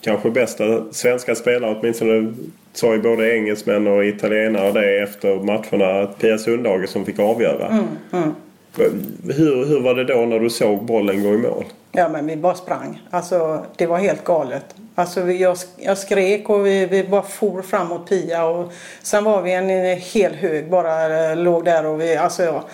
kanske 0.00 0.30
bästa 0.30 0.92
svenska 0.92 1.34
spelare 1.34 1.76
åtminstone 1.80 2.34
sa 2.72 2.94
ju 2.94 3.02
både 3.02 3.36
engelsmän 3.36 3.86
och 3.86 4.04
italienare 4.04 4.72
det 4.72 5.02
efter 5.02 5.36
matcherna. 5.36 6.06
Pia 6.06 6.38
Sundhage 6.38 6.88
som 6.88 7.04
fick 7.04 7.18
avgöra. 7.18 7.68
Mm, 7.68 7.86
mm. 8.12 8.34
Hur, 8.76 9.64
hur 9.66 9.80
var 9.80 9.94
det 9.94 10.04
då 10.04 10.20
när 10.20 10.40
du 10.40 10.50
såg 10.50 10.84
bollen 10.84 11.22
gå 11.22 11.34
i 11.34 11.38
mål? 11.38 11.64
Ja 11.92 12.08
men 12.08 12.26
vi 12.26 12.36
bara 12.36 12.54
sprang. 12.54 13.02
Alltså 13.10 13.64
det 13.76 13.86
var 13.86 13.98
helt 13.98 14.24
galet. 14.24 14.64
Alltså 14.94 15.30
jag, 15.30 15.56
jag 15.76 15.98
skrek 15.98 16.50
och 16.50 16.66
vi, 16.66 16.86
vi 16.86 17.04
bara 17.04 17.22
for 17.22 17.62
fram 17.62 17.88
mot 17.88 18.08
Pia 18.08 18.44
och 18.44 18.72
sen 19.02 19.24
var 19.24 19.42
vi 19.42 19.52
en, 19.52 19.70
en 19.70 19.98
hel 19.98 20.34
hög 20.34 20.70
bara 20.70 21.30
eh, 21.30 21.36
låg 21.36 21.64
där 21.64 21.86
och 21.86 22.00
vi, 22.00 22.16
alltså 22.16 22.42
ja. 22.42 22.64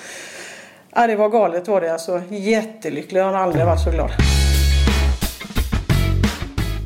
ja 0.94 1.06
det 1.06 1.16
var 1.16 1.28
galet 1.28 1.68
var 1.68 1.80
det 1.80 1.92
alltså. 1.92 2.22
Jättelycklig. 2.30 3.20
Jag 3.20 3.24
har 3.24 3.35
aldrig 3.35 3.66
varit 3.66 3.85
så 3.85 3.90
glad. 3.90 4.11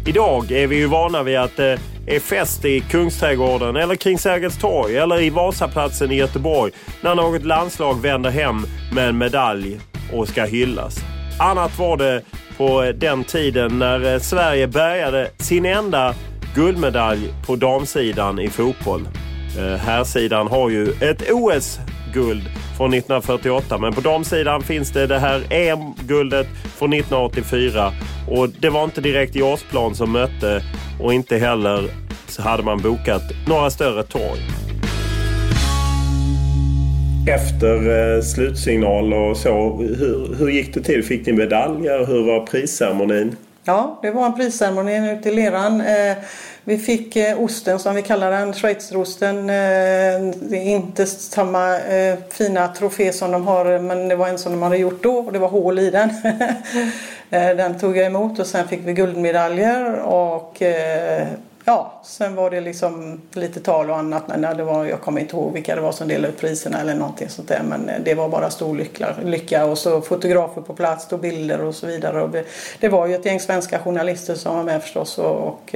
Idag 0.07 0.51
är 0.51 0.67
vi 0.67 0.77
ju 0.77 0.87
vana 0.87 1.23
vid 1.23 1.39
att 1.39 1.57
det 1.57 1.79
är 2.07 2.21
fest 2.21 2.65
i 2.65 2.81
Kungsträdgården 2.81 3.77
eller 3.77 3.95
kring 3.95 4.19
Sergels 4.19 4.59
torg 4.59 4.97
eller 4.97 5.21
i 5.21 5.31
Vasaplatsen 5.31 6.13
i 6.13 6.15
Göteborg 6.15 6.73
när 7.01 7.15
något 7.15 7.45
landslag 7.45 8.03
vänder 8.03 8.31
hem 8.31 8.67
med 8.95 9.09
en 9.09 9.19
medalj 9.19 9.81
och 10.13 10.29
ska 10.29 10.45
hyllas. 10.45 10.99
Annat 11.39 11.79
var 11.79 11.97
det 11.97 12.23
på 12.57 12.93
den 12.97 13.25
tiden 13.25 13.79
när 13.79 14.13
eh, 14.13 14.21
Sverige 14.21 14.67
bärgade 14.67 15.31
sin 15.39 15.67
enda 15.67 16.15
guldmedalj 16.55 17.35
på 17.47 17.57
damsidan 17.57 18.39
i 18.41 18.49
fotboll. 18.49 19.09
Eh, 19.59 19.77
här 19.77 20.05
sidan 20.05 20.49
har 20.49 20.71
ju 20.71 20.93
ett 21.01 21.31
OS 21.31 21.79
OS-guld 22.11 22.43
från 22.77 22.95
1948. 22.95 23.79
Men 23.79 23.93
på 23.93 24.01
damsidan 24.01 24.63
finns 24.63 24.91
det 24.91 25.07
det 25.07 25.19
här 25.19 25.47
EM-guldet 25.51 26.47
från 26.79 26.93
1984. 26.93 27.93
Och 28.29 28.49
det 28.49 28.71
var 28.71 28.85
inte 28.85 29.01
direkt 29.01 29.35
JAS-plan 29.35 29.95
som 29.95 30.13
mötte 30.13 30.63
och 31.01 31.15
inte 31.15 31.37
heller 31.37 31.91
så 32.29 32.43
hade 32.43 32.63
man 32.63 32.83
bokat 32.83 33.23
några 33.49 33.71
större 33.71 34.03
torg. 34.03 34.41
Efter 37.29 38.17
eh, 38.17 38.23
slutsignal 38.23 39.13
och 39.13 39.37
så, 39.37 39.77
hur, 39.77 40.35
hur 40.39 40.51
gick 40.51 40.75
det 40.75 40.83
till? 40.83 41.05
Fick 41.05 41.27
ni 41.27 41.33
medaljer? 41.33 42.07
Hur 42.07 42.27
var 42.27 42.47
prisceremonin? 42.47 43.37
Ja, 43.65 43.99
det 44.03 44.11
var 44.11 44.27
en 44.27 44.35
prisceremoni 44.35 45.13
ute 45.13 45.29
i 45.29 45.35
leran. 45.35 45.81
Eh, 45.81 46.17
vi 46.71 46.79
fick 46.79 47.17
eh, 47.17 47.43
osten 47.43 47.79
som 47.79 47.95
vi 47.95 48.03
kallar 48.03 48.31
den, 48.31 48.53
schweizerosten. 48.53 49.39
Eh, 49.39 50.35
det 50.43 50.57
är 50.57 50.65
inte 50.65 51.07
samma 51.07 51.79
eh, 51.79 52.19
fina 52.31 52.69
trofé 52.69 53.13
som 53.13 53.31
de 53.31 53.47
har 53.47 53.79
men 53.79 54.09
det 54.09 54.17
var 54.17 54.29
en 54.29 54.39
som 54.39 54.53
de 54.53 54.63
hade 54.63 54.77
gjort 54.77 55.03
då 55.03 55.19
och 55.19 55.33
det 55.33 55.39
var 55.39 55.49
hål 55.49 55.79
i 55.79 55.91
den. 55.91 56.11
Den 57.31 57.79
tog 57.79 57.97
jag 57.97 58.07
emot 58.07 58.39
och 58.39 58.47
sen 58.47 58.69
fick 58.69 58.81
vi 58.85 58.93
guldmedaljer 58.93 59.95
och 59.95 60.63
Ja, 61.65 62.01
sen 62.05 62.35
var 62.35 62.51
det 62.51 62.61
liksom 62.61 63.21
lite 63.33 63.61
tal 63.61 63.91
och 63.91 63.97
annat. 63.97 64.29
Men 64.29 64.57
det 64.57 64.65
var, 64.65 64.85
jag 64.85 65.01
kommer 65.01 65.21
inte 65.21 65.37
ihåg 65.37 65.53
vilka 65.53 65.75
det 65.75 65.81
var 65.81 65.93
som 65.93 66.09
delade 66.09 66.29
ut 66.29 66.41
priserna 66.41 66.81
eller 66.81 66.95
någonting 66.95 67.29
sånt 67.29 67.49
där. 67.49 67.63
Men 67.69 67.91
det 68.05 68.15
var 68.15 68.29
bara 68.29 68.51
stor 68.51 68.77
lycka. 68.77 69.15
lycka. 69.25 69.65
Och 69.65 69.79
så 69.79 70.01
fotografer 70.01 70.61
på 70.61 70.75
plats, 70.75 71.13
och 71.13 71.19
bilder 71.19 71.61
och 71.61 71.75
så 71.75 71.87
vidare. 71.87 72.23
Och 72.23 72.37
det 72.81 72.89
var 72.89 73.07
ju 73.07 73.15
ett 73.15 73.27
gäng 73.27 73.41
svenska 73.41 73.79
journalister 73.79 74.35
som 74.35 74.57
var 74.57 74.65
med 74.65 74.83
förstås 74.83 75.19
och, 75.19 75.49
och 75.49 75.75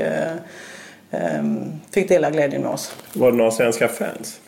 fick 1.90 2.08
dela 2.08 2.30
glädjen 2.30 2.62
med 2.62 2.70
oss. 2.70 2.96
Var 3.12 3.30
det 3.30 3.36
några 3.36 3.50
svenska 3.50 3.88
fans? 3.88 4.40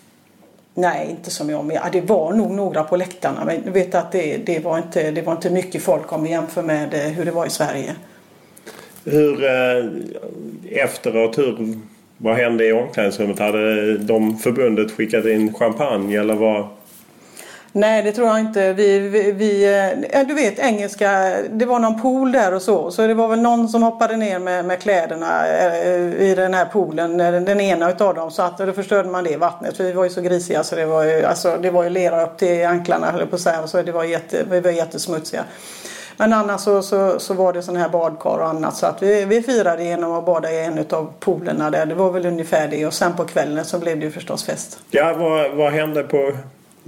Nej, 0.79 1.11
inte 1.11 1.31
som 1.31 1.51
jag. 1.51 1.73
Ja, 1.75 1.89
det 1.93 2.01
var 2.01 2.33
nog 2.33 2.51
några 2.51 2.85
på 2.85 2.97
läktarna. 2.97 3.45
Men 3.45 3.62
jag 3.64 3.73
vet 3.73 3.95
att 3.95 4.12
det, 4.12 4.37
det, 4.37 4.59
var 4.59 4.79
inte, 4.79 5.11
det 5.11 5.23
var 5.23 5.33
inte 5.33 5.51
mycket 5.51 5.83
folk 5.83 6.12
om 6.12 6.23
vi 6.23 6.31
jämför 6.31 6.62
med 6.62 6.95
eh, 6.95 7.01
hur 7.01 7.25
det 7.25 7.31
var 7.31 7.47
i 7.47 7.51
Sverige. 7.51 7.95
Hur 9.05 9.45
eh, 9.45 9.85
efteråt, 10.85 11.39
hur, 11.39 11.79
vad 12.19 12.37
hände 12.37 12.67
i 12.67 12.73
omklädningsrummet? 12.73 13.39
Hade 13.39 13.99
de 13.99 14.39
förbundet 14.39 14.91
skickat 14.91 15.25
in 15.25 15.55
champagne 15.55 16.21
eller 16.21 16.35
vad? 16.35 16.69
Nej, 17.77 18.03
det 18.03 18.12
tror 18.12 18.29
jag 18.29 18.41
inte. 18.41 18.72
Vi, 18.72 18.99
vi, 18.99 19.33
vi, 19.33 19.64
eh, 20.12 20.27
du 20.27 20.35
vet 20.35 20.59
engelska, 20.59 21.37
det 21.51 21.64
var 21.64 21.79
någon 21.79 22.03
pool 22.03 22.33
där 22.33 22.55
och 22.55 22.62
så. 22.62 22.91
Så 22.91 23.07
det 23.07 23.14
var 23.14 23.29
väl 23.29 23.41
någon 23.41 23.68
som 23.68 23.83
hoppade 23.83 24.16
ner 24.16 24.39
med, 24.39 24.64
med 24.64 24.81
kläderna 24.81 25.47
eh, 25.47 26.22
i 26.22 26.35
den 26.37 26.55
här 26.55 26.64
poolen. 26.64 27.20
Eh, 27.20 27.33
den 27.33 27.61
ena 27.61 27.91
utav 27.91 28.14
dem. 28.14 28.31
Så 28.31 28.43
att 28.43 28.59
då 28.59 28.72
förstörde 28.72 29.09
man 29.09 29.24
det 29.24 29.37
vattnet. 29.37 29.77
För 29.77 29.85
vi 29.85 29.93
var 29.93 30.05
ju 30.05 30.11
så 30.11 30.20
grisiga 30.20 30.64
så 30.64 30.77
det 30.77 30.87
var 30.87 31.05
ju, 31.05 31.24
alltså, 31.24 31.57
det 31.62 31.70
var 31.70 31.85
ju 31.85 31.91
lera 31.91 32.22
upp 32.22 32.39
till 32.39 32.66
anklarna 32.66 33.11
höll 33.11 33.27
på 33.27 33.37
att 33.37 33.43
säga. 33.43 33.66
Så 33.66 33.83
det 33.83 33.93
var 33.93 34.05
jätte, 34.05 34.45
vi 34.51 34.61
var 34.61 34.70
jättesmutsiga. 34.70 35.45
Men 36.16 36.33
annars 36.33 36.61
så, 36.61 36.83
så, 36.83 37.18
så 37.18 37.35
var 37.35 37.53
det 37.53 37.62
sådana 37.62 37.81
här 37.81 37.89
badkar 37.89 38.39
och 38.39 38.49
annat. 38.49 38.77
Så 38.77 38.87
att 38.87 39.03
vi, 39.03 39.24
vi 39.24 39.43
firade 39.43 39.85
genom 39.85 40.12
att 40.12 40.27
bada 40.27 40.53
i 40.53 40.64
en 40.64 40.79
av 40.91 41.12
poolerna 41.20 41.70
där. 41.70 41.87
Det 41.87 41.95
var 41.95 42.11
väl 42.11 42.27
ungefär 42.27 42.68
det. 42.68 42.87
Och 42.87 42.95
sen 42.95 43.16
på 43.16 43.24
kvällen 43.24 43.64
så 43.64 43.79
blev 43.79 43.99
det 43.99 44.05
ju 44.05 44.11
förstås 44.11 44.45
fest. 44.45 44.79
Ja, 44.91 45.14
vad, 45.18 45.51
vad 45.51 45.72
hände 45.72 46.03
på 46.03 46.33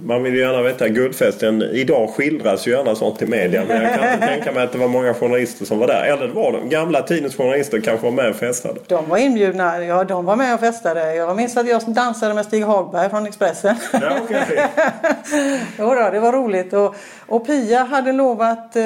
man 0.05 0.23
vill 0.23 0.35
ju 0.35 0.41
gärna 0.41 0.63
veta 0.63 0.89
guldfesten. 0.89 1.63
Idag 1.63 2.11
skildras 2.11 2.67
ju 2.67 2.71
gärna 2.71 2.95
sånt 2.95 3.23
i 3.23 3.27
media. 3.27 3.65
Men 3.69 3.83
jag 3.83 3.95
kan 3.95 4.13
inte 4.13 4.27
tänka 4.27 4.53
mig 4.53 4.63
att 4.63 4.73
det 4.73 4.79
var 4.79 4.89
många 4.89 5.15
journalister 5.15 5.65
som 5.65 5.79
var 5.79 5.87
där. 5.87 6.03
Eller 6.03 6.27
det 6.27 6.33
var 6.33 6.53
de. 6.53 6.69
Gamla 6.69 7.03
tidens 7.03 7.37
journalister 7.37 7.81
kanske 7.81 8.05
var 8.05 8.13
med 8.13 8.31
och 8.31 8.37
festade. 8.37 8.81
De 8.87 9.09
var 9.09 9.19
inbjudna. 9.19 9.85
Ja, 9.85 10.05
de 10.05 10.25
var 10.25 10.37
med 10.37 10.55
och 10.55 10.61
festade. 10.61 11.15
Jag 11.15 11.37
minns 11.37 11.57
att 11.57 11.69
jag 11.69 11.83
dansade 11.87 12.35
med 12.35 12.45
Stig 12.45 12.65
Hagberg 12.65 13.11
från 13.11 13.27
Expressen. 13.27 13.77
Ja, 13.93 14.21
okay. 14.25 14.41
jo 15.79 15.95
då, 15.95 16.11
det 16.13 16.21
var 16.21 16.33
roligt. 16.33 16.73
Och, 16.73 16.95
och 17.27 17.47
Pia 17.47 17.85
hade 17.85 18.13
lovat 18.13 18.77
eh, 18.77 18.83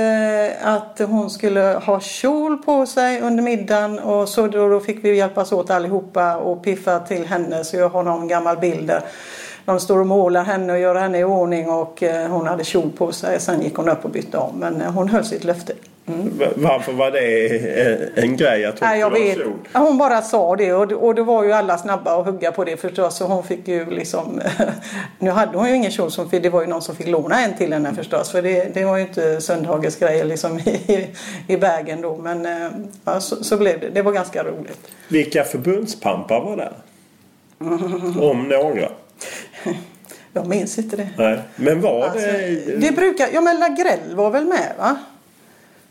att 0.62 0.98
hon 0.98 1.30
skulle 1.30 1.60
ha 1.60 2.00
kjol 2.00 2.58
på 2.58 2.86
sig 2.86 3.20
under 3.20 3.42
middagen. 3.42 3.98
Och 3.98 4.28
så 4.28 4.46
då, 4.46 4.68
då 4.68 4.80
fick 4.80 5.04
vi 5.04 5.16
hjälpas 5.16 5.52
åt 5.52 5.70
allihopa 5.70 6.36
och 6.36 6.64
piffa 6.64 6.98
till 6.98 7.26
henne. 7.26 7.64
Så 7.64 7.76
jag 7.76 7.88
har 7.88 8.02
någon 8.02 8.28
gammal 8.28 8.56
bild 8.56 8.86
där 8.86 9.02
de 9.64 9.80
står 9.80 9.98
och 9.98 10.06
målar 10.06 10.44
henne 10.44 10.72
och 10.72 10.78
gör 10.78 10.94
henne 10.94 11.18
i 11.18 11.24
ordning 11.24 11.70
och 11.70 12.02
eh, 12.02 12.28
hon 12.28 12.46
hade 12.46 12.64
kjol 12.64 12.90
på 12.90 13.12
sig. 13.12 13.40
Sen 13.40 13.62
gick 13.62 13.74
hon 13.74 13.88
upp 13.88 14.04
och 14.04 14.10
bytte 14.10 14.38
om 14.38 14.58
men 14.58 14.80
eh, 14.80 14.92
hon 14.92 15.08
höll 15.08 15.24
sitt 15.24 15.44
löfte. 15.44 15.72
Mm. 16.06 16.32
Varför 16.56 16.92
var 16.92 17.10
det 17.10 18.22
en 18.22 18.36
grej 18.36 18.64
att 18.64 18.78
hon 18.78 18.88
Nej, 18.88 19.00
jag 19.00 19.10
vet. 19.10 19.38
Hon 19.72 19.98
bara 19.98 20.22
sa 20.22 20.56
det 20.56 20.72
och, 20.72 20.92
och 20.92 21.14
då 21.14 21.22
var 21.22 21.44
ju 21.44 21.52
alla 21.52 21.78
snabba 21.78 22.20
att 22.20 22.26
hugga 22.26 22.52
på 22.52 22.64
det 22.64 22.76
förstås. 22.76 23.16
Så 23.16 23.24
hon 23.24 23.44
fick 23.44 23.68
ju 23.68 23.90
liksom... 23.90 24.40
nu 25.18 25.30
hade 25.30 25.58
hon 25.58 25.68
ju 25.68 25.74
ingen 25.74 25.90
kjol 25.90 26.10
som 26.10 26.28
det 26.30 26.50
var 26.50 26.60
ju 26.60 26.66
någon 26.66 26.82
som 26.82 26.96
fick 26.96 27.08
låna 27.08 27.40
en 27.40 27.56
till 27.56 27.72
henne 27.72 27.94
förstås. 27.94 28.30
För 28.30 28.42
det, 28.42 28.74
det 28.74 28.84
var 28.84 28.96
ju 28.96 29.02
inte 29.02 29.40
Sundhages 29.40 29.96
grejer 29.96 30.24
liksom 30.24 30.58
i, 30.58 31.08
i 31.46 31.56
vägen 31.56 32.00
då. 32.00 32.16
Men 32.16 32.46
eh, 32.46 32.70
ja, 33.04 33.20
så, 33.20 33.44
så, 33.44 33.56
blev 33.56 33.80
det. 33.80 33.88
Det 33.88 34.02
var 34.02 34.12
ganska 34.12 34.44
roligt. 34.44 34.88
Vilka 35.08 35.44
förbundspampar 35.44 36.40
var 36.40 36.56
det? 36.56 36.72
Om 38.20 38.48
några? 38.48 38.88
Jag 40.32 40.46
minns 40.46 40.78
inte 40.78 40.96
det. 40.96 41.08
Nej. 41.16 41.40
Men 41.56 41.80
var 41.80 42.04
alltså, 42.04 42.26
det... 42.26 42.76
Det 42.76 42.92
brukar... 42.92 43.28
Ja 43.32 43.40
men 43.40 43.58
Lagrell 43.58 44.14
var 44.14 44.30
väl 44.30 44.44
med 44.44 44.72
va? 44.78 44.96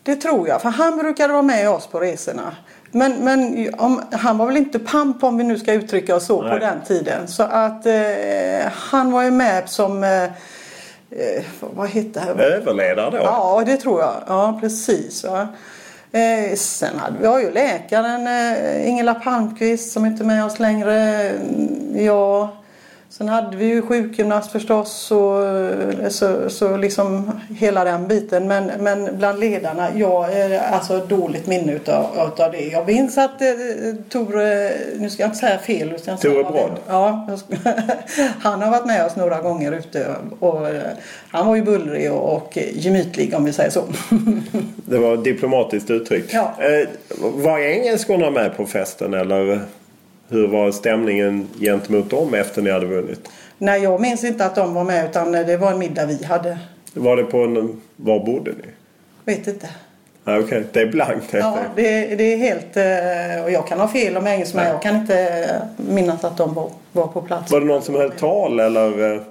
Det 0.04 0.16
tror 0.16 0.48
jag. 0.48 0.62
För 0.62 0.70
han 0.70 0.98
brukade 0.98 1.34
vara 1.34 1.42
med 1.42 1.70
oss 1.70 1.88
på 1.88 2.00
resorna. 2.00 2.56
Men, 2.92 3.14
men 3.14 3.70
om, 3.78 4.02
han 4.12 4.38
var 4.38 4.46
väl 4.46 4.58
inte 4.58 4.80
pamp 4.80 5.24
om 5.24 5.38
vi 5.38 5.44
nu 5.44 5.60
ska 5.60 5.74
uttrycka 5.74 6.16
oss 6.16 6.26
så 6.26 6.42
Nej. 6.42 6.52
på 6.52 6.58
den 6.58 6.82
tiden. 6.88 7.28
Så 7.28 7.44
att 7.44 7.86
eh, 7.86 8.72
han 8.72 9.12
var 9.12 9.24
ju 9.24 9.32
med 9.32 9.70
som 9.70 10.04
eh, 10.04 10.24
eh 10.24 10.30
vad 11.60 11.90
heter 11.90 12.36
det? 12.36 12.44
Överledare 12.44 13.10
då? 13.12 13.18
Ja 13.18 13.64
det 13.66 13.78
tror 13.78 14.02
jag. 14.02 14.24
Ja 14.28 14.58
precis. 14.62 15.24
Va? 15.24 15.48
Eh, 16.12 16.56
sen 16.56 17.00
hade 17.00 17.16
vi 17.20 17.28
har 17.28 17.40
ju 17.40 17.52
läkaren 17.52 18.28
eh, 18.28 18.90
Ingela 18.90 19.14
Palmqvist 19.14 19.92
som 19.92 20.06
inte 20.06 20.24
är 20.24 20.26
med 20.26 20.46
oss 20.46 20.60
längre. 20.60 21.32
Ja, 21.94 22.61
Sen 23.12 23.30
hade 23.30 23.58
vi 23.58 23.66
ju 23.66 23.82
sjukgymnast 23.82 24.52
förstås 24.52 25.12
och 25.12 25.44
så, 26.10 26.50
så 26.50 26.78
liksom 26.78 27.32
hela 27.58 27.84
den 27.84 28.08
biten. 28.08 28.48
Men, 28.48 28.72
men 28.80 29.18
bland 29.18 29.40
ledarna, 29.40 29.88
jag 29.96 30.34
är 30.34 30.60
alltså 30.60 30.98
dåligt 30.98 31.48
minne 31.48 31.74
utav, 31.74 32.06
utav 32.34 32.52
det. 32.52 32.68
Jag 32.68 32.88
minns 32.88 33.18
att 33.18 33.42
eh, 33.42 33.48
Tore, 34.10 34.72
nu 34.98 35.10
ska 35.10 35.24
jag 35.24 35.28
inte 35.28 35.40
säga 35.40 35.58
fel. 35.58 36.00
Tore 36.22 36.44
Brodd? 36.44 36.80
Ja, 36.88 37.28
han 38.40 38.62
har 38.62 38.72
varit 38.72 38.86
med 38.86 39.06
oss 39.06 39.16
några 39.16 39.42
gånger 39.42 39.72
ute 39.72 40.08
och 40.40 40.70
eh, 40.70 40.82
han 41.30 41.48
var 41.48 41.56
ju 41.56 41.62
bullrig 41.62 42.12
och, 42.12 42.36
och 42.36 42.58
gemytlig 42.74 43.34
om 43.36 43.46
vi 43.46 43.54
säger 43.54 43.70
så. 43.70 43.84
det 44.86 44.98
var 44.98 45.18
diplomatiskt 45.18 45.90
uttryckt. 45.90 46.34
Ja. 46.34 46.54
Eh, 46.60 46.88
var 47.20 47.60
engelskorna 47.60 48.30
med 48.30 48.58
på 48.58 48.66
festen 48.66 49.14
eller? 49.14 49.62
Hur 50.32 50.48
var 50.48 50.72
stämningen 50.72 51.48
gentemot 51.60 52.10
dem 52.10 52.34
efter 52.34 52.62
ni 52.62 52.72
hade 52.72 52.86
vunnit? 52.86 53.30
Nej, 53.58 53.84
jag 53.84 54.02
minns 54.02 54.24
inte 54.24 54.46
att 54.46 54.56
de 54.56 54.74
var 54.74 54.84
med 54.84 55.10
utan 55.10 55.32
det 55.32 55.58
var 55.58 55.72
en 55.72 55.80
middag 55.80 56.06
vi 56.06 56.24
hade. 56.26 56.58
Var 56.94 57.18
det 57.18 57.24
på 57.24 57.38
en... 57.38 57.82
Var 57.96 58.26
bodde 58.26 58.52
ni? 58.52 58.68
Vet 59.26 59.48
inte. 59.48 59.70
Ah, 60.24 60.38
Okej, 60.38 60.44
okay. 60.44 60.64
det 60.74 60.82
är 60.82 60.86
blankt. 60.86 61.34
Ja, 61.34 61.58
det, 61.76 62.16
det, 62.16 62.34
är 62.34 62.38
helt... 62.38 62.78
Eh, 62.78 63.44
och 63.44 63.52
jag 63.52 63.68
kan 63.68 63.80
ha 63.80 63.88
fel 63.88 64.18
om 64.18 64.28
engelska 64.28 64.58
men 64.58 64.68
jag 64.68 64.82
kan 64.82 64.96
inte 64.96 65.48
minnas 65.76 66.24
att 66.24 66.38
de 66.38 66.54
var, 66.54 66.70
var 66.92 67.08
på 67.08 67.22
plats. 67.22 67.52
Var 67.52 67.60
det 67.60 67.66
någon 67.66 67.82
som 67.82 67.96
höll 67.96 68.12
tal 68.12 68.60
eller 68.60 69.14
eh, 69.14 69.22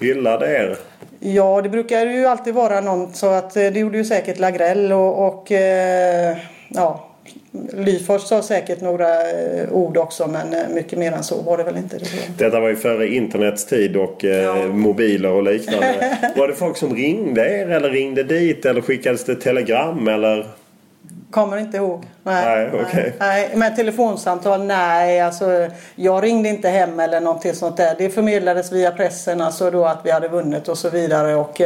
hyllade 0.00 0.46
er? 0.46 0.78
Ja, 1.20 1.62
det 1.62 1.68
brukar 1.68 2.06
ju 2.06 2.26
alltid 2.26 2.54
vara 2.54 2.80
någon 2.80 3.12
så 3.12 3.30
att 3.30 3.56
eh, 3.56 3.62
det 3.62 3.78
gjorde 3.78 3.98
ju 3.98 4.04
säkert 4.04 4.38
Lagrell 4.38 4.92
och, 4.92 5.26
och 5.26 5.50
ja, 6.68 7.13
Lyfors 7.72 8.22
sa 8.22 8.42
säkert 8.42 8.80
några 8.80 9.30
eh, 9.30 9.72
ord 9.72 9.96
också 9.96 10.26
men 10.26 10.52
eh, 10.52 10.68
mycket 10.74 10.98
mer 10.98 11.12
än 11.12 11.24
så 11.24 11.42
var 11.42 11.58
det 11.58 11.64
väl 11.64 11.76
inte. 11.76 11.98
Det 11.98 12.04
Detta 12.44 12.60
var 12.60 12.68
ju 12.68 12.76
före 12.76 13.08
internets 13.08 13.66
tid 13.66 13.96
och 13.96 14.24
eh, 14.24 14.42
ja. 14.42 14.66
mobiler 14.66 15.30
och 15.30 15.42
liknande. 15.42 16.18
var 16.36 16.48
det 16.48 16.54
folk 16.54 16.76
som 16.76 16.94
ringde 16.94 17.40
er 17.40 17.70
eller 17.70 17.90
ringde 17.90 18.22
dit 18.22 18.64
eller 18.64 18.80
skickades 18.80 19.24
det 19.24 19.34
telegram 19.34 20.08
eller? 20.08 20.46
Kommer 21.30 21.56
inte 21.56 21.76
ihåg. 21.76 22.04
Nej, 22.22 22.70
nej, 22.72 22.80
okay. 22.82 23.12
nej. 23.18 23.50
Men 23.54 23.76
telefonsamtal, 23.76 24.64
nej. 24.64 25.20
Alltså, 25.20 25.68
jag 25.94 26.24
ringde 26.24 26.48
inte 26.48 26.68
hem 26.68 27.00
eller 27.00 27.20
någonting 27.20 27.54
sånt 27.54 27.76
där. 27.76 27.94
Det 27.98 28.10
förmedlades 28.10 28.72
via 28.72 28.90
pressen, 28.90 29.40
alltså 29.40 29.70
då 29.70 29.84
att 29.84 30.00
vi 30.04 30.10
hade 30.10 30.28
vunnit 30.28 30.68
och 30.68 30.78
så 30.78 30.90
vidare. 30.90 31.34
Och, 31.34 31.60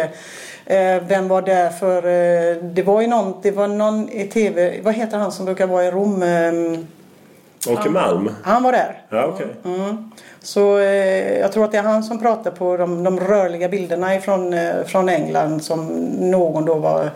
vem 1.09 1.29
var 1.29 1.43
där 1.43 1.71
för... 1.71 1.97
Eh, 1.97 2.57
det 2.63 2.83
var 2.83 3.01
ju 3.01 3.07
någon, 3.07 3.35
det 3.43 3.51
var 3.51 3.69
någon 3.69 4.09
i 4.09 4.27
tv. 4.27 4.81
Vad 4.83 4.95
heter 4.95 5.19
han 5.19 5.33
som 5.33 5.45
brukar 5.45 5.67
vara 5.67 5.85
i 5.85 5.91
Rom? 5.91 6.23
Eh, 6.23 7.73
Åke 7.73 7.91
Malm? 7.91 8.31
Han 8.43 8.63
var 8.63 8.73
där. 8.73 9.03
Ja, 9.09 9.27
okay. 9.27 9.47
Mm. 9.65 10.11
Så 10.41 10.79
eh, 10.79 11.39
jag 11.39 11.53
tror 11.53 11.65
att 11.65 11.73
det 11.73 11.79
är 11.79 11.83
han 11.83 12.03
som 12.03 12.19
pratar 12.19 12.51
på 12.51 12.77
de, 12.77 13.05
de 13.05 13.21
rörliga 13.21 13.69
bilderna 13.69 14.15
ifrån, 14.15 14.55
eh, 14.55 14.85
från 14.87 15.09
England 15.09 15.65
som 15.65 15.87
någon 16.31 16.65
då 16.65 16.75
var 16.75 17.11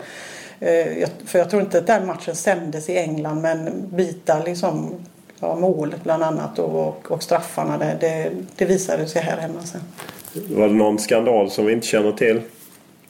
eh, 0.59 1.09
för 1.25 1.39
jag 1.39 1.49
tror 1.49 1.61
inte 1.61 1.77
att 1.77 1.87
den 1.87 2.07
matchen 2.07 2.35
sändes 2.35 2.89
i 2.89 2.97
England 2.97 3.41
men 3.41 3.89
bitar 3.89 4.43
liksom 4.45 4.91
ja, 5.39 5.55
målet 5.55 6.03
bland 6.03 6.23
annat 6.23 6.59
och, 6.59 6.87
och, 6.87 7.11
och 7.11 7.23
straffarna 7.23 7.77
det, 7.77 7.97
det, 7.99 8.31
det 8.55 8.65
visade 8.65 9.07
sig 9.07 9.21
här 9.21 9.37
hemma 9.37 9.61
sen. 9.63 9.81
Var 10.57 10.67
det 10.67 10.73
någon 10.73 10.99
skandal 10.99 11.51
som 11.51 11.65
vi 11.65 11.73
inte 11.73 11.87
känner 11.87 12.11
till? 12.11 12.41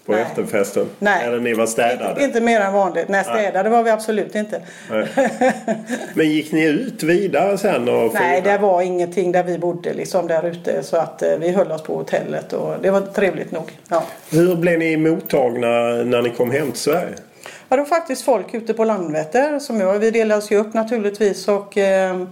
På 0.06 0.12
Nej. 0.12 0.22
efterfesten? 0.22 0.89
Nej. 0.99 1.26
Eller 1.28 1.39
ni 1.39 1.54
var 1.54 1.66
städade? 1.66 2.24
Inte 2.24 2.41
mer 2.41 2.62
än 2.62 2.74
vanligt. 2.74 3.10
Nej, 3.10 3.24
städade 3.24 3.70
var 3.70 3.84
vi 3.84 3.89
absolut 3.89 4.36
inte. 4.36 4.62
Nej. 4.89 5.08
Men 6.14 6.30
gick 6.30 6.51
ni 6.51 6.66
ut 6.66 7.04
vidare 7.04 7.58
sen? 7.58 7.89
Och 7.89 8.14
Nej, 8.14 8.41
det 8.41 8.58
var 8.58 8.82
ingenting 8.82 9.32
där 9.32 9.43
vi 9.43 9.58
bodde 9.58 9.93
liksom 9.93 10.28
där 10.28 10.45
ute. 10.45 10.84
Så 10.84 10.97
att 10.97 11.22
eh, 11.22 11.38
vi 11.39 11.51
höll 11.51 11.72
oss 11.72 11.84
på 11.84 11.95
hotellet 11.95 12.54
och 12.54 12.76
det 12.82 12.91
var 12.91 13.01
trevligt 13.01 13.51
nog. 13.51 13.72
Ja. 13.89 14.04
Hur 14.32 14.56
blev 14.56 14.80
ni 14.80 14.97
mottagna 14.97 15.68
när 16.04 16.22
ni 16.22 16.30
kom 16.30 16.51
hem 16.51 16.72
till 16.72 16.82
Sverige? 16.82 17.16
Ja, 17.70 17.76
det 17.76 17.82
var 17.82 17.89
faktiskt 17.89 18.22
folk 18.26 18.54
ute 18.54 18.74
på 18.74 18.84
Landvetter 18.84 19.60
som 19.60 19.80
jag, 19.82 19.99
vi 19.99 20.12
delades 20.12 20.51
ju 20.51 20.58
upp 20.58 20.74
naturligtvis 20.74 21.47
och 21.47 21.78
eh, 21.78 22.24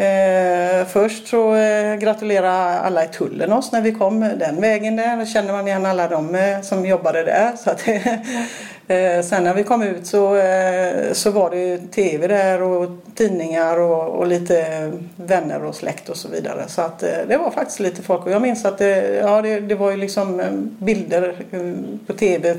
eh, 0.00 0.86
först 0.86 1.28
så 1.28 1.54
eh, 1.54 1.96
gratulerade 1.96 2.80
alla 2.80 3.04
i 3.04 3.08
tullen 3.08 3.52
oss 3.52 3.72
när 3.72 3.80
vi 3.80 3.92
kom 3.92 4.20
den 4.20 4.60
vägen 4.60 4.96
där. 4.96 5.16
Då 5.16 5.26
kände 5.26 5.52
man 5.52 5.66
igen 5.66 5.86
alla 5.86 6.08
de 6.08 6.34
eh, 6.34 6.60
som 6.60 6.86
jobbade 6.86 7.22
där. 7.22 7.52
Så 7.56 7.70
att, 7.70 7.88
eh, 8.88 9.24
sen 9.24 9.44
när 9.44 9.54
vi 9.54 9.64
kom 9.64 9.82
ut 9.82 10.06
så, 10.06 10.36
eh, 10.36 11.12
så 11.12 11.30
var 11.30 11.50
det 11.50 11.58
ju 11.58 11.78
tv 11.78 12.26
där 12.26 12.62
och 12.62 12.90
tidningar 13.14 13.80
och, 13.80 14.08
och 14.08 14.26
lite 14.26 14.90
vänner 15.16 15.64
och 15.64 15.74
släkt 15.74 16.08
och 16.08 16.16
så 16.16 16.28
vidare. 16.28 16.64
Så 16.68 16.82
att 16.82 17.02
eh, 17.02 17.18
det 17.28 17.36
var 17.36 17.50
faktiskt 17.50 17.80
lite 17.80 18.02
folk 18.02 18.26
och 18.26 18.32
jag 18.32 18.42
minns 18.42 18.64
att 18.64 18.78
det, 18.78 19.14
ja, 19.14 19.42
det, 19.42 19.60
det 19.60 19.74
var 19.74 19.90
ju 19.90 19.96
liksom 19.96 20.40
eh, 20.40 20.50
bilder 20.78 21.34
eh, 21.50 21.60
på 22.06 22.12
tv 22.12 22.56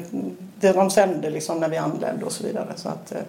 det 0.62 0.72
de 0.72 0.90
sände 0.90 1.30
liksom 1.30 1.60
när 1.60 1.70
vi 1.70 1.78
anlände 1.78 2.26
och 2.26 2.32
så 2.32 2.44
vidare. 2.44 2.68
Så 2.76 2.90
att, 2.90 3.12
eh, 3.12 3.22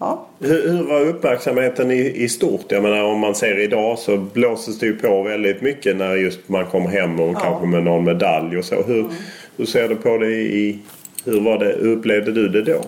ja. 0.00 0.26
Hur, 0.40 0.68
hur 0.70 0.82
var 0.82 1.00
uppmärksamheten 1.00 1.90
i, 1.90 2.12
i 2.16 2.28
stort? 2.28 2.64
Jag 2.68 2.82
menar 2.82 3.04
om 3.04 3.18
man 3.18 3.34
ser 3.34 3.58
idag 3.58 3.98
så 3.98 4.16
blåses 4.16 4.78
det 4.78 4.86
ju 4.86 4.96
på 4.96 5.22
väldigt 5.22 5.62
mycket 5.62 5.96
när 5.96 6.14
just 6.14 6.48
man 6.48 6.66
kommer 6.66 6.88
hem 6.88 7.20
och 7.20 7.40
kanske 7.40 7.66
med 7.66 7.82
någon 7.82 8.04
medalj 8.04 8.58
och 8.58 8.64
så. 8.64 8.82
Hur, 8.82 9.06
hur 9.56 9.64
ser 9.64 9.88
du 9.88 9.96
på 9.96 10.16
det 10.16 10.30
i... 10.30 10.78
Hur 11.24 11.40
var 11.40 11.58
det, 11.58 11.76
hur 11.80 11.96
upplevde 11.96 12.32
du 12.32 12.48
det 12.48 12.62
då? 12.62 12.80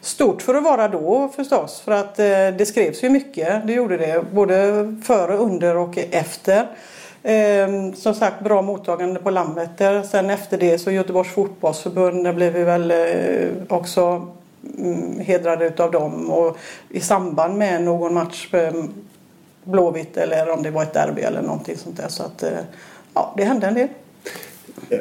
Stort 0.00 0.42
för 0.42 0.54
att 0.54 0.64
vara 0.64 0.88
då 0.88 1.30
förstås. 1.36 1.80
För 1.80 1.92
att 1.92 2.18
eh, 2.18 2.26
det 2.58 2.66
skrevs 2.66 3.04
ju 3.04 3.08
mycket. 3.08 3.66
Det 3.66 3.72
gjorde 3.72 3.96
det. 3.96 4.24
Både 4.32 4.56
före, 5.04 5.36
under 5.36 5.76
och 5.76 5.98
efter. 6.10 6.66
Eh, 7.22 7.92
som 7.94 8.14
sagt 8.14 8.44
bra 8.44 8.62
mottagande 8.62 9.20
på 9.20 9.30
Landvetter. 9.30 10.02
Sen 10.02 10.30
efter 10.30 10.58
det 10.58 10.78
så 10.78 10.90
Göteborgs 10.90 11.30
fotbollsförbund 11.30 12.24
där 12.24 12.32
blev 12.32 12.52
vi 12.52 12.64
väl 12.64 12.90
eh, 12.90 12.96
också 13.68 14.00
mm, 14.00 14.28
hedrade 15.18 15.66
utav 15.66 15.90
dem. 15.90 16.30
Och 16.30 16.56
i 16.88 17.00
samband 17.00 17.58
med 17.58 17.82
någon 17.82 18.14
match 18.14 18.54
eh, 18.54 18.72
Blåvitt 19.64 20.16
eller 20.16 20.50
om 20.50 20.62
det 20.62 20.70
var 20.70 20.82
ett 20.82 20.94
derby 20.94 21.22
eller 21.22 21.42
någonting 21.42 21.76
sånt 21.76 21.96
där. 21.96 22.08
Så 22.08 22.22
att 22.22 22.42
eh, 22.42 22.50
ja, 23.14 23.34
det 23.36 23.44
hände 23.44 23.66
en 23.66 23.74
del. 23.74 23.88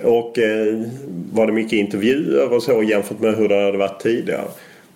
Och 0.03 0.39
eh, 0.39 0.81
var 1.33 1.47
det 1.47 1.53
mycket 1.53 1.73
intervjuer 1.73 2.53
och 2.53 2.63
så 2.63 2.83
jämfört 2.83 3.19
med 3.19 3.35
hur 3.35 3.49
det 3.49 3.65
hade 3.65 3.77
varit 3.77 4.01
tidigare? 4.01 4.47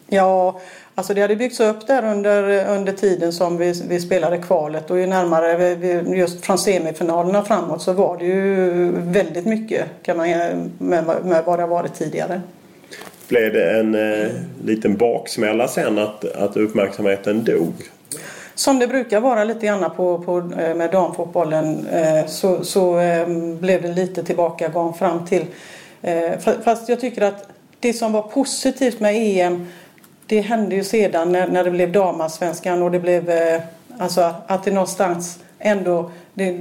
Ja, 0.07 0.61
alltså 0.95 1.13
det 1.13 1.21
hade 1.21 1.35
byggts 1.35 1.59
upp 1.59 1.87
där 1.87 2.11
under, 2.11 2.67
under 2.69 2.93
tiden 2.93 3.33
som 3.33 3.57
vi, 3.57 3.73
vi 3.87 3.99
spelade 3.99 4.37
kvalet 4.37 4.91
och 4.91 4.99
ju 4.99 5.07
närmare 5.07 5.57
vi, 5.57 5.75
vi, 5.75 6.17
just 6.17 6.45
från 6.45 6.57
semifinalerna 6.57 7.43
framåt 7.43 7.81
så 7.81 7.93
var 7.93 8.17
det 8.17 8.25
ju 8.25 8.91
väldigt 8.91 9.45
mycket 9.45 9.85
kan 10.03 10.17
man, 10.17 10.27
med, 10.77 11.05
med 11.25 11.43
vad 11.45 11.59
det 11.59 11.63
har 11.63 11.67
varit 11.67 11.93
tidigare. 11.93 12.41
Blev 13.33 13.53
det 13.53 13.79
en 13.79 13.95
eh, 13.95 14.31
liten 14.65 14.97
baksmälla 14.97 15.67
sen 15.67 15.97
att, 15.99 16.25
att 16.25 16.57
uppmärksamheten 16.57 17.43
dog? 17.43 17.73
Som 18.55 18.79
det 18.79 18.87
brukar 18.87 19.19
vara 19.19 19.43
lite 19.43 19.65
grann 19.65 19.91
på, 19.95 20.19
på, 20.19 20.37
eh, 20.37 20.75
med 20.75 20.91
damfotbollen 20.91 21.87
eh, 21.87 22.25
så, 22.27 22.63
så 22.63 22.99
eh, 22.99 23.27
blev 23.59 23.81
det 23.81 23.87
lite 23.93 24.23
tillbakagång 24.23 24.93
fram 24.93 25.25
till. 25.25 25.45
eh, 26.01 26.31
Fast 26.63 26.89
jag 26.89 26.99
tycker 26.99 27.21
att 27.21 27.47
det 27.79 27.93
som 27.93 28.11
var 28.11 28.21
positivt 28.21 28.99
med 28.99 29.15
EM 29.15 29.67
det 30.25 30.41
hände 30.41 30.75
ju 30.75 30.83
sedan 30.83 31.31
när, 31.31 31.47
när 31.47 31.63
det 31.63 31.71
blev 31.71 31.91
damallsvenskan 31.91 32.81
och 32.83 32.91
det 32.91 32.99
blev 32.99 33.29
eh, 33.29 33.61
alltså 33.97 34.33
att 34.47 34.63
det 34.63 34.71
någonstans 34.71 35.39
ändå 35.63 36.11
det, 36.33 36.59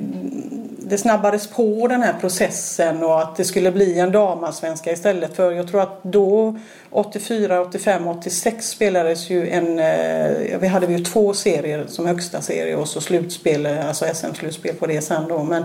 det 0.78 0.98
snabbades 0.98 1.46
på 1.46 1.88
den 1.88 2.02
här 2.02 2.14
processen 2.20 3.02
och 3.02 3.22
att 3.22 3.36
det 3.36 3.44
skulle 3.44 3.72
bli 3.72 3.98
en 3.98 4.12
damallsvenska 4.12 4.92
istället 4.92 5.36
för 5.36 5.52
jag 5.52 5.68
tror 5.68 5.82
att 5.82 6.02
då 6.02 6.58
84, 6.90 7.60
85, 7.60 8.08
86 8.08 8.68
spelades 8.68 9.30
ju 9.30 9.48
en 9.48 9.78
eh, 9.78 10.58
vi 10.58 10.66
hade 10.66 10.86
ju 10.86 11.04
två 11.04 11.34
serier 11.34 11.84
som 11.88 12.06
högsta 12.06 12.40
serie 12.40 12.76
och 12.76 12.88
så 12.88 13.00
slutspel, 13.00 13.66
alltså 13.66 14.04
SM-slutspel 14.14 14.74
på 14.74 14.86
det 14.86 15.00
sen 15.00 15.28
då 15.28 15.42
men 15.42 15.64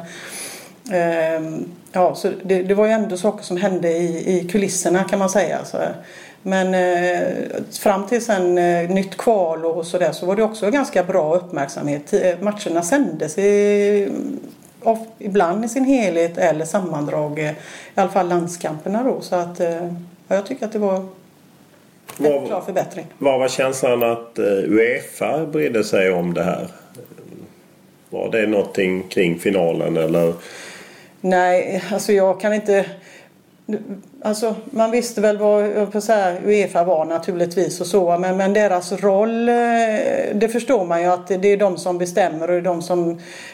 ehm, 0.91 1.65
ja, 1.91 2.15
så 2.15 2.31
det, 2.43 2.63
det 2.63 2.73
var 2.73 2.85
ju 2.85 2.91
ändå 2.91 3.17
saker 3.17 3.43
som 3.43 3.57
hände 3.57 3.89
i, 3.89 4.37
i 4.37 4.47
kulisserna 4.49 5.03
kan 5.03 5.19
man 5.19 5.29
säga. 5.29 5.65
Så, 5.65 5.77
men 6.47 6.73
eh, 6.73 7.61
fram 7.79 8.07
till 8.07 8.25
sen 8.25 8.57
eh, 8.57 8.89
nytt 8.89 9.17
kval 9.17 9.65
och 9.65 9.85
sådär 9.85 10.11
så 10.11 10.25
var 10.25 10.35
det 10.35 10.43
också 10.43 10.71
ganska 10.71 11.03
bra 11.03 11.35
uppmärksamhet. 11.35 12.13
Eh, 12.13 12.33
matcherna 12.41 12.81
sändes 12.81 13.37
i, 13.37 14.09
of, 14.83 14.99
ibland 15.19 15.65
i 15.65 15.69
sin 15.69 15.83
helhet 15.85 16.37
eller 16.37 16.65
sammandrag. 16.65 17.39
eh, 17.39 17.51
I 17.51 17.55
alla 17.95 18.09
fall 18.09 18.27
landskamperna 18.29 19.03
då. 19.03 19.21
Så 19.21 19.35
att 19.35 19.59
eh, 19.59 19.85
ja, 20.27 20.35
jag 20.35 20.45
tycker 20.45 20.65
att 20.65 20.71
det 20.71 20.79
var 20.79 20.95
en 20.95 21.07
Vad- 22.17 22.47
klar 22.47 22.61
förbättring. 22.61 23.05
Vad 23.17 23.39
var 23.39 23.47
känslan 23.47 24.03
att 24.03 24.39
eh, 24.39 24.45
Uefa 24.45 25.45
brydde 25.45 25.83
sig 25.83 26.11
om 26.11 26.33
det 26.33 26.43
här? 26.43 26.67
Var 28.09 28.31
det 28.31 28.47
någonting 28.47 29.03
kring 29.07 29.39
finalen 29.39 29.97
eller? 29.97 30.33
Nej, 31.21 31.83
alltså 31.91 32.11
jag 32.13 32.41
kan 32.41 32.53
inte... 32.53 32.85
Alltså, 34.21 34.55
man 34.65 34.91
visste 34.91 35.21
väl 35.21 35.37
vad 35.37 35.91
på 35.91 35.99
Uefa 36.45 36.83
var 36.83 37.05
naturligtvis 37.05 37.81
och 37.81 37.87
så 37.87 38.17
men, 38.17 38.37
men 38.37 38.53
deras 38.53 38.91
roll, 38.91 39.49
eh, 39.49 39.55
det 40.33 40.49
förstår 40.51 40.85
man 40.85 41.01
ju 41.01 41.07
att 41.07 41.27
det 41.27 41.47
är 41.47 41.57
de 41.57 41.77
som 41.77 41.97
bestämmer 41.97 42.41
och 42.41 42.47
det 42.47 42.59
är 42.59 42.61
de 42.61 42.81
som 42.81 43.09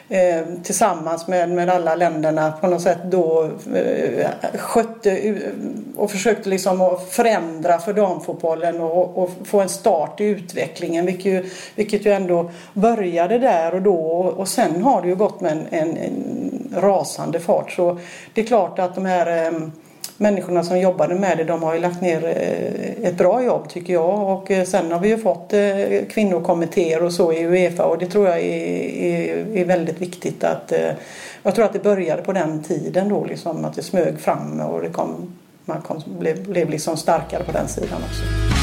eh, 0.10 0.44
tillsammans 0.64 1.28
med, 1.28 1.50
med 1.50 1.70
alla 1.70 1.96
länderna 1.96 2.52
på 2.62 2.68
något 2.68 2.82
sätt 2.82 2.98
då 3.06 3.50
eh, 3.76 4.28
skötte 4.58 5.12
eh, 5.12 5.36
och 5.96 6.12
försökte 6.12 6.50
liksom 6.50 6.98
förändra 7.10 7.80
för 7.80 7.94
damfotbollen 7.94 8.82
och, 8.82 9.18
och 9.18 9.30
få 9.44 9.62
en 9.62 9.70
start 9.70 10.22
i 10.22 10.24
utvecklingen 10.24 11.06
vilket 11.06 11.26
ju, 11.26 11.50
vilket 11.76 12.06
ju 12.06 12.12
ändå 12.12 12.52
började 12.74 13.40
där 13.40 13.74
och 13.74 13.82
då. 13.82 13.96
Och, 13.96 14.40
och 14.40 14.48
sen 14.48 14.84
har 14.84 15.02
det 15.02 15.08
ju 15.08 15.16
gått 15.16 15.42
med 15.42 15.52
en, 15.52 15.68
en, 15.70 15.98
en 15.98 16.82
rasande 16.82 17.40
fart. 17.40 17.72
Så 17.72 18.00
det 18.34 18.42
är 18.42 18.46
klart 18.46 18.80
att 18.80 18.96
de 18.96 19.06
här 19.06 19.46
eh, 19.46 19.60
människorna 20.18 20.64
som 20.64 20.80
jobbade 20.80 21.16
med 21.16 21.38
det 21.38 21.44
de 21.44 21.64
har 21.64 21.74
ju 21.74 21.80
lagt 21.80 22.02
ner 22.02 22.26
eh, 22.26 23.08
ett 23.08 23.18
bra 23.18 23.44
jobb 23.44 23.70
tycker 23.70 23.94
jag 23.94 24.30
och 24.30 24.52
eh, 24.52 24.66
sen 24.66 24.92
har 24.92 25.00
vi 25.00 25.10
ju 25.10 25.18
fått 25.18 25.54
eh, 25.54 26.06
kvinnokommittéer 26.10 27.04
och 27.04 27.14
så 27.14 27.34
i 27.34 27.46
Uefa 27.46 27.86
och 27.86 27.98
det 27.98 28.06
tror 28.06 28.28
jag 28.28 28.40
är, 28.40 28.44
är, 29.04 29.58
är 29.58 29.66
väldigt 29.66 30.02
viktigt 30.02 30.44
att 30.44 30.74
jag 31.44 31.56
tror 31.56 31.66
att 31.66 31.74
det 31.74 31.84
började 31.84 32.22
på 32.22 32.34
den 32.34 32.64
tiden 32.64 33.10
då 33.10 33.26
liksom 33.26 33.66
att 33.66 33.76
det 33.76 33.84
smög 33.84 34.20
fram 34.20 34.60
och 34.60 34.82
det 34.82 34.90
kom, 34.90 35.36
man 35.66 35.82
kom, 35.82 36.04
blev, 36.20 36.44
blev 36.44 36.70
liksom 36.70 36.98
starkare 36.98 37.44
på 37.44 37.52
den 37.52 37.68
sidan 37.68 38.00
också. 38.10 38.63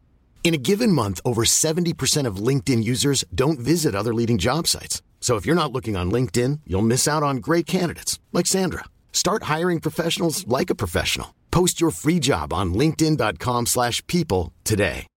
In 0.43 0.55
a 0.55 0.57
given 0.57 0.91
month, 0.91 1.21
over 1.23 1.43
70% 1.43 2.27
of 2.27 2.47
LinkedIn 2.47 2.83
users 2.83 3.23
don't 3.33 3.59
visit 3.59 3.95
other 3.95 4.13
leading 4.13 4.37
job 4.39 4.67
sites. 4.67 5.01
So 5.21 5.37
if 5.37 5.45
you're 5.45 5.55
not 5.55 5.71
looking 5.71 5.95
on 5.95 6.11
LinkedIn, 6.11 6.61
you'll 6.65 6.81
miss 6.81 7.07
out 7.07 7.23
on 7.23 7.37
great 7.37 7.65
candidates 7.65 8.19
like 8.33 8.47
Sandra. 8.47 8.85
Start 9.13 9.43
hiring 9.43 9.79
professionals 9.79 10.45
like 10.47 10.69
a 10.71 10.75
professional. 10.75 11.27
Post 11.51 11.79
your 11.79 11.91
free 11.91 12.19
job 12.19 12.51
on 12.51 12.73
linkedin.com/people 12.73 14.51
today. 14.63 15.07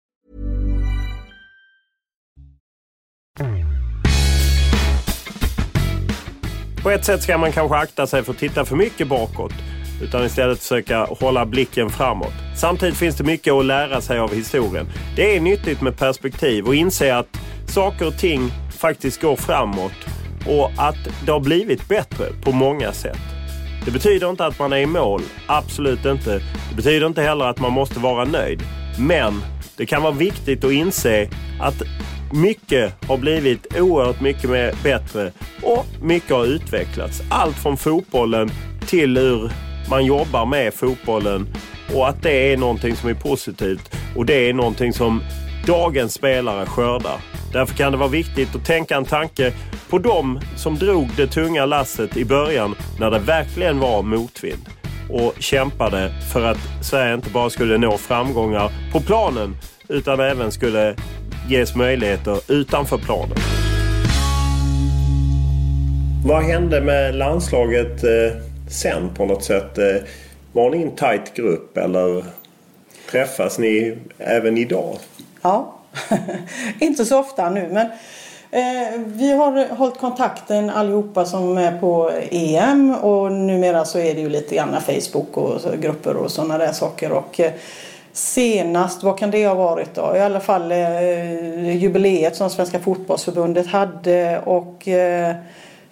På 6.83 6.91
ett 6.91 7.05
sätt 7.05 7.23
ska 7.23 7.39
man 7.39 7.53
kanske 7.53 7.77
akta 7.77 8.07
sig 8.07 8.23
för 8.23 8.33
att 8.33 8.39
titta 8.39 8.65
för 8.65 8.77
mycket 8.77 9.09
bakåt 9.09 9.53
utan 10.03 10.25
istället 10.25 10.59
försöka 10.59 11.05
hålla 11.05 11.47
blicken 11.47 11.91
framåt. 11.91 12.33
Samtidigt 12.57 12.97
finns 12.97 13.17
det 13.17 13.25
mycket 13.25 13.53
att 13.53 13.65
lära 13.65 14.01
sig 14.01 14.19
av 14.19 14.35
historien. 14.35 14.87
Det 15.17 15.37
är 15.37 15.41
nyttigt 15.41 15.81
med 15.81 15.99
perspektiv 15.99 16.67
och 16.67 16.75
inse 16.75 17.17
att 17.17 17.29
saker 17.67 18.07
och 18.07 18.19
ting 18.19 18.53
faktiskt 18.79 19.21
går 19.21 19.37
framåt 19.37 19.93
och 20.47 20.71
att 20.77 20.97
det 21.27 21.33
har 21.33 21.41
blivit 21.41 21.89
bättre 21.89 22.27
på 22.45 22.53
många 22.53 22.93
sätt. 22.93 23.19
Det 23.85 23.91
betyder 23.91 24.31
inte 24.31 24.47
att 24.47 24.59
man 24.59 24.73
är 24.73 24.77
i 24.77 24.87
mål, 24.87 25.23
absolut 25.47 26.05
inte. 26.05 26.43
Det 26.71 26.77
betyder 26.77 27.07
inte 27.07 27.23
heller 27.23 27.45
att 27.45 27.61
man 27.61 27.73
måste 27.73 28.01
vara 28.01 28.25
nöjd. 28.25 28.63
Men 28.99 29.43
det 29.77 29.87
kan 29.87 30.03
vara 30.03 30.13
viktigt 30.13 30.65
att 30.65 30.73
inse 30.73 31.29
att 31.61 31.83
mycket 32.33 33.05
har 33.09 33.17
blivit 33.17 33.67
oerhört 33.81 34.21
mycket 34.21 34.51
mer 34.51 34.75
bättre 34.83 35.33
och 35.63 35.87
mycket 36.03 36.31
har 36.31 36.45
utvecklats. 36.45 37.23
Allt 37.31 37.57
från 37.57 37.77
fotbollen 37.77 38.51
till 38.87 39.19
hur 39.19 39.51
man 39.91 40.05
jobbar 40.05 40.47
med 40.47 40.75
fotbollen 40.75 41.47
och 41.95 42.09
att 42.09 42.23
det 42.23 42.53
är 42.53 42.57
någonting 42.57 42.97
som 42.97 43.09
är 43.09 43.15
positivt 43.15 43.97
och 44.17 44.27
det 44.27 44.49
är 44.49 44.53
någonting 44.53 44.93
som 44.93 45.23
dagens 45.67 46.15
spelare 46.15 46.67
skördar. 46.67 47.17
Därför 47.53 47.75
kan 47.75 47.93
det 47.93 47.99
vara 47.99 48.09
viktigt 48.09 48.55
att 48.55 48.65
tänka 48.65 48.97
en 48.97 49.05
tanke 49.05 49.53
på 49.91 49.99
dem 49.99 50.41
som 50.57 50.75
drog 50.75 51.09
det 51.17 51.27
tunga 51.27 51.67
lasset 51.67 52.17
i 52.17 52.25
början 52.25 52.75
när 53.01 53.11
det 53.11 53.19
verkligen 53.19 53.79
var 53.79 54.03
motvind 54.03 54.69
och 55.11 55.35
kämpade 55.39 56.13
för 56.33 56.45
att 56.45 56.59
Sverige 56.83 57.15
inte 57.15 57.31
bara 57.31 57.51
skulle 57.51 57.79
nå 57.79 57.99
framgångar 57.99 58.73
på 58.93 59.01
planen 59.01 59.57
utan 59.89 60.21
även 60.21 60.53
skulle 60.53 60.95
ges 61.49 61.77
möjligheter 61.77 62.41
utanför 62.49 62.99
planen. 62.99 63.37
Vad 66.27 66.43
hände 66.43 66.81
med 66.81 67.15
landslaget 67.15 68.05
eh, 68.05 68.54
sen 68.75 69.15
på 69.15 69.25
något 69.25 69.45
sätt? 69.45 69.79
Eh, 69.79 69.97
var 70.53 70.71
ni 70.71 70.83
en 70.83 70.97
tajt 70.97 71.35
grupp 71.35 71.77
eller 71.77 72.25
träffas 73.11 73.59
ni 73.59 73.97
även 74.19 74.59
idag? 74.59 74.97
Ja, 75.43 75.75
inte 76.81 77.05
så 77.05 77.21
ofta 77.21 77.51
nu 77.51 77.69
men 77.73 77.87
eh, 78.51 79.01
vi 79.07 79.33
har 79.33 79.75
hållit 79.75 79.99
kontakten 79.99 80.71
allihopa 80.71 81.25
som 81.25 81.59
är 81.59 81.79
på 81.79 82.11
EM 82.31 82.95
och 82.95 83.33
numera 83.33 83.85
så 83.85 83.99
är 83.99 84.15
det 84.15 84.21
ju 84.21 84.29
lite 84.29 84.55
grann 84.55 84.81
Facebook 84.81 85.37
och 85.37 85.61
grupper 85.81 86.17
och 86.17 86.31
sådana 86.31 86.59
där 86.59 86.73
saker. 86.73 87.13
Och, 87.13 87.41
eh, 87.41 87.53
Senast, 88.13 89.03
vad 89.03 89.19
kan 89.19 89.31
det 89.31 89.47
ha 89.47 89.55
varit 89.55 89.95
då? 89.95 90.17
I 90.17 90.21
alla 90.21 90.41
fall 90.41 90.73
eh, 90.73 91.77
jubileet 91.77 92.37
som 92.37 92.51
Svenska 92.51 92.79
fotbollsförbundet 92.79 93.67
hade 93.67 94.39
och 94.39 94.89
eh, 94.89 95.35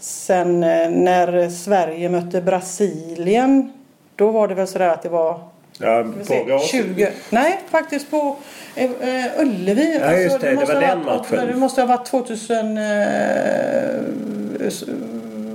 sen 0.03 0.63
eh, 0.63 0.91
när 0.91 1.49
Sverige 1.51 2.09
mötte 2.09 2.41
Brasilien 2.41 3.73
då 4.17 4.31
var 4.31 4.49
det 4.49 4.55
väl 4.55 4.67
sådär 4.67 4.89
att 4.89 5.03
det 5.03 5.09
var 5.09 5.41
Ja, 5.79 6.05
på 6.29 6.59
20, 6.59 7.09
nej, 7.31 7.61
faktiskt 7.71 8.11
på 8.11 8.37
eh, 8.75 8.85
eh, 8.85 9.25
Ullevi. 9.41 9.99
Ja, 10.01 10.13
just 10.13 10.41
det. 10.41 10.49
Det 10.51 10.55
måste 10.55 10.75
var 10.75 10.81
den 10.81 11.05
varit- 11.05 11.31
matchen. 11.31 11.47
Det 11.47 11.57
måste 11.57 11.81
ha 11.81 11.87
varit 11.87 12.07
2000... 12.07 12.79
Eh, 12.79 12.85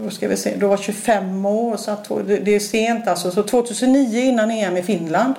ska 0.09 0.27
vi 0.27 0.37
se, 0.37 0.53
då 0.57 0.67
var 0.67 0.77
25 0.77 1.45
år. 1.45 1.77
Så 1.77 1.91
att, 1.91 2.09
det, 2.27 2.37
det 2.37 2.55
är 2.55 2.59
sent 2.59 3.07
alltså. 3.07 3.31
Så 3.31 3.43
2009 3.43 4.19
innan 4.21 4.51
EM 4.51 4.77
i 4.77 4.83
Finland. 4.83 5.33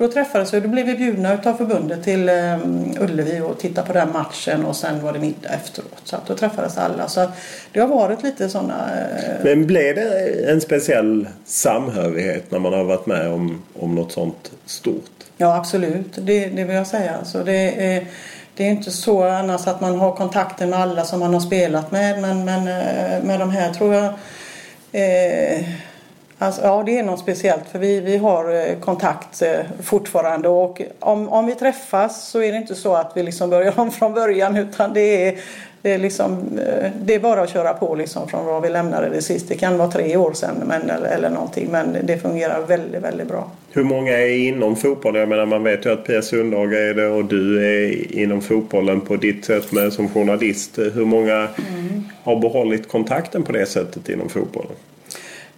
Då 0.00 0.08
träffades 0.08 0.54
vi. 0.54 0.60
Då 0.60 0.68
blev 0.68 0.86
vi 0.86 0.94
bjudna 0.94 1.34
utav 1.34 1.54
förbundet 1.54 2.04
till 2.04 2.28
eh, 2.28 2.58
Ullevi 3.00 3.40
och 3.40 3.58
tittade 3.58 3.86
på 3.86 3.92
den 3.92 4.12
matchen 4.12 4.64
och 4.64 4.76
sen 4.76 5.02
var 5.02 5.12
det 5.12 5.18
middag 5.18 5.48
efteråt. 5.48 6.00
Så 6.04 6.16
att 6.16 6.26
då 6.26 6.34
träffades 6.34 6.78
alla. 6.78 7.08
Så 7.08 7.26
det 7.72 7.80
har 7.80 7.86
varit 7.86 8.22
lite 8.22 8.48
sådana... 8.48 8.74
Eh, 8.74 9.44
Men 9.44 9.66
blev 9.66 9.94
det 9.94 10.50
en 10.50 10.60
speciell 10.60 11.28
samhörighet 11.44 12.50
när 12.50 12.58
man 12.58 12.72
har 12.72 12.84
varit 12.84 13.06
med 13.06 13.28
om, 13.28 13.62
om 13.78 13.94
något 13.94 14.12
sånt 14.12 14.52
stort? 14.66 15.10
Ja, 15.36 15.56
absolut. 15.56 16.12
Det, 16.14 16.46
det 16.46 16.64
vill 16.64 16.76
jag 16.76 16.86
säga. 16.86 17.14
Alltså 17.18 17.44
det, 17.44 17.94
är, 17.94 18.06
det 18.56 18.64
är 18.66 18.70
inte 18.70 18.90
så 18.90 19.24
annars 19.24 19.66
att 19.66 19.80
man 19.80 19.98
har 19.98 20.12
kontakter 20.12 20.66
med 20.66 20.78
alla 20.78 21.04
som 21.04 21.20
man 21.20 21.34
har 21.34 21.40
spelat 21.40 21.90
med. 21.90 22.20
Men, 22.20 22.44
men 22.44 22.58
eh, 22.58 23.22
med 23.24 23.40
de 23.40 23.50
här 23.50 23.72
tror 23.72 23.94
jag... 23.94 24.04
Eh, 24.92 25.64
alltså, 26.40 26.62
ja, 26.62 26.82
det 26.86 26.98
är 26.98 27.02
något 27.02 27.20
speciellt. 27.20 27.68
För 27.72 27.78
vi, 27.78 28.00
vi 28.00 28.16
har 28.16 28.54
eh, 28.54 28.78
kontakt 28.80 29.42
eh, 29.42 29.58
fortfarande. 29.82 30.48
Och 30.48 30.82
om, 30.98 31.28
om 31.28 31.46
vi 31.46 31.54
träffas 31.54 32.28
så 32.28 32.42
är 32.42 32.52
det 32.52 32.58
inte 32.58 32.74
så 32.74 32.94
att 32.94 33.12
vi 33.14 33.22
liksom 33.22 33.50
börjar 33.50 33.72
om 33.80 33.90
från 33.90 34.14
början. 34.14 34.56
Utan 34.56 34.94
det 34.94 35.28
är, 35.28 35.38
det 35.82 35.92
är, 35.92 35.98
liksom, 35.98 36.58
eh, 36.58 36.90
det 37.02 37.14
är 37.14 37.20
bara 37.20 37.42
att 37.42 37.50
köra 37.50 37.72
på 37.72 37.94
liksom 37.94 38.28
från 38.28 38.46
var 38.46 38.60
vi 38.60 38.68
lämnade 38.68 39.08
det 39.08 39.22
sist. 39.22 39.48
Det 39.48 39.54
kan 39.54 39.78
vara 39.78 39.90
tre 39.90 40.16
år 40.16 40.32
sedan 40.32 40.54
men, 40.66 40.90
eller, 40.90 41.08
eller 41.08 41.30
någonting. 41.30 41.68
Men 41.70 41.96
det 42.02 42.18
fungerar 42.18 42.60
väldigt, 42.66 43.02
väldigt 43.02 43.28
bra. 43.28 43.50
Hur 43.72 43.84
många 43.84 44.12
är 44.12 44.48
inom 44.48 44.76
fotbollen? 44.76 45.20
Jag 45.20 45.28
menar 45.28 45.46
man 45.46 45.64
vet 45.64 45.86
ju 45.86 45.92
att 45.92 46.06
Pia 46.06 46.22
Sundhage 46.22 46.72
är 46.72 46.94
det 46.94 47.06
och 47.06 47.24
du 47.24 47.66
är 47.66 48.16
inom 48.18 48.40
fotbollen 48.40 49.00
på 49.00 49.16
ditt 49.16 49.44
sätt 49.44 49.72
med, 49.72 49.92
som 49.92 50.08
journalist. 50.08 50.78
Hur 50.78 51.04
många 51.04 51.48
har 52.22 52.40
behållit 52.40 52.88
kontakten 52.88 53.42
på 53.42 53.52
det 53.52 53.66
sättet 53.66 54.08
inom 54.08 54.28
fotbollen? 54.28 54.72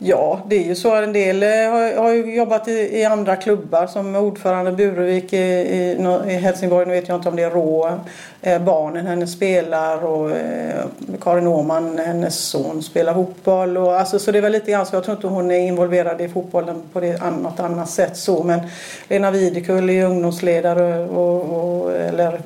Ja, 0.04 0.40
det 0.48 0.56
är 0.56 0.64
ju 0.64 0.74
så. 0.74 0.94
En 0.94 1.12
del 1.12 1.42
eh, 1.42 1.48
har, 1.48 2.02
har 2.02 2.12
ju 2.12 2.36
jobbat 2.36 2.68
i, 2.68 2.98
i 2.98 3.04
andra 3.04 3.36
klubbar 3.36 3.86
som 3.86 4.16
ordförande 4.16 4.72
Burevik 4.72 5.32
i, 5.32 5.36
i, 5.36 5.96
i 6.26 6.32
Helsingborg. 6.32 6.86
Nu 6.86 6.92
vet 6.92 7.08
jag 7.08 7.18
inte 7.18 7.28
om 7.28 7.36
det 7.36 7.42
är 7.42 7.50
Rå. 7.50 7.98
Eh, 8.42 8.62
barnen 8.62 9.06
hennes 9.06 9.32
spelar 9.32 10.04
och 10.04 10.30
eh, 10.30 10.84
Karin 11.20 11.46
Åhman, 11.46 11.98
hennes 11.98 12.38
son, 12.38 12.82
spelar 12.82 13.14
fotboll. 13.14 13.76
Och, 13.76 13.94
alltså, 13.94 14.18
så 14.18 14.32
det 14.32 14.38
är 14.38 14.42
väl 14.42 14.52
lite 14.52 14.70
grann 14.70 14.86
så. 14.86 14.96
Jag 14.96 15.04
tror 15.04 15.16
inte 15.16 15.26
hon 15.26 15.50
är 15.50 15.58
involverad 15.58 16.20
i 16.20 16.28
fotbollen 16.28 16.82
på 16.92 17.00
det, 17.00 17.30
något 17.42 17.60
annat 17.60 17.90
sätt 17.90 18.16
så. 18.16 18.42
Men 18.42 18.60
Lena 19.08 19.30
Videkull 19.30 19.90
är 19.90 20.04
ungdomsledare 20.04 21.08
och, 21.08 21.40
och 21.42 21.92
eller 21.92 22.40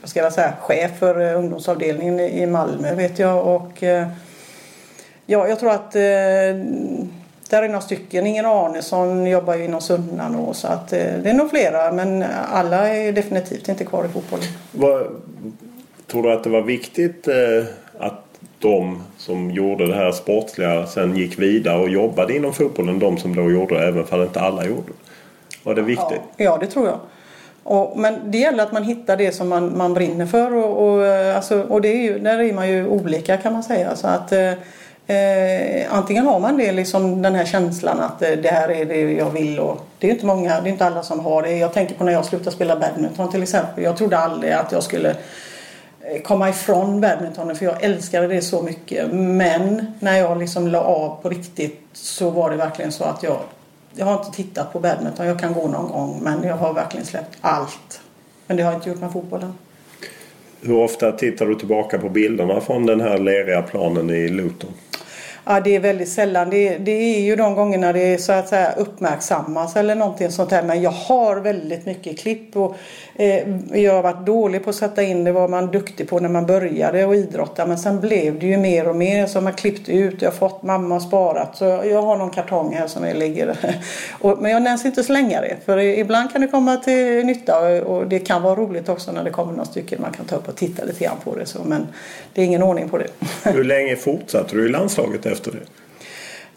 vad 0.00 0.10
ska 0.10 0.20
jag 0.20 0.32
säga, 0.32 0.52
chef 0.60 0.90
för 0.98 1.20
eh, 1.20 1.38
ungdomsavdelningen 1.38 2.20
i 2.20 2.42
i 2.42 2.46
Malmö 2.46 2.94
vet 2.94 3.18
jag. 3.18 3.46
Och, 3.46 3.82
eh, 3.82 4.06
Ja, 5.26 5.48
jag 5.48 5.60
tror 5.60 5.70
att 5.70 5.94
eh, 5.94 6.00
där 7.50 7.62
är 7.62 7.68
några 7.68 7.80
stycken. 7.80 8.26
Ingen 8.26 8.46
Arnesson 8.46 9.26
jobbar 9.26 9.54
ju 9.54 9.64
inom 9.64 9.80
Sunnan 9.80 10.34
och 10.34 10.56
så 10.56 10.68
att 10.68 10.92
eh, 10.92 10.98
det 11.22 11.30
är 11.30 11.34
nog 11.34 11.50
flera 11.50 11.92
men 11.92 12.24
alla 12.52 12.88
är 12.88 13.12
definitivt 13.12 13.68
inte 13.68 13.84
kvar 13.84 14.04
i 14.04 14.08
fotbollen. 14.08 14.46
Vad, 14.72 15.06
tror 16.06 16.22
du 16.22 16.32
att 16.32 16.44
det 16.44 16.50
var 16.50 16.62
viktigt 16.62 17.28
eh, 17.28 17.34
att 17.98 18.24
de 18.58 19.02
som 19.16 19.50
gjorde 19.50 19.86
det 19.86 19.94
här 19.94 20.12
sportsliga 20.12 20.86
sen 20.86 21.16
gick 21.16 21.38
vidare 21.38 21.82
och 21.82 21.88
jobbade 21.88 22.36
inom 22.36 22.52
fotbollen? 22.52 22.98
De 22.98 23.18
som 23.18 23.36
då 23.36 23.50
gjorde 23.50 23.74
det, 23.74 23.88
även 23.88 24.04
om 24.10 24.22
inte 24.22 24.40
alla 24.40 24.64
gjorde 24.64 24.86
det. 24.86 24.92
Var 25.62 25.74
det 25.74 25.82
viktigt? 25.82 26.20
Ja, 26.36 26.58
det 26.60 26.66
tror 26.66 26.86
jag. 26.86 26.98
Och, 27.62 27.98
men 27.98 28.30
det 28.30 28.38
gäller 28.38 28.62
att 28.62 28.72
man 28.72 28.84
hittar 28.84 29.16
det 29.16 29.32
som 29.32 29.48
man, 29.48 29.78
man 29.78 29.94
brinner 29.94 30.26
för 30.26 30.54
och, 30.54 30.88
och, 30.88 31.06
eh, 31.06 31.36
alltså, 31.36 31.62
och 31.62 31.80
det 31.80 31.88
är 31.88 32.02
ju, 32.02 32.18
där 32.18 32.38
är 32.38 32.52
man 32.52 32.68
ju 32.68 32.86
olika 32.86 33.36
kan 33.36 33.52
man 33.52 33.62
säga. 33.62 33.96
Så 33.96 34.06
att, 34.06 34.32
eh, 35.06 35.94
antingen 35.94 36.26
har 36.26 36.40
man 36.40 36.56
det, 36.56 36.72
liksom, 36.72 37.22
den 37.22 37.34
här 37.34 37.44
känslan 37.44 38.00
att 38.00 38.22
eh, 38.22 38.30
det 38.30 38.48
här 38.48 38.70
är 38.70 38.84
det 38.84 39.12
jag 39.12 39.30
vill 39.30 39.58
och 39.58 39.86
det 39.98 40.06
är 40.06 40.08
ju 40.08 40.14
inte 40.14 40.26
många, 40.26 40.60
det 40.60 40.68
är 40.68 40.72
inte 40.72 40.86
alla 40.86 41.02
som 41.02 41.20
har 41.20 41.42
det. 41.42 41.56
Jag 41.56 41.72
tänker 41.72 41.94
på 41.94 42.04
när 42.04 42.12
jag 42.12 42.24
slutade 42.24 42.50
spela 42.50 42.76
badminton 42.76 43.30
till 43.30 43.42
exempel. 43.42 43.84
Jag 43.84 43.96
trodde 43.96 44.18
aldrig 44.18 44.52
att 44.52 44.72
jag 44.72 44.82
skulle 44.82 45.10
eh, 46.00 46.22
komma 46.22 46.48
ifrån 46.48 47.00
badmintonen 47.00 47.56
för 47.56 47.64
jag 47.64 47.82
älskade 47.84 48.26
det 48.28 48.42
så 48.42 48.62
mycket. 48.62 49.12
Men 49.12 49.94
när 50.00 50.18
jag 50.18 50.38
liksom 50.38 50.68
la 50.68 50.80
av 50.80 51.22
på 51.22 51.28
riktigt 51.28 51.80
så 51.92 52.30
var 52.30 52.50
det 52.50 52.56
verkligen 52.56 52.92
så 52.92 53.04
att 53.04 53.22
jag 53.22 53.38
jag 53.94 54.06
har 54.06 54.18
inte 54.18 54.36
tittat 54.36 54.72
på 54.72 54.80
badminton. 54.80 55.26
Jag 55.26 55.40
kan 55.40 55.52
gå 55.52 55.68
någon 55.68 55.88
gång 55.88 56.20
men 56.22 56.42
jag 56.42 56.56
har 56.56 56.74
verkligen 56.74 57.06
släppt 57.06 57.38
allt. 57.40 58.00
Men 58.46 58.56
det 58.56 58.62
har 58.62 58.72
jag 58.72 58.78
inte 58.78 58.90
gjort 58.90 59.00
med 59.00 59.12
fotbollen. 59.12 59.54
Hur 60.60 60.78
ofta 60.78 61.12
tittar 61.12 61.46
du 61.46 61.54
tillbaka 61.54 61.98
på 61.98 62.08
bilderna 62.08 62.60
från 62.60 62.86
den 62.86 63.00
här 63.00 63.18
leriga 63.18 63.62
planen 63.62 64.10
i 64.10 64.28
Luton? 64.28 64.70
Ja, 65.44 65.60
det 65.60 65.76
är 65.76 65.80
väldigt 65.80 66.08
sällan. 66.08 66.50
Det, 66.50 66.78
det 66.78 67.16
är 67.16 67.20
ju 67.20 67.36
de 67.36 67.54
gångerna 67.54 67.92
det 67.92 68.18
så 68.18 68.32
att 68.32 68.48
säga 68.48 68.72
uppmärksammas 68.72 69.76
eller 69.76 69.94
någonting 69.94 70.30
sånt 70.30 70.50
här. 70.50 70.62
Men 70.62 70.82
jag 70.82 70.90
har 70.90 71.36
väldigt 71.36 71.86
mycket 71.86 72.18
klipp 72.18 72.56
och 72.56 72.76
eh, 73.16 73.48
jag 73.72 73.94
har 73.94 74.02
varit 74.02 74.26
dålig 74.26 74.64
på 74.64 74.70
att 74.70 74.76
sätta 74.76 75.02
in 75.02 75.24
det. 75.24 75.32
var 75.32 75.48
man 75.48 75.70
duktig 75.70 76.08
på 76.08 76.20
när 76.20 76.28
man 76.28 76.46
började 76.46 77.04
och 77.04 77.16
idrotta. 77.16 77.66
Men 77.66 77.78
sen 77.78 78.00
blev 78.00 78.38
det 78.38 78.46
ju 78.46 78.56
mer 78.56 78.88
och 78.88 78.96
mer 78.96 79.26
som 79.26 79.44
man 79.44 79.52
klippt 79.52 79.88
ut. 79.88 80.22
Jag 80.22 80.30
har 80.30 80.36
fått 80.36 80.62
mamma 80.62 81.00
sparat. 81.00 81.56
Så 81.56 81.64
jag 81.64 82.02
har 82.02 82.16
någon 82.16 82.30
kartong 82.30 82.74
här 82.74 82.86
som 82.86 83.04
jag 83.04 83.16
ligger. 83.16 83.56
och, 84.20 84.38
men 84.42 84.50
jag 84.50 84.62
nämns 84.62 84.84
inte 84.84 85.04
slänga 85.04 85.40
det. 85.40 85.56
För 85.64 85.78
ibland 85.78 86.32
kan 86.32 86.40
det 86.40 86.48
komma 86.48 86.76
till 86.76 87.26
nytta 87.26 87.82
och 87.84 88.06
det 88.06 88.18
kan 88.18 88.42
vara 88.42 88.54
roligt 88.54 88.88
också 88.88 89.12
när 89.12 89.24
det 89.24 89.30
kommer 89.30 89.52
några 89.52 89.64
stycken 89.64 90.02
man 90.02 90.12
kan 90.12 90.24
ta 90.24 90.36
upp 90.36 90.48
och 90.48 90.56
titta 90.56 90.84
lite 90.84 91.04
grann 91.04 91.16
på 91.24 91.34
det. 91.34 91.46
Så, 91.46 91.58
men 91.64 91.86
det 92.34 92.42
är 92.42 92.46
ingen 92.46 92.62
ordning 92.62 92.88
på 92.88 92.98
det. 92.98 93.06
Hur 93.42 93.64
länge 93.64 93.96
fortsatte 93.96 94.56
du 94.56 94.66
i 94.66 94.68
landslaget 94.68 95.26
efter 95.32 95.52
det? 95.52 95.58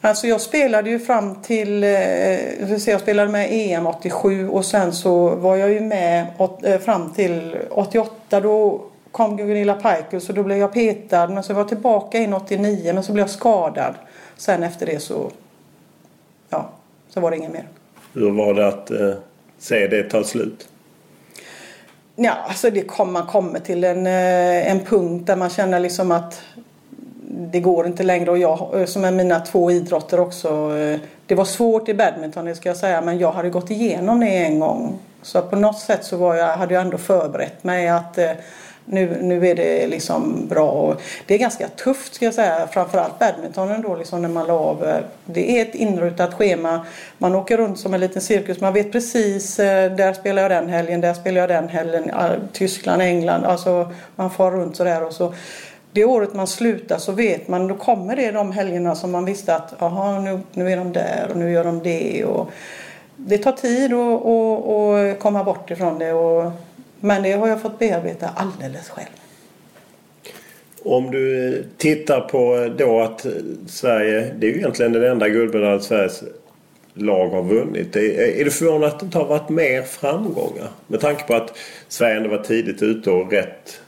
Alltså 0.06 0.28
jag 0.28 0.42
spelade 0.42 0.90
ju 0.90 1.00
fram 1.00 1.36
till, 1.36 1.84
eh, 1.84 2.88
jag 2.88 3.02
spelade 3.02 3.32
med 3.32 3.48
EM 3.52 3.88
87 3.88 4.50
och 4.50 4.66
sen 4.66 4.94
så 4.94 5.36
var 5.36 5.56
jag 5.56 5.72
ju 5.72 5.80
med 5.80 6.28
eh, 6.64 6.80
fram 6.80 7.14
till 7.14 7.58
88 7.70 8.40
då 8.40 8.82
kom 9.12 9.38
Gunilla 9.38 9.74
Pajkus 9.74 10.26
så 10.26 10.34
då 10.34 10.44
blev 10.44 10.58
jag 10.58 10.74
petad 10.74 11.28
men 11.28 11.44
så 11.44 11.54
var 11.54 11.62
jag 11.62 11.70
tillbaka 11.70 12.18
in 12.18 12.34
89 12.34 12.94
men 12.94 13.04
så 13.04 13.12
blev 13.12 13.24
jag 13.24 13.30
skadad. 13.30 13.94
Sen 14.38 14.64
efter 14.64 14.86
det 14.86 15.00
så, 15.00 15.32
ja, 16.50 16.70
så 17.10 17.20
var 17.20 17.32
det 17.32 17.38
inget 17.38 17.54
mer. 17.54 17.68
Hur 18.14 18.32
var 18.32 18.54
det 18.54 18.68
att 18.68 18.92
eh, 18.92 19.14
se 19.58 19.88
det 19.88 20.04
ta 20.04 20.24
slut? 20.24 20.68
Ja, 22.16 22.32
alltså 22.48 22.70
det 22.70 22.82
kom, 22.82 23.14
man 23.14 23.26
kommer 23.26 23.60
till 23.60 23.84
en, 23.84 24.08
en 24.08 24.80
punkt 24.80 25.28
där 25.28 25.36
man 25.36 25.50
känner 25.50 25.80
liksom 25.80 26.12
att 26.12 26.42
det 27.38 27.60
går 27.60 27.88
inte 27.88 28.04
längre 28.04 28.32
och 28.32 28.38
jag 28.38 28.70
eh, 28.80 28.86
som 28.86 29.06
är 29.06 29.12
mina 29.12 29.40
två 29.40 29.72
idrotter 29.72 30.20
också. 30.20 30.78
Eh, 30.78 31.00
det 31.26 31.36
var 31.36 31.46
svårt 31.46 31.90
i 31.90 31.94
badminton 31.94 32.46
det 32.46 32.56
ska 32.56 32.70
jag 32.70 32.78
säga 32.78 33.02
men 33.02 33.20
jag 33.20 33.32
hade 33.32 33.50
gått 33.50 33.72
igenom 33.72 34.20
det 34.20 34.28
en 34.28 34.60
gång. 34.60 35.00
Så 35.22 35.42
på 35.42 35.56
något 35.56 35.80
sätt 35.80 36.06
så 36.06 36.18
var 36.18 36.36
jag, 36.36 36.58
hade 36.58 36.74
jag 36.74 36.82
ändå 36.82 36.98
förberett 36.98 37.64
mig 37.64 37.88
att 37.88 38.18
eh, 38.18 38.32
nu, 38.86 39.18
nu 39.22 39.48
är 39.48 39.56
det 39.56 39.88
liksom 39.88 40.48
bra. 40.48 40.70
Och 40.70 41.02
det 41.26 41.34
är 41.34 41.38
ganska 41.38 41.68
tufft 41.68 42.14
ska 42.14 42.26
jag 42.26 42.34
säga. 42.34 42.68
Framförallt 42.72 43.20
badmintonen 43.20 43.82
då 43.82 43.96
liksom 43.96 44.22
när 44.22 44.30
man 44.30 44.48
la 44.48 44.54
av. 44.54 45.02
Det 45.26 45.60
är 45.60 45.62
ett 45.62 45.76
inrutat 45.76 46.34
schema. 46.34 46.86
Man 47.18 47.36
åker 47.36 47.58
runt 47.58 47.80
som 47.80 47.94
en 47.94 48.00
liten 48.00 48.22
cirkus. 48.22 48.62
Man 48.62 48.74
vet 48.74 48.92
precis. 48.92 49.56
Där 49.56 50.14
spelar 50.14 50.42
jag 50.42 50.52
den 50.52 50.70
helgen. 50.70 51.02
Där 51.02 51.14
spelar 51.14 51.42
jag 51.42 51.50
den 51.50 51.70
helgen. 51.70 52.12
Tyskland, 52.54 53.02
England. 53.02 53.46
Alltså 53.46 53.92
man 54.16 54.30
far 54.30 54.52
runt 54.52 54.76
sådär 54.76 55.04
och 55.04 55.14
så 55.14 55.34
det 55.96 56.06
året 56.06 56.34
man 56.34 56.48
slutar 56.48 56.98
så 56.98 57.12
vet 57.12 57.48
man, 57.48 57.68
då 57.68 57.76
kommer 57.76 58.16
det 58.16 58.32
de 58.32 58.52
helgerna 58.52 58.96
som 58.96 59.12
man 59.12 59.26
visste 59.26 59.56
att 59.56 59.82
aha, 59.82 60.20
nu, 60.20 60.40
nu 60.54 60.72
är 60.72 60.78
de 60.78 60.94
där 60.94 61.28
och 61.30 61.38
nu 61.38 61.52
gör 61.52 61.64
de 61.64 61.84
det. 61.84 62.26
Och 62.26 62.50
det 63.16 63.38
tar 63.38 63.52
tid 63.52 63.94
att 63.94 65.20
komma 65.20 65.44
bort 65.44 65.72
ifrån 65.72 66.00
det. 66.00 66.14
Och, 66.14 66.52
men 67.00 67.24
det 67.24 67.32
har 67.32 67.48
jag 67.48 67.62
fått 67.62 67.80
bearbeta 67.80 68.30
alldeles 68.36 68.90
själv. 68.90 69.08
Om 70.84 71.12
du 71.12 71.66
tittar 71.78 72.22
på 72.22 72.74
då 72.78 73.02
att 73.02 73.26
Sverige, 73.68 74.34
det 74.40 74.48
är 74.48 74.52
ju 74.52 74.58
egentligen 74.58 74.94
den 74.94 75.04
enda 75.04 75.30
guldmedalj 75.30 75.82
Sveriges 75.82 76.24
lag 76.94 77.30
har 77.30 77.44
vunnit. 77.44 77.96
Är 77.96 78.46
du 78.46 78.52
förvånad 78.52 78.90
att 78.90 79.00
det 79.00 79.06
inte 79.06 79.18
har 79.18 79.26
varit 79.26 79.50
mer 79.50 79.82
framgångar? 79.82 80.68
Med 80.88 81.00
tanke 81.00 81.24
på 81.24 81.34
att 81.34 81.58
Sverige 81.88 82.18
ändå 82.18 82.30
var 82.30 82.44
tidigt 82.44 82.82
ute 82.82 83.12
och 83.12 83.32
rätt 83.32 83.82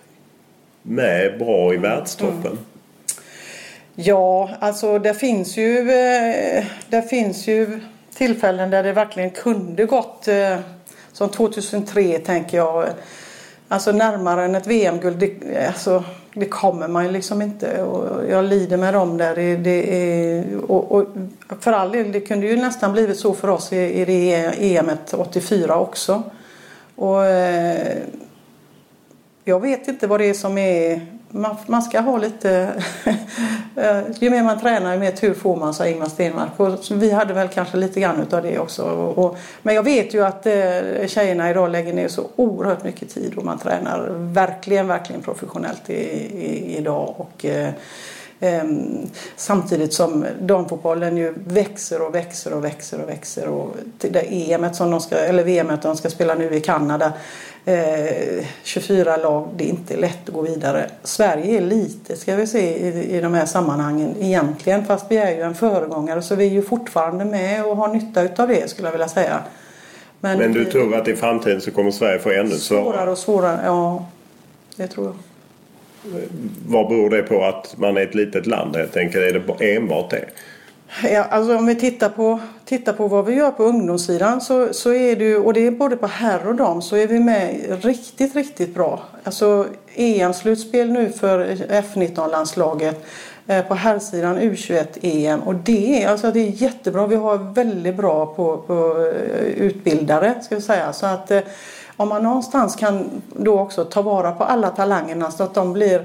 med 0.87 1.39
bra 1.39 1.73
i 1.73 1.77
världstoppen? 1.77 2.51
Mm. 2.51 2.57
Ja, 3.95 4.49
alltså 4.59 4.99
det 4.99 5.13
finns 5.13 5.57
ju, 5.57 5.91
eh, 5.91 6.65
det 6.89 7.01
finns 7.01 7.47
ju 7.47 7.79
tillfällen 8.13 8.69
där 8.69 8.83
det 8.83 8.93
verkligen 8.93 9.29
kunde 9.29 9.85
gått 9.85 10.27
eh, 10.27 10.57
som 11.11 11.29
2003 11.29 12.19
tänker 12.19 12.57
jag. 12.57 12.87
Alltså 13.67 13.91
närmare 13.91 14.45
än 14.45 14.55
ett 14.55 14.67
VM-guld, 14.67 15.17
det, 15.17 15.65
alltså, 15.67 16.03
det 16.33 16.45
kommer 16.45 16.87
man 16.87 17.05
ju 17.05 17.11
liksom 17.11 17.41
inte. 17.41 17.81
Och 17.83 18.31
jag 18.31 18.45
lider 18.45 18.77
med 18.77 18.93
dem 18.93 19.17
där. 19.17 19.35
Det, 19.35 19.55
det 19.55 19.95
är, 19.95 20.43
och, 20.71 20.91
och, 20.91 21.07
för 21.59 21.71
all 21.71 21.91
del, 21.91 22.11
det 22.11 22.19
kunde 22.19 22.47
ju 22.47 22.57
nästan 22.57 22.93
blivit 22.93 23.19
så 23.19 23.33
för 23.33 23.47
oss 23.47 23.73
i, 23.73 23.77
i 23.77 24.05
det 24.05 24.53
EMet 24.75 25.13
84 25.13 25.79
också. 25.79 26.23
Och, 26.95 27.25
eh, 27.25 27.97
jag 29.47 29.59
vet 29.59 29.87
inte 29.87 30.07
vad 30.07 30.19
det 30.19 30.25
är 30.25 30.33
som 30.33 30.57
är 30.57 31.01
man, 31.29 31.55
man 31.67 31.81
ska 31.81 31.99
ha 31.99 32.17
lite... 32.17 32.73
Ju 34.19 34.29
mer 34.29 34.43
man 34.43 34.59
tränar 34.59 34.93
ju 34.93 34.99
mer 34.99 35.11
tur 35.11 35.33
får 35.33 35.55
man, 35.55 35.73
sa 35.73 35.87
Ingmar 35.87 36.05
Stenmark. 36.05 36.59
Och 36.59 36.79
vi 36.91 37.11
hade 37.11 37.33
väl 37.33 37.47
kanske 37.47 37.77
lite 37.77 37.99
grann 37.99 38.21
utav 38.21 38.43
det 38.43 38.59
också. 38.59 38.83
Och, 38.83 39.25
och, 39.25 39.37
men 39.61 39.75
jag 39.75 39.83
vet 39.83 40.13
ju 40.13 40.25
att 40.25 40.45
eh, 40.45 41.07
tjejerna 41.07 41.49
idag 41.49 41.71
lägger 41.71 41.93
ner 41.93 42.07
så 42.07 42.29
oerhört 42.35 42.83
mycket 42.83 43.09
tid 43.09 43.33
och 43.37 43.45
man 43.45 43.57
tränar 43.57 44.07
verkligen, 44.11 44.87
verkligen 44.87 45.21
professionellt 45.21 45.89
i, 45.89 45.93
i, 45.93 46.77
idag. 46.77 47.13
Och, 47.17 47.45
eh, 47.45 47.69
ehm, 48.39 49.07
samtidigt 49.35 49.93
som 49.93 50.25
damfotbollen 50.41 51.17
ju 51.17 51.33
växer 51.45 52.01
och 52.01 52.15
växer 52.15 52.53
och 52.53 52.63
växer 52.63 53.01
och 53.01 53.09
växer. 53.09 53.47
Och 53.47 53.75
det 53.97 54.51
EM 54.51 54.73
som 54.73 54.91
de 54.91 55.01
ska, 55.01 55.15
eller 55.15 55.43
VMet 55.43 55.81
de 55.81 55.97
ska 55.97 56.09
spela 56.09 56.35
nu 56.35 56.55
i 56.55 56.61
Kanada. 56.61 57.13
Eh, 57.67 58.45
24 58.63 59.17
lag, 59.17 59.49
det 59.55 59.63
är 59.63 59.69
inte 59.69 59.97
lätt 59.97 60.27
att 60.27 60.33
gå 60.33 60.41
vidare. 60.41 60.89
Sverige 61.03 61.57
är 61.57 61.61
lite 61.61 62.15
ska 62.15 62.35
vi 62.35 62.47
se 62.47 62.87
i, 62.87 63.17
i 63.17 63.21
de 63.21 63.33
här 63.33 63.45
sammanhangen 63.45 64.15
egentligen. 64.19 64.85
Fast 64.85 65.05
vi 65.09 65.17
är 65.17 65.31
ju 65.31 65.41
en 65.41 65.55
föregångare 65.55 66.21
så 66.21 66.35
vi 66.35 66.45
är 66.45 66.49
ju 66.49 66.61
fortfarande 66.61 67.25
med 67.25 67.65
och 67.65 67.77
har 67.77 67.87
nytta 67.87 68.21
utav 68.21 68.47
det 68.47 68.69
skulle 68.69 68.87
jag 68.87 68.91
vilja 68.91 69.07
säga. 69.07 69.39
Men, 70.19 70.39
Men 70.39 70.53
du 70.53 70.65
vi, 70.65 70.71
tror 70.71 70.95
att 70.95 71.07
i 71.07 71.15
framtiden 71.15 71.61
så 71.61 71.71
kommer 71.71 71.91
Sverige 71.91 72.19
få 72.19 72.31
ännu 72.31 72.49
svårare? 72.49 72.83
Svårare 72.83 73.11
och 73.11 73.17
svårare, 73.17 73.59
ja. 73.65 74.05
Det 74.75 74.87
tror 74.87 75.05
jag. 75.05 75.15
Vad 76.67 76.87
beror 76.87 77.09
det 77.09 77.23
på 77.23 77.43
att 77.43 77.77
man 77.77 77.97
är 77.97 78.01
ett 78.01 78.15
litet 78.15 78.45
land 78.45 78.75
helt 78.75 78.97
enkelt? 78.97 79.23
Är 79.23 79.33
det 79.59 79.75
enbart 79.75 80.09
det? 80.09 80.25
Ja, 81.03 81.23
alltså 81.23 81.57
om 81.57 81.65
vi 81.65 81.75
tittar 81.75 82.09
på, 82.09 82.39
tittar 82.65 82.93
på 82.93 83.07
vad 83.07 83.25
vi 83.25 83.33
gör 83.33 83.51
på 83.51 83.63
ungdomssidan 83.63 84.41
så, 84.41 84.73
så 84.73 84.93
är 84.93 85.15
det 85.15 85.23
ju, 85.23 85.37
och 85.37 85.53
det 85.53 85.67
är 85.67 85.71
både 85.71 85.97
på 85.97 86.07
herr 86.07 86.47
och 86.47 86.55
dam, 86.55 86.81
så 86.81 86.95
är 86.95 87.07
vi 87.07 87.19
med 87.19 87.55
riktigt, 87.83 88.35
riktigt 88.35 88.73
bra. 88.73 88.99
Alltså 89.23 89.65
EM-slutspel 89.95 90.91
nu 90.91 91.09
för 91.09 91.45
F19-landslaget 91.69 93.05
eh, 93.47 93.61
på 93.65 93.73
herrsidan 93.73 94.39
U21-EM 94.39 95.39
och 95.39 95.55
det 95.55 96.03
är, 96.03 96.09
alltså 96.09 96.31
det 96.31 96.39
är 96.39 96.51
jättebra. 96.51 97.07
Vi 97.07 97.15
har 97.15 97.37
väldigt 97.37 97.95
bra 97.95 98.25
på, 98.25 98.57
på 98.57 99.11
eh, 99.13 99.45
utbildare 99.45 100.35
ska 100.41 100.55
vi 100.55 100.61
säga. 100.61 100.93
Så 100.93 101.05
att 101.05 101.31
eh, 101.31 101.41
om 101.97 102.09
man 102.09 102.23
någonstans 102.23 102.75
kan 102.75 103.21
då 103.35 103.59
också 103.59 103.85
ta 103.85 104.01
vara 104.01 104.31
på 104.31 104.43
alla 104.43 104.69
talangerna 104.69 105.31
så 105.31 105.43
att 105.43 105.53
de 105.53 105.73
blir 105.73 106.03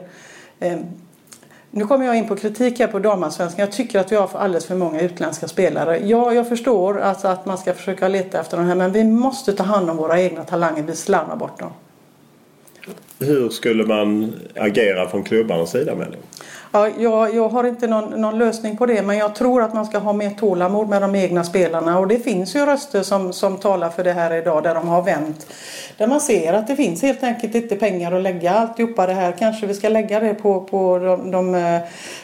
eh, 0.61 0.79
nu 1.75 1.87
kommer 1.87 2.07
jag 2.07 2.17
in 2.17 2.29
på 2.29 2.37
kritik 2.37 2.81
här 2.81 2.87
på 2.87 2.99
damallsvenskan. 2.99 3.61
Jag 3.61 3.73
tycker 3.73 3.99
att 4.01 4.13
vi 4.13 4.17
har 4.17 4.31
alldeles 4.35 4.67
för 4.67 4.75
många 4.75 5.01
utländska 5.01 5.49
spelare. 5.49 5.99
Ja, 6.05 6.33
jag 6.33 6.49
förstår 6.49 7.01
alltså 7.01 7.29
att 7.29 7.47
man 7.47 7.59
ska 7.59 7.75
försöka 7.75 8.09
leta 8.09 8.41
efter 8.41 8.57
de 8.57 8.67
här 8.67 8.75
men 8.75 8.93
vi 8.93 9.05
måste 9.05 9.53
ta 9.53 9.63
hand 9.63 9.91
om 9.91 9.97
våra 9.97 10.21
egna 10.21 10.45
talanger. 10.45 10.83
Vi 10.83 10.97
slarvar 10.97 11.37
bort 11.37 11.59
dem. 11.59 11.71
Hur 13.19 13.49
skulle 13.49 13.87
man 13.87 14.33
agera 14.57 15.09
från 15.09 15.25
klubbarnas 15.25 15.71
sida 15.71 15.95
med 15.95 16.07
det? 16.11 16.19
Ja, 16.75 16.89
jag, 16.99 17.35
jag 17.35 17.49
har 17.49 17.65
inte 17.65 17.87
någon, 17.87 18.21
någon, 18.21 18.39
lösning 18.39 18.77
på 18.77 18.87
det 18.87 19.03
men 19.03 19.19
jag 19.19 19.35
tror 19.35 19.63
att 19.63 19.75
man 19.75 19.87
ska 19.87 19.99
ha 19.99 20.13
mer 20.13 20.31
tålamod 20.31 20.89
med 20.89 21.03
de 21.03 21.15
egna 21.15 21.45
spelarna 21.45 21.99
och 21.99 22.09
det 22.09 22.19
finns 22.19 22.57
ju 22.57 22.67
röster 22.67 23.03
som, 23.03 23.33
som 23.33 23.57
talar 23.57 23.91
för 23.91 24.05
det 24.05 24.13
här 24.13 24.35
idag 24.35 24.63
där 24.63 24.75
de 24.75 24.89
har 24.89 25.03
vänt. 25.03 25.47
Där 25.97 26.07
man 26.07 26.21
ser 26.21 26.53
att 26.53 26.67
det 26.67 26.77
finns 26.77 27.03
helt 27.03 27.23
enkelt 27.23 27.55
inte 27.55 27.77
pengar 27.77 28.13
att 28.13 28.23
lägga 28.23 28.53
alltihopa 28.53 29.07
det 29.07 29.13
här. 29.13 29.33
Kanske 29.39 29.67
vi 29.67 29.75
ska 29.75 29.89
lägga 29.89 30.21
det 30.21 30.35
på, 30.35 30.61
på 30.61 30.99
de, 30.99 31.31
de 31.31 31.55
eh, 31.55 31.81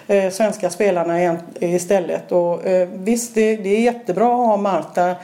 eh 0.06 0.30
svenska 0.30 0.70
spelarna 0.70 1.36
istället. 1.61 2.32
Och, 2.32 2.66
eh, 2.66 2.88
visst, 2.92 3.34
det, 3.34 3.56
det 3.56 3.76
är 3.76 3.80
jättebra 3.80 4.26
att 4.26 4.46
ha 4.46 4.56
Marta 4.56 5.14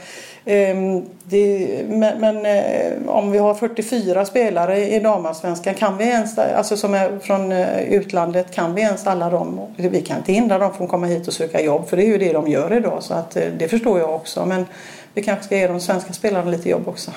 det, 0.45 1.85
men, 1.89 2.21
men 2.21 2.47
eh, 2.47 3.09
om 3.09 3.31
vi 3.31 3.39
har 3.39 3.55
44 3.55 4.25
spelare 4.25 4.89
i 4.89 5.01
damallsvenskan, 5.01 5.75
kan 5.75 5.99
vi 5.99 6.05
ens, 6.05 6.39
alltså 6.39 6.77
som 6.77 6.95
är 6.95 7.19
från 7.19 7.53
eh, 7.53 7.93
utlandet, 7.93 8.55
kan 8.55 8.75
vi 8.75 8.83
ens 8.83 9.07
alla 9.07 9.31
dem? 9.31 9.61
Vi 9.77 10.03
kan 10.03 10.19
inte 10.19 10.33
hindra 10.33 10.59
dem 10.59 10.75
från 10.75 10.85
att 10.85 10.91
komma 10.91 11.07
hit 11.07 11.27
och 11.29 11.33
söka 11.33 11.61
jobb 11.61 11.89
för 11.89 11.97
det 11.97 12.03
är 12.03 12.07
ju 12.07 12.19
det 12.19 12.33
de 12.33 12.49
gör 12.49 12.73
idag 12.73 13.03
så 13.03 13.15
att 13.15 13.37
eh, 13.37 13.43
det 13.59 13.69
förstår 13.69 13.99
jag 13.99 14.15
också. 14.15 14.47
Men 14.47 14.67
vi 15.15 15.23
kanske 15.23 15.45
ska 15.45 15.57
ge 15.57 15.67
de 15.67 15.81
svenska 15.81 16.13
spelarna 16.13 16.51
lite 16.51 16.69
jobb 16.69 16.89
också. 16.89 17.11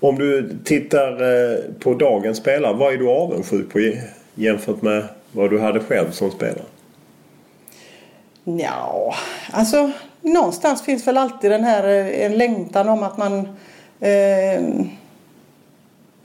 Om 0.00 0.18
du 0.18 0.58
tittar 0.64 1.78
på 1.78 1.94
dagens 1.94 2.38
spelare, 2.38 2.72
vad 2.72 2.92
är 2.92 2.96
du 2.96 3.08
avundsjuk 3.08 3.72
på 3.72 3.92
jämfört 4.34 4.82
med 4.82 5.04
vad 5.32 5.50
du 5.50 5.60
hade 5.60 5.80
själv 5.80 6.10
som 6.10 6.30
spelare? 6.30 6.64
Ja, 8.44 9.14
alltså 9.52 9.90
någonstans 10.22 10.82
finns 10.82 11.06
väl 11.06 11.16
alltid 11.16 11.50
den 11.50 11.64
här 11.64 11.88
eh, 11.88 12.24
en 12.26 12.38
längtan 12.38 12.88
om 12.88 13.02
att 13.02 13.18
man 13.18 13.48
eh, 14.00 14.62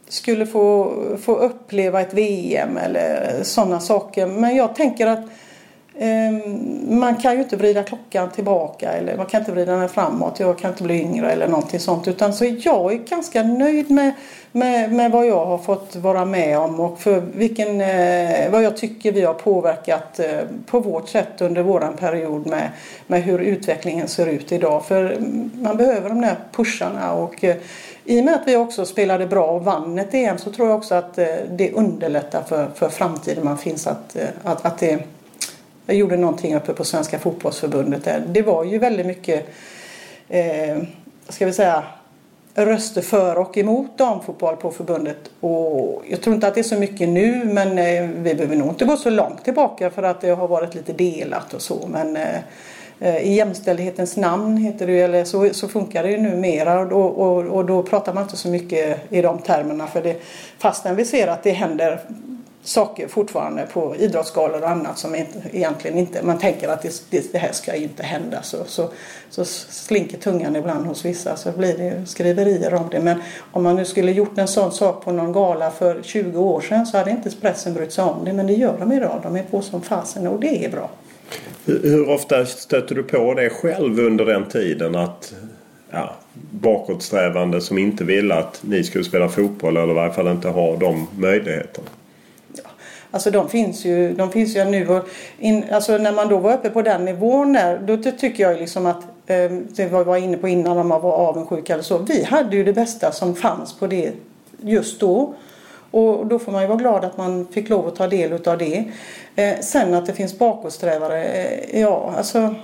skulle 0.07 0.45
få, 0.45 0.93
få 1.21 1.35
uppleva 1.35 2.01
ett 2.01 2.13
VM 2.13 2.77
eller 2.77 3.39
sådana 3.43 3.79
saker. 3.79 4.27
Men 4.27 4.55
jag 4.55 4.75
tänker 4.75 5.07
att 5.07 5.25
Ehm, 5.99 6.99
man 6.99 7.15
kan 7.15 7.33
ju 7.33 7.39
inte 7.39 7.57
vrida 7.57 7.83
klockan 7.83 8.31
tillbaka 8.31 8.91
eller 8.91 9.17
man 9.17 9.25
kan 9.25 9.39
inte 9.39 9.51
vrida 9.51 9.75
den 9.75 9.89
framåt. 9.89 10.39
Jag 10.39 10.59
kan 10.59 10.71
inte 10.71 10.83
bli 10.83 11.01
yngre 11.01 11.31
eller 11.31 11.47
någonting 11.47 11.79
sånt. 11.79 12.07
Utan 12.07 12.33
så 12.33 12.45
jag 12.45 12.93
är 12.93 12.97
ganska 12.97 13.43
nöjd 13.43 13.91
med, 13.91 14.13
med, 14.51 14.91
med 14.91 15.11
vad 15.11 15.27
jag 15.27 15.45
har 15.45 15.57
fått 15.57 15.95
vara 15.95 16.25
med 16.25 16.59
om 16.59 16.79
och 16.79 16.99
för 16.99 17.19
vilken, 17.19 17.81
eh, 17.81 18.51
vad 18.51 18.63
jag 18.63 18.77
tycker 18.77 19.11
vi 19.11 19.21
har 19.21 19.33
påverkat 19.33 20.19
eh, 20.19 20.39
på 20.65 20.79
vårt 20.79 21.09
sätt 21.09 21.41
under 21.41 21.61
våran 21.61 21.93
period 21.93 22.47
med, 22.47 22.69
med 23.07 23.23
hur 23.23 23.39
utvecklingen 23.39 24.07
ser 24.07 24.27
ut 24.27 24.51
idag. 24.51 24.85
För 24.85 25.17
man 25.61 25.77
behöver 25.77 26.09
de 26.09 26.21
där 26.21 26.35
pusharna 26.51 27.13
och 27.13 27.43
eh, 27.43 27.55
i 28.05 28.21
och 28.21 28.25
med 28.25 28.33
att 28.33 28.47
vi 28.47 28.55
också 28.55 28.85
spelade 28.85 29.27
bra 29.27 29.47
och 29.47 29.65
vann 29.65 29.99
ett 29.99 30.13
EM 30.13 30.37
så 30.37 30.51
tror 30.51 30.67
jag 30.67 30.77
också 30.77 30.95
att 30.95 31.15
det 31.49 31.71
underlättar 31.73 32.41
för, 32.43 32.67
för 32.75 32.89
framtiden 32.89 33.45
man 33.45 33.57
finns 33.57 33.87
att, 33.87 34.15
att, 34.43 34.65
att 34.65 34.77
det 34.77 34.99
jag 35.85 35.95
gjorde 35.95 36.17
någonting 36.17 36.55
uppe 36.55 36.73
på 36.73 36.83
Svenska 36.83 37.19
fotbollsförbundet 37.19 38.03
där. 38.03 38.23
Det 38.27 38.41
var 38.41 38.63
ju 38.63 38.77
väldigt 38.77 39.05
mycket, 39.05 39.47
eh, 40.29 40.77
ska 41.29 41.45
vi 41.45 41.53
säga, 41.53 41.83
röster 42.55 43.01
för 43.01 43.37
och 43.37 43.57
emot 43.57 43.97
damfotboll 43.97 44.55
på 44.55 44.71
förbundet. 44.71 45.17
Och 45.39 46.03
jag 46.07 46.21
tror 46.21 46.35
inte 46.35 46.47
att 46.47 46.55
det 46.55 46.61
är 46.61 46.63
så 46.63 46.75
mycket 46.75 47.09
nu 47.09 47.43
men 47.45 47.77
eh, 47.77 48.09
vi 48.17 48.35
behöver 48.35 48.55
nog 48.55 48.69
inte 48.69 48.85
gå 48.85 48.97
så 48.97 49.09
långt 49.09 49.43
tillbaka 49.43 49.89
för 49.89 50.03
att 50.03 50.21
det 50.21 50.29
har 50.29 50.47
varit 50.47 50.75
lite 50.75 50.93
delat 50.93 51.53
och 51.53 51.61
så. 51.61 51.87
Men 51.87 52.17
eh, 52.17 52.35
eh 52.99 53.17
i 53.17 53.33
jämställdhetens 53.33 54.17
namn 54.17 54.57
heter 54.57 54.87
det 54.87 54.99
eller 54.99 55.23
så, 55.23 55.49
så 55.53 55.67
funkar 55.67 56.03
det 56.03 56.11
ju 56.11 56.17
numera 56.17 56.79
och, 56.79 56.91
och, 56.91 57.17
och, 57.17 57.45
och 57.45 57.65
då 57.65 57.83
pratar 57.83 58.13
man 58.13 58.23
inte 58.23 58.37
så 58.37 58.47
mycket 58.47 58.99
i 59.09 59.21
de 59.21 59.39
termerna 59.39 59.87
för 59.87 60.01
det, 60.01 60.21
fastän 60.57 60.95
vi 60.95 61.05
ser 61.05 61.27
att 61.27 61.43
det 61.43 61.51
händer 61.51 61.99
saker 62.65 63.07
fortfarande 63.07 63.67
på 63.73 63.95
idrottsgalor 63.95 64.61
och 64.61 64.69
annat 64.69 64.97
som 64.97 65.15
inte, 65.15 65.41
egentligen 65.51 65.97
inte, 65.97 66.23
man 66.23 66.37
tänker 66.37 66.69
att 66.69 66.81
det, 66.81 67.03
det, 67.09 67.31
det 67.31 67.37
här 67.37 67.51
ska 67.51 67.75
inte 67.75 68.03
hända 68.03 68.41
så, 68.41 68.57
så, 68.65 68.89
så 69.29 69.45
slinker 69.45 70.17
tungan 70.17 70.55
ibland 70.55 70.85
hos 70.85 71.05
vissa 71.05 71.35
så 71.35 71.51
blir 71.51 71.77
det 71.77 72.05
skriverier 72.05 72.73
om 72.73 72.89
det. 72.91 72.99
Men 72.99 73.21
om 73.51 73.63
man 73.63 73.75
nu 73.75 73.85
skulle 73.85 74.11
gjort 74.11 74.37
en 74.37 74.47
sån 74.47 74.71
sak 74.71 75.03
på 75.03 75.11
någon 75.11 75.31
gala 75.31 75.71
för 75.71 76.01
20 76.03 76.39
år 76.39 76.61
sedan 76.61 76.85
så 76.85 76.97
hade 76.97 77.11
inte 77.11 77.31
pressen 77.41 77.73
brytt 77.73 77.91
sig 77.91 78.03
om 78.03 78.25
det 78.25 78.33
men 78.33 78.47
det 78.47 78.53
gör 78.53 78.77
de 78.79 78.91
idag. 78.91 79.19
De 79.23 79.35
är 79.35 79.43
på 79.43 79.61
som 79.61 79.81
fasen 79.81 80.27
och 80.27 80.39
det 80.39 80.65
är 80.65 80.69
bra. 80.69 80.89
Hur 81.65 82.09
ofta 82.09 82.45
stöter 82.45 82.95
du 82.95 83.03
på 83.03 83.33
det 83.33 83.49
själv 83.49 83.99
under 83.99 84.25
den 84.25 84.45
tiden 84.45 84.95
att 84.95 85.33
ja, 85.91 86.15
bakåtsträvande 86.51 87.61
som 87.61 87.77
inte 87.77 88.03
ville 88.03 88.35
att 88.35 88.61
ni 88.61 88.83
skulle 88.83 89.03
spela 89.03 89.29
fotboll 89.29 89.77
eller 89.77 89.91
i 89.91 89.95
varje 89.95 90.13
fall 90.13 90.27
inte 90.27 90.47
ha 90.47 90.75
de 90.75 91.07
möjligheterna? 91.17 91.87
Alltså 93.15 93.31
de 93.31 93.49
finns 93.49 93.85
ju, 93.85 94.13
de 94.13 94.31
finns 94.31 94.55
ju 94.55 94.65
nu. 94.65 94.89
Och 94.89 95.07
in, 95.39 95.65
alltså 95.71 95.97
när 95.97 96.11
man 96.11 96.29
då 96.29 96.37
var 96.37 96.53
uppe 96.53 96.69
på 96.69 96.81
den 96.81 97.05
nivån 97.05 97.53
där, 97.53 97.77
då 97.77 97.97
tycker 98.11 98.43
jag 98.43 98.59
liksom 98.59 98.85
att 98.85 99.03
eh, 99.25 99.51
det 99.51 99.91
var 99.91 99.99
jag 99.99 100.05
var 100.05 100.17
inne 100.17 100.37
på 100.37 100.47
innan 100.47 100.77
om 100.77 100.87
man 100.87 101.01
var 101.01 101.11
avundsjuk 101.11 101.69
eller 101.69 101.83
så. 101.83 101.97
Vi 101.97 102.23
hade 102.23 102.55
ju 102.55 102.63
det 102.63 102.73
bästa 102.73 103.11
som 103.11 103.35
fanns 103.35 103.73
på 103.73 103.87
det 103.87 104.11
just 104.61 104.99
då. 104.99 105.33
Och 105.91 106.27
då 106.27 106.39
får 106.39 106.51
man 106.51 106.61
ju 106.61 106.67
vara 106.67 106.77
glad 106.77 107.05
att 107.05 107.17
man 107.17 107.47
fick 107.51 107.69
lov 107.69 107.87
att 107.87 107.95
ta 107.95 108.07
del 108.07 108.47
av 108.47 108.57
det. 108.57 108.91
Eh, 109.35 109.59
sen 109.59 109.93
att 109.93 110.05
det 110.05 110.13
finns 110.13 110.39
bakåtsträvare, 110.39 111.23
eh, 111.23 111.81
ja 111.81 112.13
alltså 112.17 112.55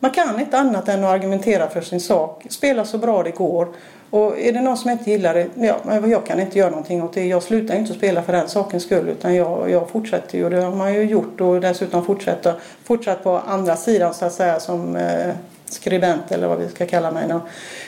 man 0.00 0.10
kan 0.10 0.40
inte 0.40 0.58
annat 0.58 0.88
än 0.88 1.04
att 1.04 1.10
argumentera 1.10 1.68
för 1.68 1.80
sin 1.80 2.00
sak. 2.00 2.46
Spela 2.48 2.84
så 2.84 2.98
bra 2.98 3.22
det 3.22 3.30
går. 3.30 3.68
Och 4.10 4.38
är 4.38 4.52
det 4.52 4.60
någon 4.60 4.76
som 4.76 4.90
inte 4.90 5.10
gillar 5.10 5.34
det, 5.34 5.48
ja, 5.54 6.06
jag 6.06 6.26
kan 6.26 6.40
inte 6.40 6.58
göra 6.58 6.70
någonting 6.70 7.02
åt 7.02 7.12
det. 7.12 7.26
Jag 7.26 7.42
slutar 7.42 7.74
inte 7.74 7.94
spela 7.94 8.22
för 8.22 8.32
den 8.32 8.48
sakens 8.48 8.82
skull 8.82 9.08
utan 9.08 9.34
jag, 9.34 9.70
jag 9.70 9.88
fortsätter 9.88 10.38
ju 10.38 10.44
och 10.44 10.50
det 10.50 10.60
har 10.60 10.74
man 10.74 10.94
ju 10.94 11.02
gjort 11.02 11.40
och 11.40 11.60
dessutom 11.60 12.04
fortsätter, 12.04 12.54
fortsatt 12.84 13.24
på 13.24 13.38
andra 13.38 13.76
sidan 13.76 14.14
så 14.14 14.24
att 14.24 14.32
säga 14.32 14.60
som 14.60 14.96
eh, 14.96 15.34
skribent 15.64 16.32
eller 16.32 16.48
vad 16.48 16.58
vi 16.58 16.68
ska 16.68 16.86
kalla 16.86 17.10
mig. 17.10 17.28
Då. 17.28 17.40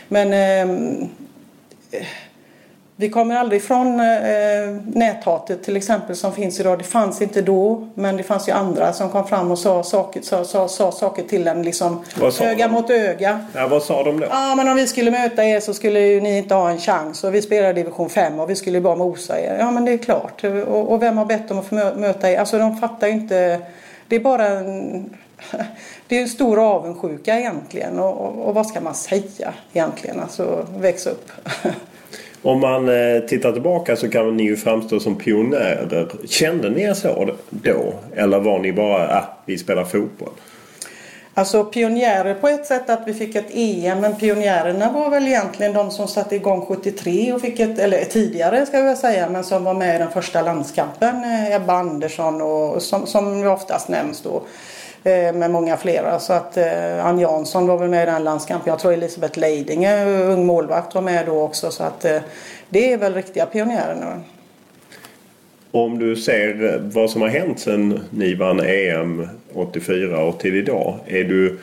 Men 0.09 0.33
eh, 0.33 1.09
vi 3.01 3.09
kommer 3.09 3.37
aldrig 3.37 3.61
ifrån 3.61 4.01
eh, 4.01 4.07
näthatet 4.87 5.63
till 5.63 5.77
exempel 5.77 6.17
som 6.17 6.33
finns 6.33 6.61
idag. 6.61 6.79
Det 6.79 6.85
fanns 6.85 7.23
inte 7.23 7.43
då 7.43 7.89
men 7.95 8.17
det 8.17 8.23
fanns 8.23 8.49
ju 8.49 8.53
andra 8.53 8.93
som 8.93 9.11
kom 9.11 9.29
fram 9.29 9.51
och 9.51 9.59
sa 9.59 9.83
saker, 9.83 10.23
sa, 10.23 10.45
sa, 10.45 10.69
sa 10.69 10.93
saker 10.93 11.23
till 11.23 11.47
en 11.47 11.63
liksom 11.63 12.05
öga 12.41 12.67
de? 12.67 12.73
mot 12.73 12.91
öga. 12.91 13.47
Ja, 13.55 13.69
vad 13.69 13.83
sa 13.83 14.03
de 14.03 14.21
då? 14.21 14.27
Ja 14.31 14.55
men 14.55 14.69
om 14.69 14.77
vi 14.77 14.87
skulle 14.87 15.11
möta 15.11 15.45
er 15.45 15.61
så 15.61 15.75
skulle 15.75 16.01
ju 16.01 16.21
ni 16.21 16.39
inte 16.39 16.55
ha 16.55 16.71
en 16.71 16.79
chans 16.79 17.25
och 17.25 17.35
vi 17.35 17.43
spelar 17.43 17.73
division 17.73 18.11
5 18.11 18.41
och 18.41 18.51
vi 18.51 18.57
skulle 18.57 18.81
bara 18.81 18.97
mosa 18.97 19.41
er. 19.41 19.57
Ja 19.59 19.71
men 19.71 19.85
det 19.85 19.93
är 19.93 19.99
klart. 19.99 20.45
Och, 20.45 20.93
och 20.93 21.03
vem 21.03 21.19
har 21.19 21.25
bett 21.25 21.49
dem 21.49 21.59
att 21.59 21.67
få 21.67 21.75
möta 21.75 22.31
er? 22.31 22.39
Alltså 22.39 22.59
de 22.59 22.77
fattar 22.77 23.07
ju 23.07 23.13
inte. 23.13 23.61
Det 24.09 24.17
är 24.17 24.21
bara 24.21 24.47
en 24.47 25.11
det 26.09 26.17
är 26.17 26.23
en 26.23 26.29
stor 26.29 26.75
avundsjuka 26.75 27.39
egentligen 27.39 27.99
och, 27.99 28.21
och, 28.21 28.49
och, 28.49 28.55
vad 28.55 28.67
ska 28.67 28.81
man 28.81 28.95
säga 28.95 29.55
egentligen? 29.73 30.21
Alltså 30.21 30.67
väx 30.79 31.07
upp. 31.07 31.31
Om 32.43 32.61
man 32.61 32.89
eh, 32.89 33.21
tittar 33.29 33.53
tillbaka 33.53 33.97
så 33.97 34.09
kan 34.09 34.37
ni 34.37 34.43
ju 34.43 34.57
framstå 34.57 35.01
som 35.01 35.17
pionjärer. 35.17 36.09
Kände 36.29 36.71
ni 36.71 36.83
er 36.83 36.95
så 36.95 37.35
då? 37.51 37.95
Eller 38.17 38.39
var 38.39 38.59
ni 38.59 38.73
bara, 38.73 39.19
ah, 39.19 39.25
vi 39.47 39.59
spelar 39.59 39.85
fotboll? 39.85 40.33
Alltså 41.35 41.65
pionjärer 41.65 42.35
på 42.35 42.49
ett 42.49 42.67
sätt 42.67 42.91
att 42.91 43.03
vi 43.07 43.15
fick 43.15 43.35
ett 43.35 43.51
EM 43.55 44.01
men 44.01 44.17
pionjärerna 44.17 44.93
var 44.93 45.11
väl 45.11 45.27
egentligen 45.27 45.73
de 45.73 45.91
som 45.91 46.09
satte 46.09 46.37
igång 46.37 46.67
73 46.67 47.33
och 47.33 47.41
fick 47.41 47.61
ett, 47.61 47.79
eller 47.79 48.05
tidigare 48.05 48.67
ska 48.67 48.79
jag 48.79 48.99
säga, 48.99 49.29
men 49.29 49.45
som 49.45 49.65
var 49.65 49.75
med 49.75 49.95
i 49.95 49.99
den 49.99 50.11
första 50.11 50.43
landskampen. 50.43 51.25
Eh, 51.25 51.55
Ebba 51.55 51.73
Andersson 51.73 52.43
och 52.43 52.83
som, 52.83 53.07
som 53.07 53.47
oftast 53.47 53.89
nämns 53.89 54.21
då. 54.23 54.43
Eh, 55.05 55.33
med 55.33 55.51
många 55.51 55.77
flera. 55.77 56.19
Så 56.19 56.33
att 56.33 56.57
eh, 56.57 57.07
Ann 57.07 57.19
Jansson 57.19 57.67
var 57.67 57.79
väl 57.79 57.89
med 57.89 58.03
i 58.03 58.11
den 58.11 58.25
landskampen. 58.25 58.71
Jag 58.71 58.79
tror 58.79 58.93
Elisabeth 58.93 59.39
Leidinge, 59.39 60.05
ung 60.05 60.47
målvakt, 60.47 60.95
var 60.95 61.03
med 61.03 61.27
då 61.27 61.43
också. 61.43 61.71
Så 61.71 61.83
att 61.83 62.05
eh, 62.05 62.19
det 62.69 62.93
är 62.93 62.99
väl 62.99 63.15
riktiga 63.15 63.47
pionjärer 63.47 63.95
nu. 63.95 64.23
Om 65.73 65.99
du 65.99 66.17
ser 66.17 66.81
vad 66.83 67.11
som 67.11 67.23
har 67.23 67.29
hänt 67.29 67.61
sedan 67.61 68.01
ni 68.11 68.35
vann 68.35 68.61
EM 68.61 69.29
84 69.55 70.25
och 70.25 70.39
till 70.39 70.57
idag. 70.57 70.99
Är 71.07 71.25
du 71.25 71.59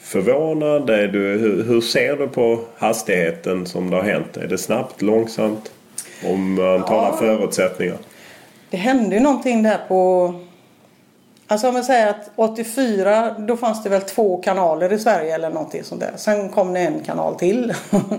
förvånad? 0.00 0.90
Är 0.90 1.08
du, 1.08 1.18
hur, 1.18 1.64
hur 1.64 1.80
ser 1.80 2.16
du 2.16 2.28
på 2.28 2.60
hastigheten 2.76 3.66
som 3.66 3.90
det 3.90 3.96
har 3.96 4.02
hänt? 4.02 4.36
Är 4.36 4.46
det 4.46 4.58
snabbt, 4.58 5.02
långsamt? 5.02 5.72
Om 6.24 6.54
man 6.54 6.84
talar 6.84 7.08
ja. 7.08 7.16
förutsättningar. 7.18 7.96
Det 8.70 8.76
hände 8.76 9.16
ju 9.16 9.22
någonting 9.22 9.62
där 9.62 9.78
på 9.88 10.34
Alltså 11.46 11.68
om 11.68 11.74
man 11.74 11.84
säger 11.84 12.06
att 12.06 12.30
84 12.36 13.34
då 13.38 13.56
fanns 13.56 13.82
det 13.82 13.88
väl 13.88 14.00
två 14.00 14.36
kanaler 14.36 14.92
i 14.92 14.98
Sverige 14.98 15.34
eller 15.34 15.50
någonting 15.50 15.84
sånt 15.84 16.00
där. 16.00 16.12
Sen 16.16 16.48
kom 16.48 16.72
det 16.72 16.80
en 16.80 17.00
kanal 17.00 17.34
till. 17.34 17.74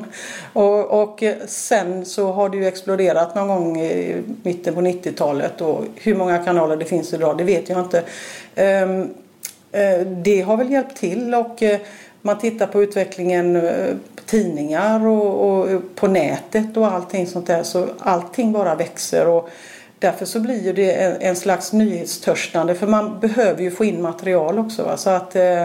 och, 0.53 1.01
och, 1.01 1.23
sen 1.47 2.05
så 2.05 2.31
har 2.31 2.49
det 2.49 2.57
ju 2.57 2.67
exploderat 2.67 3.35
någon 3.35 3.47
gång 3.47 3.81
i 3.81 4.23
mitten 4.43 4.73
på 4.73 4.81
90-talet 4.81 5.61
och 5.61 5.83
hur 5.95 6.15
många 6.15 6.37
kanaler 6.37 6.77
det 6.77 6.85
finns 6.85 7.13
idag 7.13 7.37
det 7.37 7.43
vet 7.43 7.69
jag 7.69 7.79
inte. 7.79 8.03
Um, 8.55 9.01
uh, 9.01 10.07
det 10.07 10.41
har 10.41 10.57
väl 10.57 10.71
hjälpt 10.71 10.97
till 10.97 11.35
och 11.35 11.61
uh, 11.61 11.75
man 12.21 12.39
tittar 12.39 12.67
på 12.67 12.83
utvecklingen 12.83 13.55
uh, 13.55 13.95
på 14.15 14.23
tidningar 14.25 15.07
och, 15.07 15.49
och, 15.49 15.81
på 15.95 16.07
nätet 16.07 16.77
och 16.77 16.91
allting 16.91 17.27
sånt 17.27 17.47
där 17.47 17.63
så 17.63 17.87
allting 17.99 18.51
bara 18.51 18.75
växer. 18.75 19.27
Och, 19.27 19.49
Därför 19.99 20.25
så 20.25 20.39
blir 20.39 20.73
det 20.73 20.91
en, 20.91 21.21
en 21.21 21.35
slags 21.35 21.73
nyhetstörstande 21.73 22.75
för 22.75 22.87
man 22.87 23.19
behöver 23.19 23.61
ju 23.61 23.71
få 23.71 23.85
in 23.85 24.01
material 24.01 24.59
också. 24.59 24.83
Va? 24.83 24.97
Så 24.97 25.09
att 25.09 25.35
eh, 25.35 25.63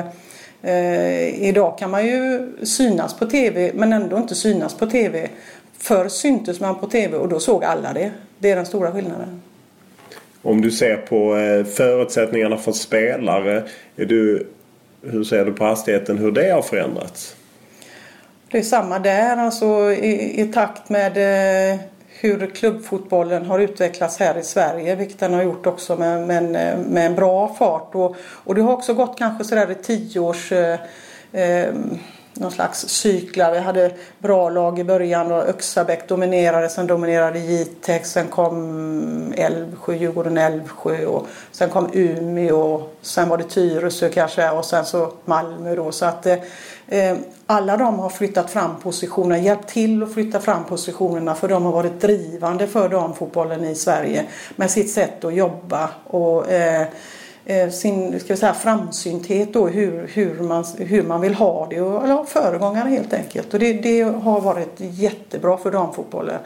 eh, 0.62 1.48
idag 1.48 1.78
kan 1.78 1.90
man 1.90 2.06
ju 2.06 2.48
synas 2.62 3.14
på 3.14 3.26
tv 3.26 3.72
men 3.74 3.92
ändå 3.92 4.16
inte 4.16 4.34
synas 4.34 4.74
på 4.74 4.86
tv. 4.86 5.28
Förr 5.78 6.08
syntes 6.08 6.60
man 6.60 6.78
på 6.78 6.86
tv 6.86 7.16
och 7.16 7.28
då 7.28 7.40
såg 7.40 7.64
alla 7.64 7.92
det. 7.92 8.12
Det 8.38 8.50
är 8.50 8.56
den 8.56 8.66
stora 8.66 8.92
skillnaden. 8.92 9.42
Om 10.42 10.60
du 10.60 10.70
ser 10.70 10.96
på 10.96 11.36
eh, 11.36 11.64
förutsättningarna 11.64 12.56
för 12.56 12.72
spelare. 12.72 13.64
Är 13.96 14.04
du, 14.04 14.46
hur 15.02 15.24
ser 15.24 15.44
du 15.44 15.52
på 15.52 15.64
hastigheten 15.64 16.18
hur 16.18 16.32
det 16.32 16.50
har 16.50 16.62
förändrats? 16.62 17.36
Det 18.50 18.58
är 18.58 18.62
samma 18.62 18.98
där. 18.98 19.36
Alltså 19.36 19.92
i, 19.92 20.40
i 20.40 20.52
takt 20.52 20.88
med 20.88 21.16
eh, 21.72 21.80
hur 22.20 22.46
klubbfotbollen 22.46 23.46
har 23.46 23.58
utvecklats 23.58 24.18
här 24.18 24.38
i 24.38 24.42
Sverige, 24.42 24.94
vilket 24.94 25.18
den 25.18 25.34
har 25.34 25.42
gjort 25.42 25.66
också 25.66 25.96
med, 25.96 26.26
med, 26.26 26.36
en, 26.36 26.82
med 26.82 27.06
en 27.06 27.14
bra 27.14 27.54
fart. 27.54 27.94
Och, 27.94 28.16
och 28.20 28.54
det 28.54 28.62
har 28.62 28.72
också 28.72 28.94
gått 28.94 29.18
kanske 29.18 29.44
sådär 29.44 29.70
i 29.70 29.74
tio 29.74 30.20
års 30.20 30.52
eh, 30.52 30.78
eh, 31.32 31.74
någon 32.34 32.50
slags 32.50 32.88
cyklar. 32.88 33.52
Vi 33.52 33.58
hade 33.58 33.90
bra 34.18 34.48
lag 34.50 34.78
i 34.78 34.84
början 34.84 35.32
och 35.32 35.48
Öxabäck 35.48 36.08
dominerade. 36.08 36.68
Sen 36.68 36.86
dominerade 36.86 37.38
Jitex. 37.38 38.10
Sen 38.10 38.28
kom 38.28 39.32
Älvsjö, 39.36 39.94
Djurgården 39.94 40.38
Älvsjö. 40.38 41.06
Och 41.06 41.26
sen 41.52 41.70
kom 41.70 41.90
Umeå. 41.92 42.82
Sen 43.02 43.28
var 43.28 43.38
det 43.38 43.44
Tyresö 43.44 44.08
kanske 44.08 44.50
och 44.50 44.64
sen 44.64 44.84
så 44.84 45.12
Malmö 45.24 45.76
då. 45.76 45.92
Så 45.92 46.06
att 46.06 46.26
eh, 46.26 46.36
Eh, 46.92 47.16
alla 47.46 47.76
de 47.76 47.98
har 47.98 48.10
flyttat 48.10 48.50
fram 48.50 48.80
positionerna, 48.82 49.38
hjälpt 49.38 49.68
till 49.68 50.02
att 50.02 50.14
flytta 50.14 50.40
fram 50.40 50.64
positionerna 50.64 51.34
för 51.34 51.48
de 51.48 51.64
har 51.64 51.72
varit 51.72 52.00
drivande 52.00 52.66
för 52.66 52.88
damfotbollen 52.88 53.64
i 53.64 53.74
Sverige 53.74 54.26
med 54.56 54.70
sitt 54.70 54.90
sätt 54.90 55.24
att 55.24 55.34
jobba. 55.34 55.90
Och, 56.06 56.50
eh, 56.50 56.86
Eh, 57.44 57.70
sin 57.70 58.20
ska 58.20 58.34
vi 58.34 58.36
säga, 58.36 58.54
framsynthet 58.54 59.56
och 59.56 59.70
hur, 59.70 60.10
hur, 60.14 60.40
man, 60.42 60.64
hur 60.78 61.02
man 61.02 61.20
vill 61.20 61.34
ha 61.34 61.66
det. 61.70 61.80
Och, 61.80 62.04
eller 62.04 62.24
föregångare 62.24 62.88
helt 62.88 63.12
enkelt. 63.12 63.54
Och 63.54 63.60
det, 63.60 63.72
det 63.72 64.02
har 64.02 64.40
varit 64.40 64.74
jättebra 64.78 65.56
för 65.56 65.70
damfotbollen. 65.70 66.38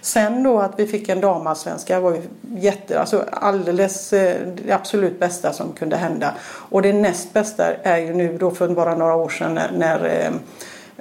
Sen 0.00 0.42
då 0.42 0.58
att 0.60 0.72
vi 0.76 0.86
fick 0.86 1.08
en 1.08 1.20
damallsvenska 1.20 2.00
var 2.00 2.10
ju 2.10 2.22
jätte, 2.56 3.00
alltså 3.00 3.24
alldeles 3.32 4.12
eh, 4.12 4.46
det 4.64 4.72
absolut 4.72 5.20
bästa 5.20 5.52
som 5.52 5.72
kunde 5.72 5.96
hända. 5.96 6.34
Och 6.42 6.82
det 6.82 6.92
näst 6.92 7.32
bästa 7.32 7.74
är 7.74 7.98
ju 7.98 8.14
nu 8.14 8.38
då 8.38 8.50
för 8.50 8.68
bara 8.68 8.94
några 8.94 9.14
år 9.14 9.28
sedan 9.28 9.54
när, 9.54 9.70
när 9.72 10.04
eh, 10.04 10.30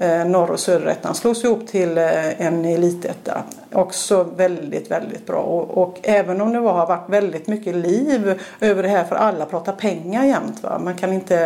Eh, 0.01 0.25
norr 0.25 0.51
och 0.51 0.59
söderettan 0.59 1.15
slogs 1.15 1.43
ihop 1.43 1.67
till 1.67 1.97
eh, 1.97 2.41
en 2.41 2.65
elitetta. 2.65 3.43
Också 3.73 4.23
väldigt, 4.23 4.91
väldigt 4.91 5.25
bra. 5.25 5.41
Och, 5.41 5.83
och, 5.83 5.99
även 6.03 6.41
om 6.41 6.53
det 6.53 6.59
var, 6.59 6.73
har 6.73 6.87
varit 6.87 7.09
väldigt 7.09 7.47
mycket 7.47 7.75
liv 7.75 8.41
över 8.59 8.83
det 8.83 8.89
här 8.89 9.03
för 9.03 9.15
alla 9.15 9.45
pratar 9.45 9.73
pengar 9.73 10.25
jämt. 10.25 10.63
Va? 10.63 10.79
Man 10.83 10.97
kan 10.97 11.13
inte 11.13 11.37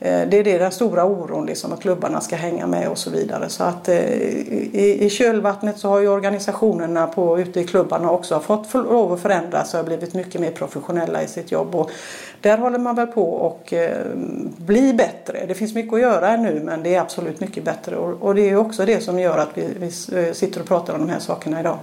eh, 0.00 0.28
det 0.28 0.38
är 0.38 0.44
det 0.44 0.58
den 0.58 0.72
stora 0.72 1.04
oron 1.04 1.46
liksom 1.46 1.72
att 1.72 1.80
klubbarna 1.80 2.20
ska 2.20 2.36
hänga 2.36 2.66
med 2.66 2.88
och 2.88 2.98
så 2.98 3.10
vidare. 3.10 3.48
Så 3.48 3.64
att 3.64 3.88
i, 3.88 4.98
i 5.00 5.10
kölvattnet 5.10 5.78
så 5.78 5.88
har 5.88 6.00
ju 6.00 6.08
organisationerna 6.08 7.06
på, 7.06 7.40
ute 7.40 7.60
i 7.60 7.64
klubbarna 7.66 8.10
också 8.10 8.40
fått 8.40 8.74
lov 8.74 9.12
att 9.12 9.20
förändras 9.20 9.74
och 9.74 9.80
har 9.80 9.84
blivit 9.84 10.14
mycket 10.14 10.40
mer 10.40 10.50
professionella 10.50 11.22
i 11.22 11.26
sitt 11.26 11.52
jobb. 11.52 11.74
Och 11.74 11.90
där 12.40 12.58
håller 12.58 12.78
man 12.78 12.94
väl 12.94 13.06
på 13.06 13.32
och 13.32 13.72
eh, 13.72 14.06
bli 14.56 14.92
bättre. 14.92 15.44
Det 15.48 15.54
finns 15.54 15.74
mycket 15.74 15.94
att 15.94 16.00
göra 16.00 16.36
nu 16.36 16.60
men 16.64 16.82
det 16.82 16.94
är 16.94 17.00
absolut 17.00 17.40
mycket 17.40 17.64
bättre 17.64 17.96
och, 17.96 18.34
det 18.34 18.50
är 18.50 18.56
också 18.56 18.84
det 18.84 19.00
som 19.00 19.18
gör 19.18 19.38
att 19.38 19.50
vi, 19.54 19.66
vi 19.80 19.90
sitter 20.34 20.60
och 20.60 20.66
pratar 20.66 20.94
om 20.94 21.00
de 21.00 21.12
här 21.12 21.18
sakerna 21.18 21.60
idag. 21.60 21.78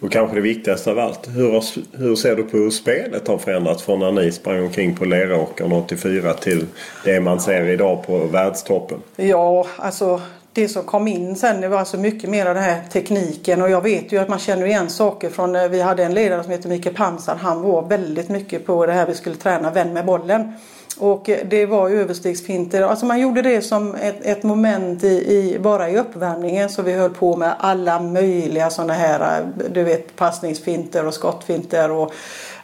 Och 0.00 0.12
kanske 0.12 0.36
det 0.36 0.40
viktigaste 0.40 0.90
av 0.90 0.98
allt. 0.98 1.28
Hur, 1.28 1.62
hur 1.98 2.16
ser 2.16 2.36
du 2.36 2.42
på 2.42 2.56
hur 2.56 2.70
spelet 2.70 3.28
har 3.28 3.38
förändrats 3.38 3.82
från 3.82 3.98
när 3.98 4.12
ni 4.12 4.32
sprang 4.32 4.62
omkring 4.62 4.96
på 4.96 5.04
Leråkern 5.04 5.72
84 5.72 6.34
till 6.34 6.66
det 7.04 7.20
man 7.20 7.40
ser 7.40 7.68
idag 7.68 8.06
på 8.06 8.18
världstoppen? 8.18 8.98
Ja, 9.16 9.66
alltså 9.76 10.20
det 10.52 10.68
som 10.68 10.82
kom 10.82 11.08
in 11.08 11.36
sen 11.36 11.60
det 11.60 11.68
var 11.68 11.78
alltså 11.78 11.96
mycket 11.96 12.30
mer 12.30 12.46
av 12.46 12.54
den 12.54 12.64
här 12.64 12.82
tekniken 12.92 13.62
och 13.62 13.70
jag 13.70 13.80
vet 13.80 14.12
ju 14.12 14.18
att 14.18 14.28
man 14.28 14.38
känner 14.38 14.66
igen 14.66 14.90
saker 14.90 15.30
från 15.30 15.56
eh, 15.56 15.68
vi 15.68 15.80
hade 15.80 16.04
en 16.04 16.14
ledare 16.14 16.42
som 16.42 16.52
heter 16.52 16.68
Mikael 16.68 16.94
Pansar. 16.94 17.36
Han 17.36 17.62
var 17.62 17.82
väldigt 17.82 18.28
mycket 18.28 18.66
på 18.66 18.86
det 18.86 18.92
här 18.92 19.06
vi 19.06 19.14
skulle 19.14 19.36
träna 19.36 19.70
vän 19.70 19.92
med 19.92 20.06
bollen. 20.06 20.52
Och 20.98 21.28
eh, 21.28 21.38
det 21.44 21.66
var 21.66 21.88
ju 21.88 22.00
överstegsfinter. 22.00 22.82
Alltså 22.82 23.06
man 23.06 23.20
gjorde 23.20 23.42
det 23.42 23.62
som 23.62 23.94
ett, 23.94 24.26
ett 24.26 24.42
moment 24.42 25.04
i, 25.04 25.08
i, 25.08 25.58
bara 25.58 25.90
i 25.90 25.98
uppvärmningen 25.98 26.68
så 26.68 26.82
vi 26.82 26.92
höll 26.92 27.10
på 27.10 27.36
med 27.36 27.54
alla 27.58 28.00
möjliga 28.00 28.70
sådana 28.70 28.92
här 28.92 29.38
eh, 29.38 29.46
du 29.70 29.82
vet 29.82 30.16
passningsfinter 30.16 31.06
och 31.06 31.14
skottfinter 31.14 31.90
och 31.90 32.12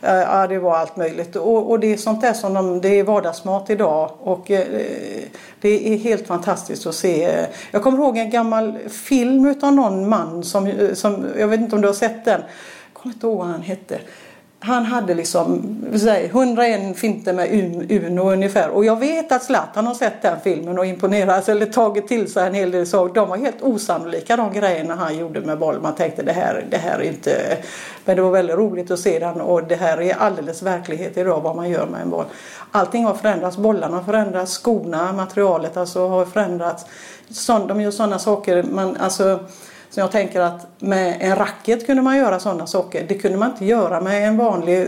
ja 0.01 0.47
det 0.47 0.59
var 0.59 0.77
allt 0.77 0.97
möjligt. 0.97 1.37
Och, 1.37 1.71
och 1.71 1.81
det 1.81 1.93
är 1.93 1.97
sånt 1.97 2.21
där 2.21 2.33
som 2.33 2.55
de, 2.55 2.81
det 2.81 2.89
är 2.89 3.05
vardagsmat 3.05 3.71
idag 3.71 4.11
och 4.19 4.51
eh, 4.51 4.67
det 5.61 5.95
är 5.95 5.97
helt 5.97 6.27
fantastiskt 6.27 6.87
att 6.87 6.95
se. 6.95 7.47
Jag 7.71 7.83
kommer 7.83 7.99
ihåg 7.99 8.19
en 8.19 8.31
gammal 8.31 8.79
film 8.89 9.47
utav 9.47 9.73
någon 9.73 10.09
man 10.09 10.45
som, 10.45 10.91
som 10.95 11.27
jag 11.39 11.49
vet 11.49 11.61
inte 11.61 11.77
om 11.77 11.83
du 11.83 11.89
har 11.89 11.95
sett 11.95 12.25
den. 12.25 12.41
Jag 12.41 13.03
kommer 13.03 13.15
inte 13.15 13.27
ihåg 13.27 13.39
vad 13.39 13.47
han 13.47 13.63
hette 13.63 13.99
han 14.61 14.85
hade 14.85 15.15
liksom 15.15 15.77
säg, 15.99 16.27
101 16.27 16.99
finter 16.99 17.33
med 17.33 17.53
Uno 17.91 18.33
ungefär. 18.33 18.69
Och 18.69 18.85
jag 18.85 18.99
vet 18.99 19.33
att 19.33 19.45
Zlatan 19.45 19.87
har 19.87 19.95
sett 19.95 20.23
den 20.23 20.41
filmen 20.45 20.79
och 20.79 20.87
imponerats 20.87 21.49
eller 21.49 21.67
tagit 21.67 22.09
till 22.09 22.33
sig 22.33 22.47
en 22.47 22.55
hel 22.55 22.71
del 22.71 22.87
saker. 22.87 23.15
De 23.15 23.29
var 23.29 23.37
helt 23.37 23.63
osannolika 23.63 24.37
de 24.37 24.53
grejerna 24.53 24.95
han 24.95 25.19
gjorde 25.19 25.41
med 25.41 25.59
boll. 25.59 25.81
Man 25.81 25.95
tänkte 25.95 26.23
det 26.23 26.33
här, 26.33 26.67
det 26.71 26.77
här 26.77 26.99
är 26.99 27.03
inte... 27.03 27.59
Men 28.05 28.17
det 28.17 28.23
var 28.23 28.31
väldigt 28.31 28.57
roligt 28.57 28.91
att 28.91 29.01
se 29.01 29.19
den 29.19 29.41
och 29.41 29.65
det 29.65 29.77
här 29.77 30.01
är 30.01 30.15
alldeles 30.15 30.63
verklighet 30.63 31.17
idag 31.17 31.41
vad 31.41 31.57
man 31.57 31.71
gör 31.71 31.87
med 31.87 32.03
en 32.03 32.11
boll. 32.11 32.27
Allting 32.73 33.05
har 33.05 33.15
förändrats. 33.15 33.57
Bollarna 33.57 33.97
har 33.97 34.03
förändrats, 34.03 34.53
skorna, 34.53 35.13
materialet 35.13 35.77
alltså 35.77 36.09
har 36.09 36.25
förändrats. 36.25 36.87
de 37.69 37.81
gör 37.81 37.91
sådana 37.91 38.19
saker. 38.19 38.63
Man, 38.63 38.97
alltså, 38.97 39.41
så 39.91 40.01
jag 40.01 40.13
tänker 40.13 40.41
att 40.41 40.67
med 40.79 41.17
en 41.21 41.37
racket 41.37 41.87
kunde 41.87 42.03
man 42.03 42.17
göra 42.17 42.41
sådana 42.41 42.67
saker. 42.67 43.05
Det 43.09 43.15
kunde 43.15 43.39
man 43.39 43.51
inte 43.51 43.65
göra 43.65 44.01
med 44.01 44.29
en 44.29 44.37
vanlig, 44.37 44.87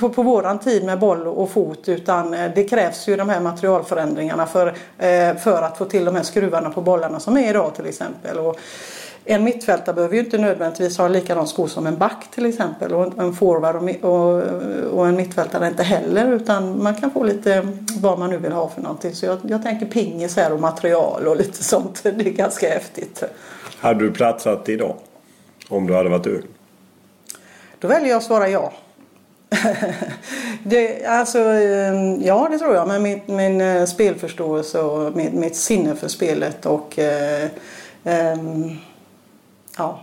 på, 0.00 0.08
på 0.08 0.22
våran 0.22 0.58
tid 0.58 0.84
med 0.84 0.98
boll 0.98 1.26
och 1.26 1.50
fot 1.50 1.88
utan 1.88 2.34
eh, 2.34 2.50
det 2.54 2.64
krävs 2.64 3.08
ju 3.08 3.16
de 3.16 3.28
här 3.28 3.40
materialförändringarna 3.40 4.46
för, 4.46 4.66
eh, 4.98 5.36
för 5.36 5.62
att 5.62 5.78
få 5.78 5.84
till 5.84 6.04
de 6.04 6.14
här 6.14 6.22
skruvarna 6.22 6.70
på 6.70 6.80
bollarna 6.80 7.20
som 7.20 7.36
är 7.36 7.50
idag 7.50 7.74
till 7.74 7.86
exempel. 7.86 8.38
Och 8.38 8.58
en 9.24 9.44
mittfältare 9.44 9.94
behöver 9.94 10.14
ju 10.14 10.20
inte 10.20 10.38
nödvändigtvis 10.38 10.98
ha 10.98 11.08
likadan 11.08 11.46
sko 11.46 11.68
som 11.68 11.86
en 11.86 11.98
back 11.98 12.28
till 12.34 12.46
exempel 12.46 12.94
och 12.94 13.18
en 13.18 13.34
forward 13.34 13.76
och 14.92 15.08
en 15.08 15.16
mittfältare 15.16 15.68
inte 15.68 15.82
heller 15.82 16.32
utan 16.32 16.82
man 16.82 16.94
kan 16.94 17.10
få 17.10 17.24
lite 17.24 17.68
vad 18.00 18.18
man 18.18 18.30
nu 18.30 18.36
vill 18.36 18.52
ha 18.52 18.68
för 18.68 18.82
någonting. 18.82 19.14
Så 19.14 19.26
jag, 19.26 19.38
jag 19.42 19.62
tänker 19.62 19.86
pingis 19.86 20.36
här 20.36 20.52
och 20.52 20.60
material 20.60 21.26
och 21.26 21.36
lite 21.36 21.64
sånt. 21.64 22.00
Det 22.02 22.08
är 22.08 22.30
ganska 22.30 22.68
häftigt. 22.68 23.24
Hade 23.80 24.04
du 24.04 24.12
platsat 24.12 24.68
idag? 24.68 24.96
Om 25.68 25.86
du 25.86 25.94
hade 25.94 26.08
varit 26.08 26.26
ung? 26.26 26.42
Då 27.78 27.88
väljer 27.88 28.08
jag 28.08 28.16
att 28.16 28.24
svara 28.24 28.48
ja. 28.48 28.72
det, 30.62 31.06
alltså, 31.06 31.38
ehm, 31.38 32.22
ja, 32.22 32.48
det 32.50 32.58
tror 32.58 32.74
jag. 32.74 32.88
Med 32.88 33.02
min, 33.02 33.20
min 33.26 33.60
eh, 33.60 33.84
spelförståelse 33.84 34.80
och 34.80 35.16
mitt, 35.16 35.32
mitt 35.32 35.56
sinne 35.56 35.94
för 35.94 36.08
spelet 36.08 36.66
och 36.66 36.98
eh, 36.98 37.48
eh, 38.04 38.36
ja, 39.76 40.00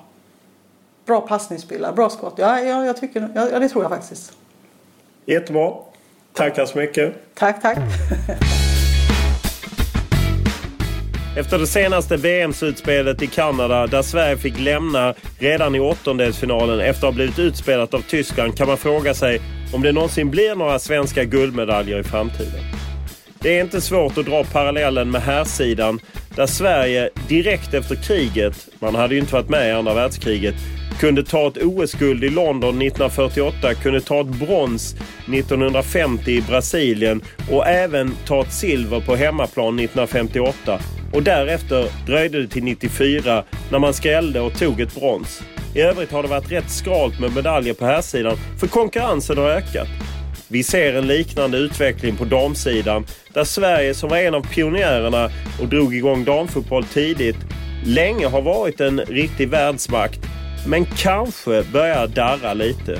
bra 1.05 1.21
passningsspelare, 1.21 1.93
bra 1.93 2.09
skott. 2.09 2.33
Ja, 2.37 2.59
ja, 2.59 2.85
jag 2.85 2.97
tycker, 2.97 3.29
ja, 3.35 3.59
det 3.59 3.69
tror 3.69 3.83
jag 3.83 3.91
faktiskt. 3.91 4.33
Jättebra. 5.25 5.73
Tackar 6.33 6.65
så 6.65 6.77
mycket. 6.77 7.13
Tack, 7.33 7.61
tack. 7.61 7.77
Efter 11.37 11.59
det 11.59 11.67
senaste 11.67 12.17
VM-slutspelet 12.17 13.21
i 13.21 13.27
Kanada 13.27 13.87
där 13.87 14.01
Sverige 14.01 14.37
fick 14.37 14.59
lämna 14.59 15.13
redan 15.39 15.75
i 15.75 15.79
åttondelsfinalen 15.79 16.79
efter 16.79 17.07
att 17.07 17.13
ha 17.13 17.15
blivit 17.15 17.39
utspelat 17.39 17.93
av 17.93 18.01
Tyskland 18.01 18.57
kan 18.57 18.67
man 18.67 18.77
fråga 18.77 19.13
sig 19.13 19.41
om 19.73 19.81
det 19.81 19.91
någonsin 19.91 20.31
blir 20.31 20.55
några 20.55 20.79
svenska 20.79 21.23
guldmedaljer 21.23 21.99
i 21.99 22.03
framtiden. 22.03 22.61
Det 23.39 23.57
är 23.57 23.61
inte 23.61 23.81
svårt 23.81 24.17
att 24.17 24.25
dra 24.25 24.43
parallellen 24.43 25.11
med 25.11 25.21
härsidan 25.21 25.99
där 26.35 26.47
Sverige 26.47 27.09
direkt 27.27 27.73
efter 27.73 27.95
kriget, 27.95 28.67
man 28.79 28.95
hade 28.95 29.15
ju 29.15 29.19
inte 29.19 29.33
varit 29.33 29.49
med 29.49 29.69
i 29.69 29.71
andra 29.71 29.93
världskriget, 29.93 30.55
kunde 30.99 31.23
ta 31.23 31.47
ett 31.47 31.63
OS-guld 31.63 32.23
i 32.23 32.29
London 32.29 32.69
1948, 32.69 33.73
kunde 33.73 34.01
ta 34.01 34.21
ett 34.21 34.27
brons 34.27 34.95
1950 35.33 36.31
i 36.31 36.41
Brasilien 36.41 37.21
och 37.51 37.67
även 37.67 38.15
ta 38.25 38.41
ett 38.41 38.53
silver 38.53 38.99
på 38.99 39.15
hemmaplan 39.15 39.79
1958 39.79 40.79
och 41.13 41.23
därefter 41.23 41.87
dröjde 42.05 42.41
det 42.41 42.47
till 42.47 42.63
94 42.63 43.43
när 43.71 43.79
man 43.79 43.93
skrällde 43.93 44.39
och 44.39 44.59
tog 44.59 44.81
ett 44.81 44.95
brons. 44.95 45.43
I 45.75 45.81
övrigt 45.81 46.11
har 46.11 46.23
det 46.23 46.29
varit 46.29 46.51
rätt 46.51 46.69
skralt 46.69 47.19
med 47.19 47.35
medaljer 47.35 47.73
på 47.73 47.85
här 47.85 48.01
sidan 48.01 48.37
för 48.59 48.67
konkurrensen 48.67 49.37
har 49.37 49.49
ökat. 49.49 49.87
Vi 50.47 50.63
ser 50.63 50.93
en 50.93 51.07
liknande 51.07 51.57
utveckling 51.57 52.15
på 52.15 52.25
damsidan 52.25 53.05
där 53.33 53.43
Sverige 53.43 53.93
som 53.93 54.09
var 54.09 54.17
en 54.17 54.35
av 54.35 54.41
pionjärerna 54.41 55.29
och 55.61 55.67
drog 55.67 55.95
igång 55.95 56.23
damfotboll 56.23 56.83
tidigt 56.83 57.37
länge 57.85 58.27
har 58.27 58.41
varit 58.41 58.81
en 58.81 58.99
riktig 58.99 59.49
världsmakt 59.49 60.19
men 60.65 60.85
kanske 60.85 61.63
börjar 61.63 62.07
darra 62.07 62.53
lite. 62.53 62.99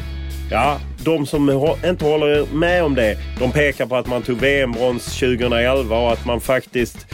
Ja, 0.52 0.80
de 1.04 1.26
som 1.26 1.50
inte 1.86 2.06
håller 2.06 2.46
med 2.54 2.84
om 2.84 2.96
det 2.96 3.18
de 3.40 3.52
pekar 3.52 3.86
på 3.86 3.96
att 3.96 4.08
man 4.08 4.22
tog 4.22 4.38
VM-brons 4.38 5.20
2011 5.20 5.98
och 5.98 6.12
att 6.12 6.26
man 6.26 6.42
faktiskt 6.42 7.08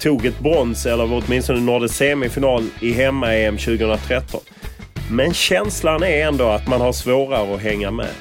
tog 0.00 0.26
ett 0.26 0.40
brons 0.40 0.86
eller 0.86 1.12
åtminstone 1.12 1.60
nådde 1.60 1.88
semifinal 1.88 2.64
i 2.80 2.92
hemma-EM 2.92 3.56
2013. 3.58 4.40
Men 5.10 5.34
känslan 5.34 6.02
är 6.02 6.26
ändå 6.26 6.48
att 6.48 6.68
man 6.68 6.80
har 6.80 6.92
svårare 6.92 7.54
att 7.54 7.62
hänga 7.62 7.90
med. 7.90 8.14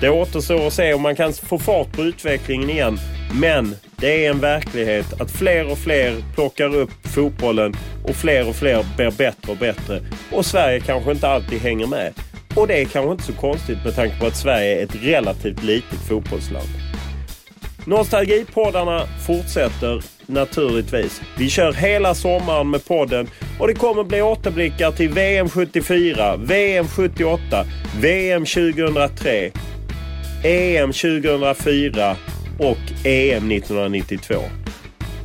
Det 0.00 0.10
återstår 0.10 0.66
att 0.66 0.72
se 0.72 0.94
om 0.94 1.02
man 1.02 1.16
kan 1.16 1.32
få 1.32 1.58
fart 1.58 1.92
på 1.92 2.02
utvecklingen 2.02 2.70
igen. 2.70 2.98
Men 3.40 3.74
det 3.96 4.26
är 4.26 4.30
en 4.30 4.40
verklighet 4.40 5.20
att 5.20 5.30
fler 5.30 5.70
och 5.70 5.78
fler 5.78 6.24
plockar 6.34 6.76
upp 6.76 6.90
fotbollen 7.14 7.76
och 8.04 8.16
fler 8.16 8.48
och 8.48 8.56
fler 8.56 8.84
blir 8.96 9.10
bättre 9.10 9.52
och 9.52 9.56
bättre. 9.56 10.00
Och 10.32 10.46
Sverige 10.46 10.80
kanske 10.80 11.10
inte 11.10 11.28
alltid 11.28 11.60
hänger 11.60 11.86
med. 11.86 12.12
Och 12.56 12.66
det 12.66 12.80
är 12.80 12.84
kanske 12.84 13.12
inte 13.12 13.24
så 13.24 13.32
konstigt 13.32 13.78
med 13.84 13.94
tanke 13.94 14.20
på 14.20 14.26
att 14.26 14.36
Sverige 14.36 14.80
är 14.80 14.84
ett 14.84 14.96
relativt 15.02 15.62
litet 15.62 15.98
fotbollsland. 16.08 16.68
Nostalgipoddarna 17.84 19.06
fortsätter 19.26 20.04
naturligtvis. 20.26 21.20
Vi 21.38 21.50
kör 21.50 21.72
hela 21.72 22.14
sommaren 22.14 22.70
med 22.70 22.84
podden 22.84 23.28
och 23.60 23.66
det 23.66 23.74
kommer 23.74 24.04
bli 24.04 24.22
återblickar 24.22 24.92
till 24.92 25.08
VM 25.08 25.48
74, 25.48 26.36
VM 26.36 26.88
78, 26.88 27.64
VM 28.00 28.44
2003, 28.44 29.50
EM 30.44 30.92
2004 30.92 32.16
och 32.58 33.06
EM 33.06 33.50
1992. 33.50 34.34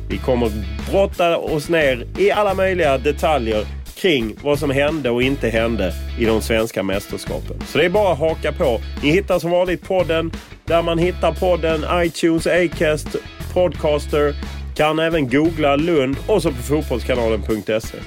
Vi 0.08 0.18
kommer 0.18 0.50
brotta 0.90 1.36
oss 1.38 1.68
ner 1.68 2.06
i 2.18 2.30
alla 2.30 2.54
möjliga 2.54 2.98
detaljer 2.98 3.66
kring 3.96 4.36
vad 4.42 4.58
som 4.58 4.70
hände 4.70 5.10
och 5.10 5.22
inte 5.22 5.48
hände 5.48 5.92
i 6.18 6.24
de 6.24 6.42
svenska 6.42 6.82
mästerskapen. 6.82 7.60
Så 7.66 7.78
det 7.78 7.84
är 7.84 7.90
bara 7.90 8.12
att 8.12 8.18
haka 8.18 8.52
på. 8.52 8.80
Ni 9.02 9.10
hittar 9.10 9.38
som 9.38 9.50
vanligt 9.50 9.82
podden 9.82 10.32
där 10.64 10.82
man 10.82 10.98
hittar 10.98 11.32
podden, 11.32 11.84
iTunes, 12.04 12.46
Acast, 12.46 13.08
Podcaster. 13.52 14.34
Kan 14.76 14.98
även 14.98 15.28
googla 15.28 15.76
Lund 15.76 16.16
och 16.26 16.42
så 16.42 16.50
på 16.50 16.62
fotbollskanalen.se. 16.62 17.98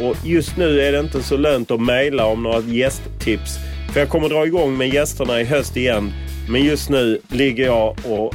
Och 0.00 0.16
just 0.24 0.56
nu 0.56 0.80
är 0.80 0.92
det 0.92 1.00
inte 1.00 1.22
så 1.22 1.36
lönt 1.36 1.70
att 1.70 1.80
mejla 1.80 2.26
om 2.26 2.42
några 2.42 2.60
gästtips. 2.60 3.58
För 3.92 4.00
jag 4.00 4.08
kommer 4.08 4.28
dra 4.28 4.46
igång 4.46 4.76
med 4.76 4.94
gästerna 4.94 5.40
i 5.40 5.44
höst 5.44 5.76
igen. 5.76 6.12
Men 6.48 6.64
just 6.64 6.90
nu 6.90 7.20
ligger 7.28 7.64
jag 7.66 7.96
och 8.04 8.34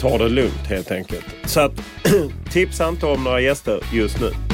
tar 0.00 0.18
det 0.18 0.28
lugnt 0.28 0.66
helt 0.68 0.90
enkelt. 0.90 1.24
Så 1.44 1.60
att 1.60 1.72
tipsa 2.52 2.88
inte 2.88 3.06
om 3.06 3.24
några 3.24 3.40
gäster 3.40 3.80
just 3.92 4.20
nu. 4.20 4.53